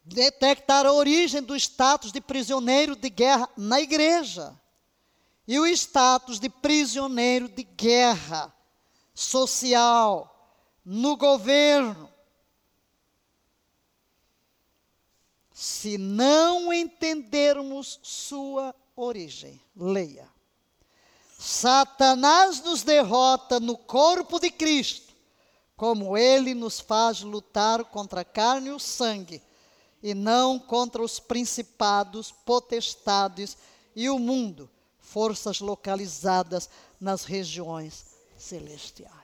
[0.06, 4.58] detectar a origem do status de prisioneiro de guerra na igreja.
[5.46, 8.54] E o status de prisioneiro de guerra
[9.14, 10.34] social
[10.86, 12.13] no governo.
[15.54, 19.62] Se não entendermos sua origem.
[19.76, 20.28] Leia.
[21.38, 25.14] Satanás nos derrota no corpo de Cristo,
[25.76, 29.42] como ele nos faz lutar contra a carne e o sangue,
[30.02, 33.58] e não contra os principados, potestades
[33.96, 34.70] e o mundo,
[35.00, 36.70] forças localizadas
[37.00, 38.06] nas regiões
[38.38, 39.23] celestiais.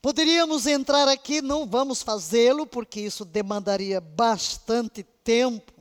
[0.00, 5.72] Poderíamos entrar aqui, não vamos fazê-lo, porque isso demandaria bastante tempo.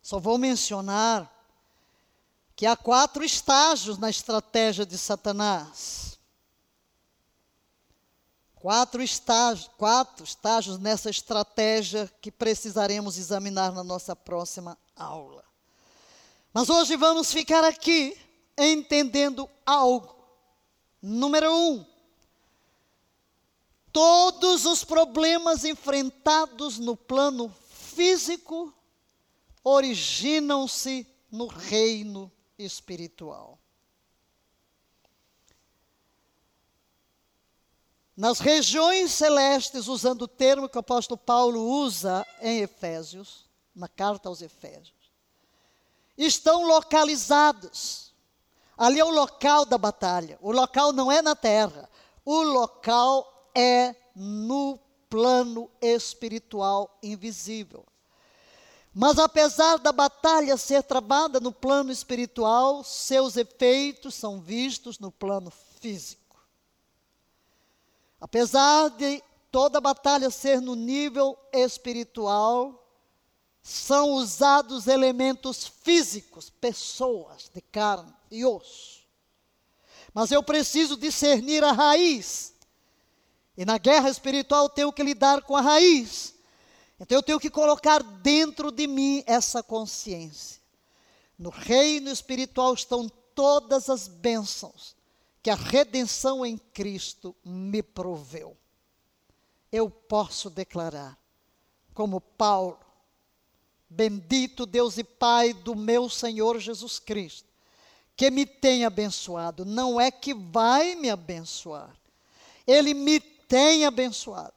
[0.00, 1.30] Só vou mencionar
[2.54, 6.18] que há quatro estágios na estratégia de Satanás.
[8.54, 15.42] Quatro estágios, quatro estágios nessa estratégia que precisaremos examinar na nossa próxima aula.
[16.52, 18.16] Mas hoje vamos ficar aqui
[18.58, 20.14] entendendo algo.
[21.00, 21.86] Número um,
[23.92, 28.72] Todos os problemas enfrentados no plano físico
[29.64, 33.58] originam-se no reino espiritual.
[38.16, 44.28] Nas regiões celestes, usando o termo que o apóstolo Paulo usa em Efésios, na carta
[44.28, 45.10] aos Efésios,
[46.18, 48.12] estão localizados.
[48.76, 50.38] Ali é o local da batalha.
[50.42, 51.88] O local não é na terra.
[52.24, 54.78] O local é no
[55.08, 57.84] plano espiritual invisível.
[58.92, 65.52] Mas apesar da batalha ser travada no plano espiritual, seus efeitos são vistos no plano
[65.80, 66.20] físico.
[68.20, 72.76] Apesar de toda a batalha ser no nível espiritual,
[73.62, 79.00] são usados elementos físicos, pessoas de carne e osso.
[80.12, 82.54] Mas eu preciso discernir a raiz
[83.60, 86.34] e na guerra espiritual eu tenho que lidar com a raiz.
[86.98, 90.62] Então eu tenho que colocar dentro de mim essa consciência.
[91.38, 94.96] No reino espiritual estão todas as bênçãos
[95.42, 98.56] que a redenção em Cristo me proveu.
[99.70, 101.18] Eu posso declarar,
[101.92, 102.80] como Paulo,
[103.90, 107.46] bendito Deus e Pai do meu Senhor Jesus Cristo,
[108.16, 111.94] que me tem abençoado, não é que vai me abençoar,
[112.66, 114.54] Ele me tem abençoado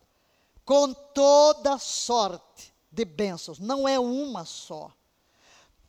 [0.64, 4.92] com toda sorte de bênçãos, não é uma só.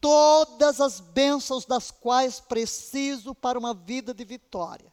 [0.00, 4.90] Todas as bênçãos das quais preciso para uma vida de vitória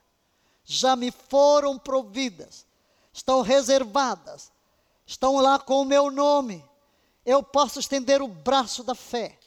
[0.66, 2.66] já me foram providas,
[3.14, 4.52] estão reservadas,
[5.06, 6.64] estão lá com o meu nome.
[7.26, 9.40] Eu posso estender o braço da fé.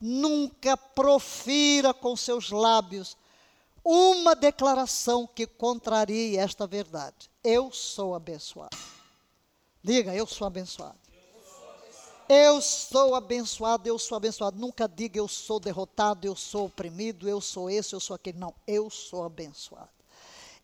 [0.00, 3.16] Nunca profira com seus lábios
[3.84, 7.31] uma declaração que contrarie esta verdade.
[7.44, 8.76] Eu sou abençoado.
[9.82, 10.94] Diga, eu sou abençoado.
[12.28, 14.56] Eu sou abençoado, eu sou abençoado.
[14.58, 18.38] Nunca diga eu sou derrotado, eu sou oprimido, eu sou esse, eu sou aquele.
[18.38, 19.90] Não, eu sou abençoado.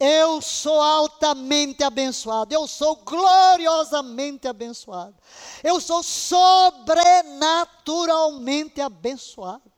[0.01, 5.17] Eu sou altamente abençoado, eu sou gloriosamente abençoado,
[5.65, 9.69] eu sou sobrenaturalmente abençoado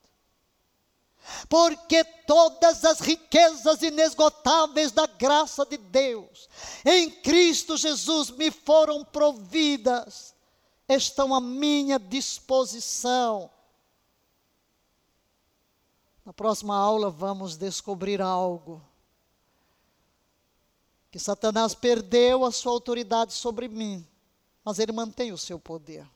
[1.48, 6.48] porque todas as riquezas inesgotáveis da graça de Deus
[6.84, 10.34] em Cristo Jesus me foram providas,
[10.88, 13.50] estão à minha disposição.
[16.24, 18.82] Na próxima aula vamos descobrir algo.
[21.10, 24.06] Que Satanás perdeu a sua autoridade sobre mim,
[24.64, 26.08] mas ele mantém o seu poder.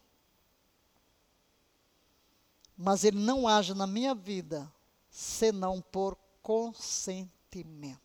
[2.76, 4.70] Mas ele não age na minha vida
[5.14, 8.02] senão por consentimento.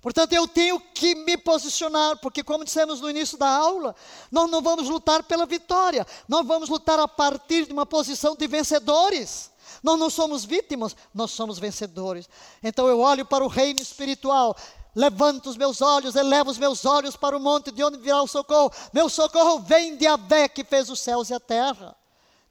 [0.00, 3.94] Portanto, eu tenho que me posicionar, porque, como dissemos no início da aula,
[4.30, 8.46] nós não vamos lutar pela vitória, nós vamos lutar a partir de uma posição de
[8.48, 9.52] vencedores.
[9.84, 12.28] Nós não somos vítimas, nós somos vencedores.
[12.60, 14.56] Então, eu olho para o reino espiritual,
[14.96, 18.26] levanto os meus olhos, elevo os meus olhos para o monte de onde virá o
[18.26, 18.72] socorro.
[18.92, 21.96] Meu socorro vem de Avé que fez os céus e a terra.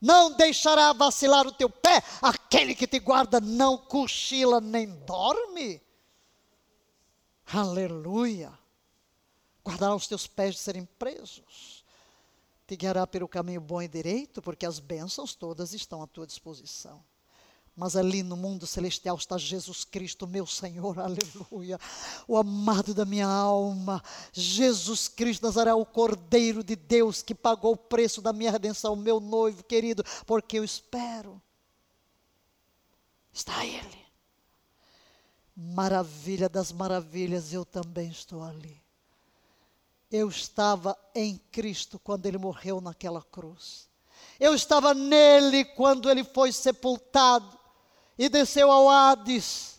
[0.02, 5.82] Não deixará vacilar o teu pé, aquele que te guarda não cochila nem dorme.
[7.46, 8.52] Aleluia.
[9.66, 11.84] Guardará os teus pés de serem presos.
[12.68, 17.04] Te guiará pelo caminho bom e direito, porque as bênçãos todas estão à tua disposição
[17.78, 21.80] mas ali no mundo celestial está Jesus Cristo, meu Senhor, aleluia,
[22.28, 27.78] o amado da minha alma, Jesus Cristo Nazaré, o Cordeiro de Deus que pagou o
[27.78, 31.40] preço da minha redenção, meu noivo querido, porque eu espero.
[33.32, 34.08] Está Ele.
[35.56, 38.82] Maravilha das maravilhas, eu também estou ali.
[40.10, 43.88] Eu estava em Cristo quando ele morreu naquela cruz.
[44.40, 47.58] Eu estava nele quando ele foi sepultado
[48.18, 49.78] e desceu ao Hades.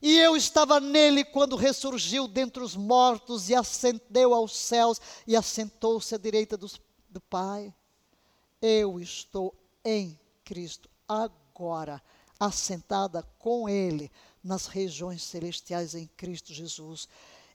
[0.00, 6.12] E eu estava nele quando ressurgiu dentre os mortos e ascendeu aos céus e assentou-se
[6.12, 6.68] à direita do,
[7.08, 7.72] do Pai.
[8.60, 12.02] Eu estou em Cristo agora,
[12.38, 14.10] assentada com Ele
[14.42, 17.08] nas regiões celestiais em Cristo Jesus.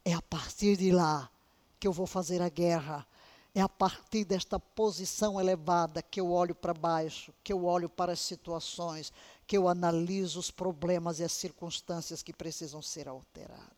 [0.06, 1.30] É a partir de lá
[1.78, 3.06] que eu vou fazer a guerra.
[3.54, 8.14] É a partir desta posição elevada que eu olho para baixo, que eu olho para
[8.14, 9.12] as situações,
[9.48, 13.72] que eu analiso os problemas e as circunstâncias que precisam ser alteradas.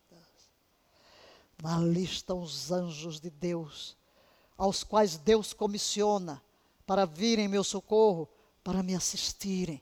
[1.62, 3.96] Ali estão os anjos de Deus,
[4.58, 6.42] aos quais Deus comissiona
[6.84, 8.28] para virem em meu socorro,
[8.64, 9.80] para me assistirem,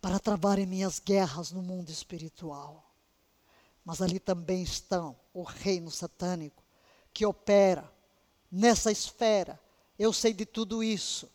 [0.00, 2.84] para travarem minhas guerras no mundo espiritual.
[3.84, 6.62] Mas ali também estão o reino satânico,
[7.12, 7.90] que opera
[8.50, 9.60] nessa esfera.
[9.96, 11.30] Eu sei de tudo isso.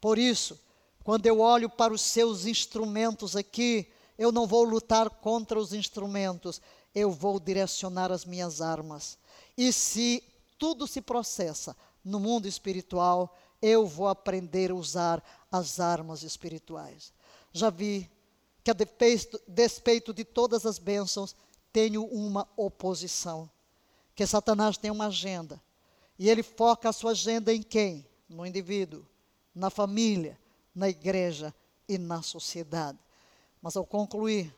[0.00, 0.60] Por isso,
[1.06, 3.88] quando eu olho para os seus instrumentos aqui,
[4.18, 6.60] eu não vou lutar contra os instrumentos,
[6.92, 9.16] eu vou direcionar as minhas armas.
[9.56, 10.20] E se
[10.58, 17.12] tudo se processa no mundo espiritual, eu vou aprender a usar as armas espirituais.
[17.52, 18.10] Já vi
[18.64, 18.74] que, a
[19.46, 21.36] despeito, de todas as bênçãos,
[21.72, 23.48] tenho uma oposição.
[24.12, 25.62] Que Satanás tem uma agenda.
[26.18, 28.04] E ele foca a sua agenda em quem?
[28.28, 29.06] No indivíduo,
[29.54, 30.36] na família,
[30.76, 31.54] na igreja
[31.88, 32.98] e na sociedade.
[33.62, 34.54] Mas ao concluir,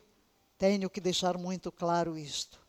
[0.57, 2.59] tenho que deixar muito claro isto.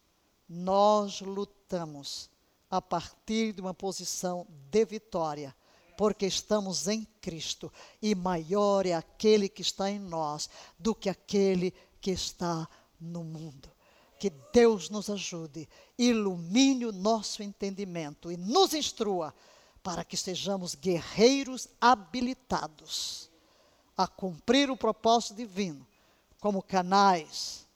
[0.49, 2.31] Nós lutamos
[2.71, 5.55] a partir de uma posição de vitória,
[5.99, 10.49] porque estamos em Cristo e maior é aquele que está em nós
[10.79, 12.69] do que aquele que está
[13.01, 13.69] no mundo.
[14.19, 15.69] Que Deus nos ajude,
[15.99, 19.35] ilumine o nosso entendimento e nos instrua
[19.83, 23.30] para que sejamos guerreiros habilitados
[24.03, 25.87] a cumprir o propósito divino
[26.41, 27.67] como canais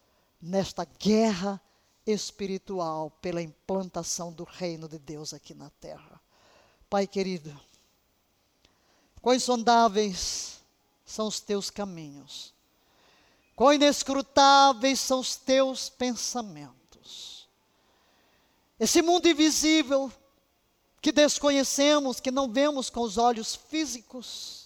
[0.41, 1.61] nesta guerra
[2.07, 6.21] espiritual pela implantação do reino de Deus aqui na terra.
[6.89, 7.59] Pai querido,
[9.21, 10.61] quão insondáveis
[11.05, 12.55] são os teus caminhos,
[13.55, 17.49] quão inescrutáveis são os teus pensamentos.
[18.79, 20.13] Esse mundo invisível
[21.01, 24.64] que desconhecemos, que não vemos com os olhos físicos,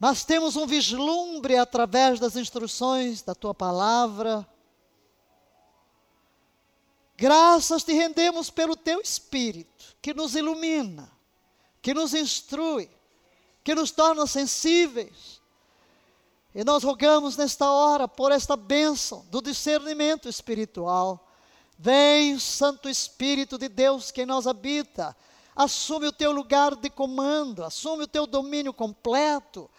[0.00, 4.48] mas temos um vislumbre através das instruções da tua palavra.
[7.18, 11.12] Graças te rendemos pelo teu Espírito, que nos ilumina,
[11.82, 12.88] que nos instrui,
[13.62, 15.38] que nos torna sensíveis.
[16.54, 21.28] E nós rogamos nesta hora por esta bênção do discernimento espiritual.
[21.78, 25.14] Vem, Santo Espírito de Deus que em nós habita,
[25.54, 29.70] assume o teu lugar de comando, assume o teu domínio completo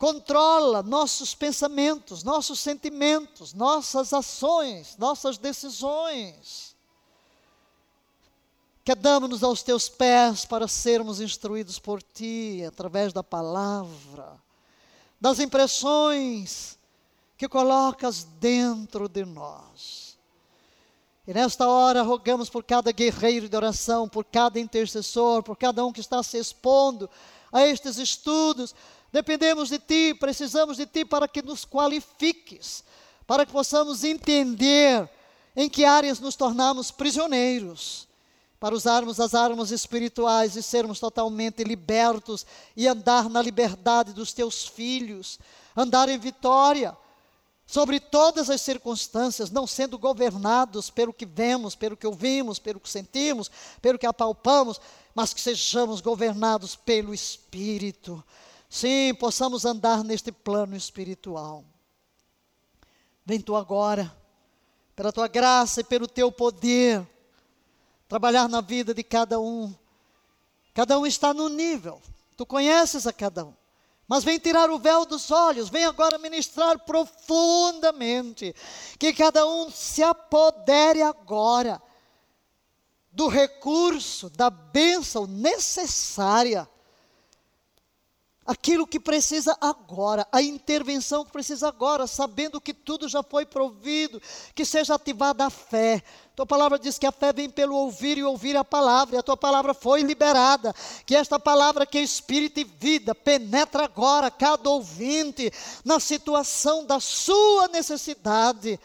[0.00, 6.74] controla nossos pensamentos, nossos sentimentos, nossas ações, nossas decisões.
[8.82, 14.40] Quedamos-nos aos teus pés para sermos instruídos por ti através da palavra,
[15.20, 16.78] das impressões
[17.36, 20.16] que colocas dentro de nós.
[21.26, 25.92] E nesta hora rogamos por cada guerreiro de oração, por cada intercessor, por cada um
[25.92, 27.08] que está se expondo
[27.52, 28.74] a estes estudos,
[29.12, 32.84] Dependemos de Ti, precisamos de Ti para que nos qualifiques,
[33.26, 35.08] para que possamos entender
[35.54, 38.08] em que áreas nos tornamos prisioneiros,
[38.60, 42.46] para usarmos as armas espirituais e sermos totalmente libertos
[42.76, 45.40] e andar na liberdade dos Teus filhos,
[45.76, 46.96] andar em vitória
[47.66, 52.90] sobre todas as circunstâncias, não sendo governados pelo que vemos, pelo que ouvimos, pelo que
[52.90, 53.50] sentimos,
[53.80, 54.80] pelo que apalpamos,
[55.14, 58.22] mas que sejamos governados pelo Espírito
[58.70, 61.64] Sim, possamos andar neste plano espiritual.
[63.26, 64.16] Vem tu agora,
[64.94, 67.04] pela tua graça e pelo teu poder,
[68.08, 69.74] trabalhar na vida de cada um.
[70.72, 72.00] Cada um está no nível,
[72.36, 73.54] tu conheces a cada um.
[74.06, 78.54] Mas vem tirar o véu dos olhos, vem agora ministrar profundamente.
[79.00, 81.82] Que cada um se apodere agora
[83.10, 86.68] do recurso, da bênção necessária
[88.46, 94.20] aquilo que precisa agora, a intervenção que precisa agora, sabendo que tudo já foi provido,
[94.54, 96.02] que seja ativada a fé.
[96.34, 99.22] Tua palavra diz que a fé vem pelo ouvir e ouvir a palavra, e a
[99.22, 100.74] tua palavra foi liberada.
[101.04, 105.52] Que esta palavra que é espírito e vida penetra agora cada ouvinte
[105.84, 108.80] na situação da sua necessidade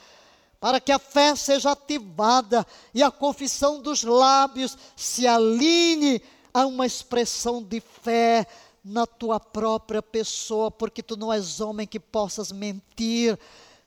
[0.60, 6.22] para que a fé seja ativada e a confissão dos lábios se alinhe
[6.53, 8.48] a uma expressão de fé
[8.86, 13.38] na tua própria pessoa, porque tu não és homem que possas mentir.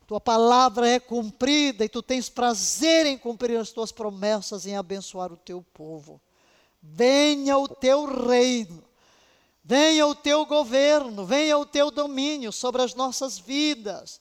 [0.08, 5.32] Tua palavra é cumprida e tu tens prazer em cumprir as tuas promessas, em abençoar
[5.32, 6.20] o teu povo.
[6.82, 8.82] Venha o teu reino,
[9.62, 14.20] venha o teu governo, venha o teu domínio sobre as nossas vidas.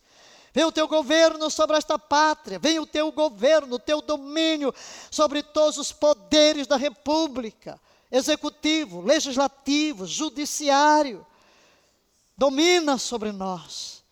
[0.54, 4.74] Venha o teu governo sobre esta pátria, venha o teu governo, o teu domínio
[5.10, 7.80] sobre todos os poderes da república,
[8.12, 11.26] executivo, legislativo, judiciário.
[12.38, 14.04] Domina sobre nós.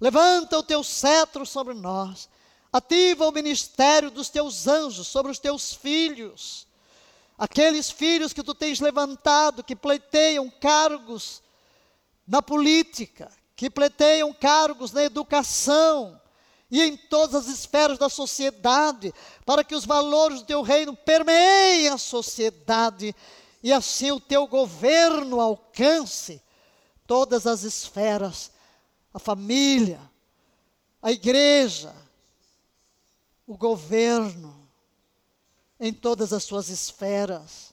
[0.00, 2.28] Levanta o teu cetro sobre nós.
[2.72, 6.66] Ativa o ministério dos teus anjos sobre os teus filhos.
[7.38, 11.42] Aqueles filhos que tu tens levantado, que pleiteiam cargos
[12.26, 16.20] na política, que pleiteiam cargos na educação
[16.74, 19.14] e em todas as esferas da sociedade,
[19.46, 23.14] para que os valores do teu reino permeiem a sociedade
[23.62, 26.42] e assim o teu governo alcance
[27.06, 28.50] todas as esferas,
[29.12, 30.00] a família,
[31.00, 31.94] a igreja,
[33.46, 34.68] o governo,
[35.78, 37.72] em todas as suas esferas,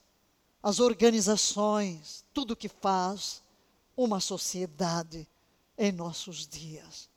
[0.62, 3.42] as organizações, tudo que faz
[3.96, 5.26] uma sociedade
[5.76, 7.10] em nossos dias.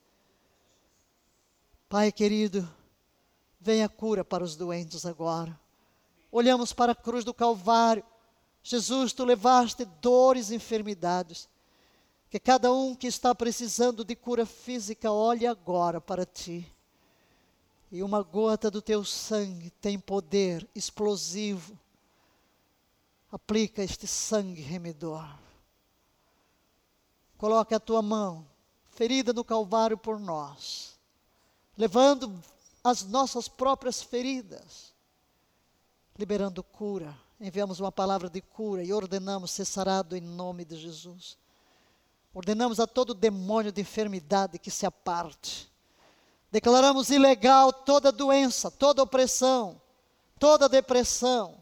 [1.95, 2.69] Pai querido,
[3.57, 5.57] venha cura para os doentes agora.
[6.29, 8.03] Olhamos para a cruz do Calvário.
[8.61, 11.47] Jesus, tu levaste dores e enfermidades.
[12.29, 16.69] Que cada um que está precisando de cura física olhe agora para ti.
[17.89, 21.79] E uma gota do teu sangue tem poder explosivo.
[23.31, 25.25] Aplica este sangue remedor.
[27.37, 28.45] Coloque a tua mão
[28.89, 30.94] ferida no Calvário por nós,
[31.77, 32.41] levando
[32.83, 34.93] as nossas próprias feridas,
[36.17, 37.15] liberando cura.
[37.39, 41.37] Enviamos uma palavra de cura e ordenamos ser sarado em nome de Jesus.
[42.33, 45.71] Ordenamos a todo demônio de enfermidade que se aparte.
[46.51, 49.81] Declaramos ilegal toda doença, toda opressão,
[50.39, 51.61] toda depressão.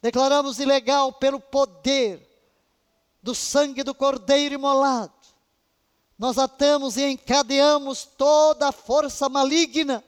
[0.00, 2.28] Declaramos ilegal pelo poder
[3.22, 5.21] do sangue do Cordeiro imolado
[6.22, 10.04] nós atamos e encadeamos toda a força maligna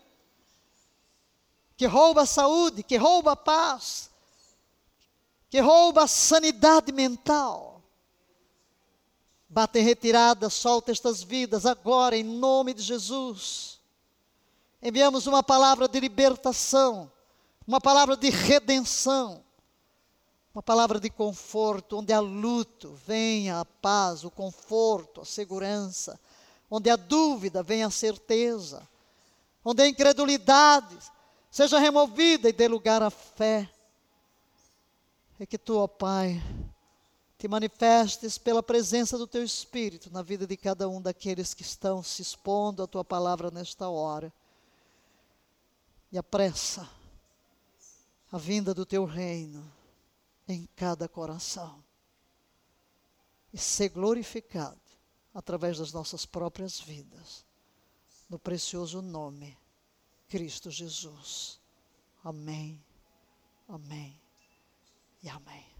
[1.77, 4.13] que rouba a saúde, que rouba a paz,
[5.51, 7.83] que rouba a sanidade mental.
[9.49, 13.81] Bate retirada, solta estas vidas agora, em nome de Jesus.
[14.81, 17.11] Enviamos uma palavra de libertação,
[17.67, 19.44] uma palavra de redenção,
[20.55, 26.19] uma palavra de conforto, onde há luto, venha a paz, o conforto, a segurança.
[26.71, 28.89] Onde há dúvida, venha a certeza.
[29.65, 30.97] Onde há incredulidade,
[31.51, 33.69] seja removida e dê lugar à fé.
[35.41, 36.41] É que tu, ó Pai,
[37.37, 42.01] te manifestes pela presença do teu Espírito na vida de cada um daqueles que estão
[42.01, 44.33] se expondo à tua palavra nesta hora.
[46.13, 46.89] E apressa
[48.31, 49.69] a vinda do teu reino
[50.47, 51.83] em cada coração
[53.53, 54.81] e ser glorificado
[55.33, 57.45] através das nossas próprias vidas,
[58.29, 59.57] no precioso nome
[60.29, 61.61] Cristo Jesus.
[62.23, 62.83] Amém,
[63.69, 64.21] amém
[65.23, 65.74] e amém.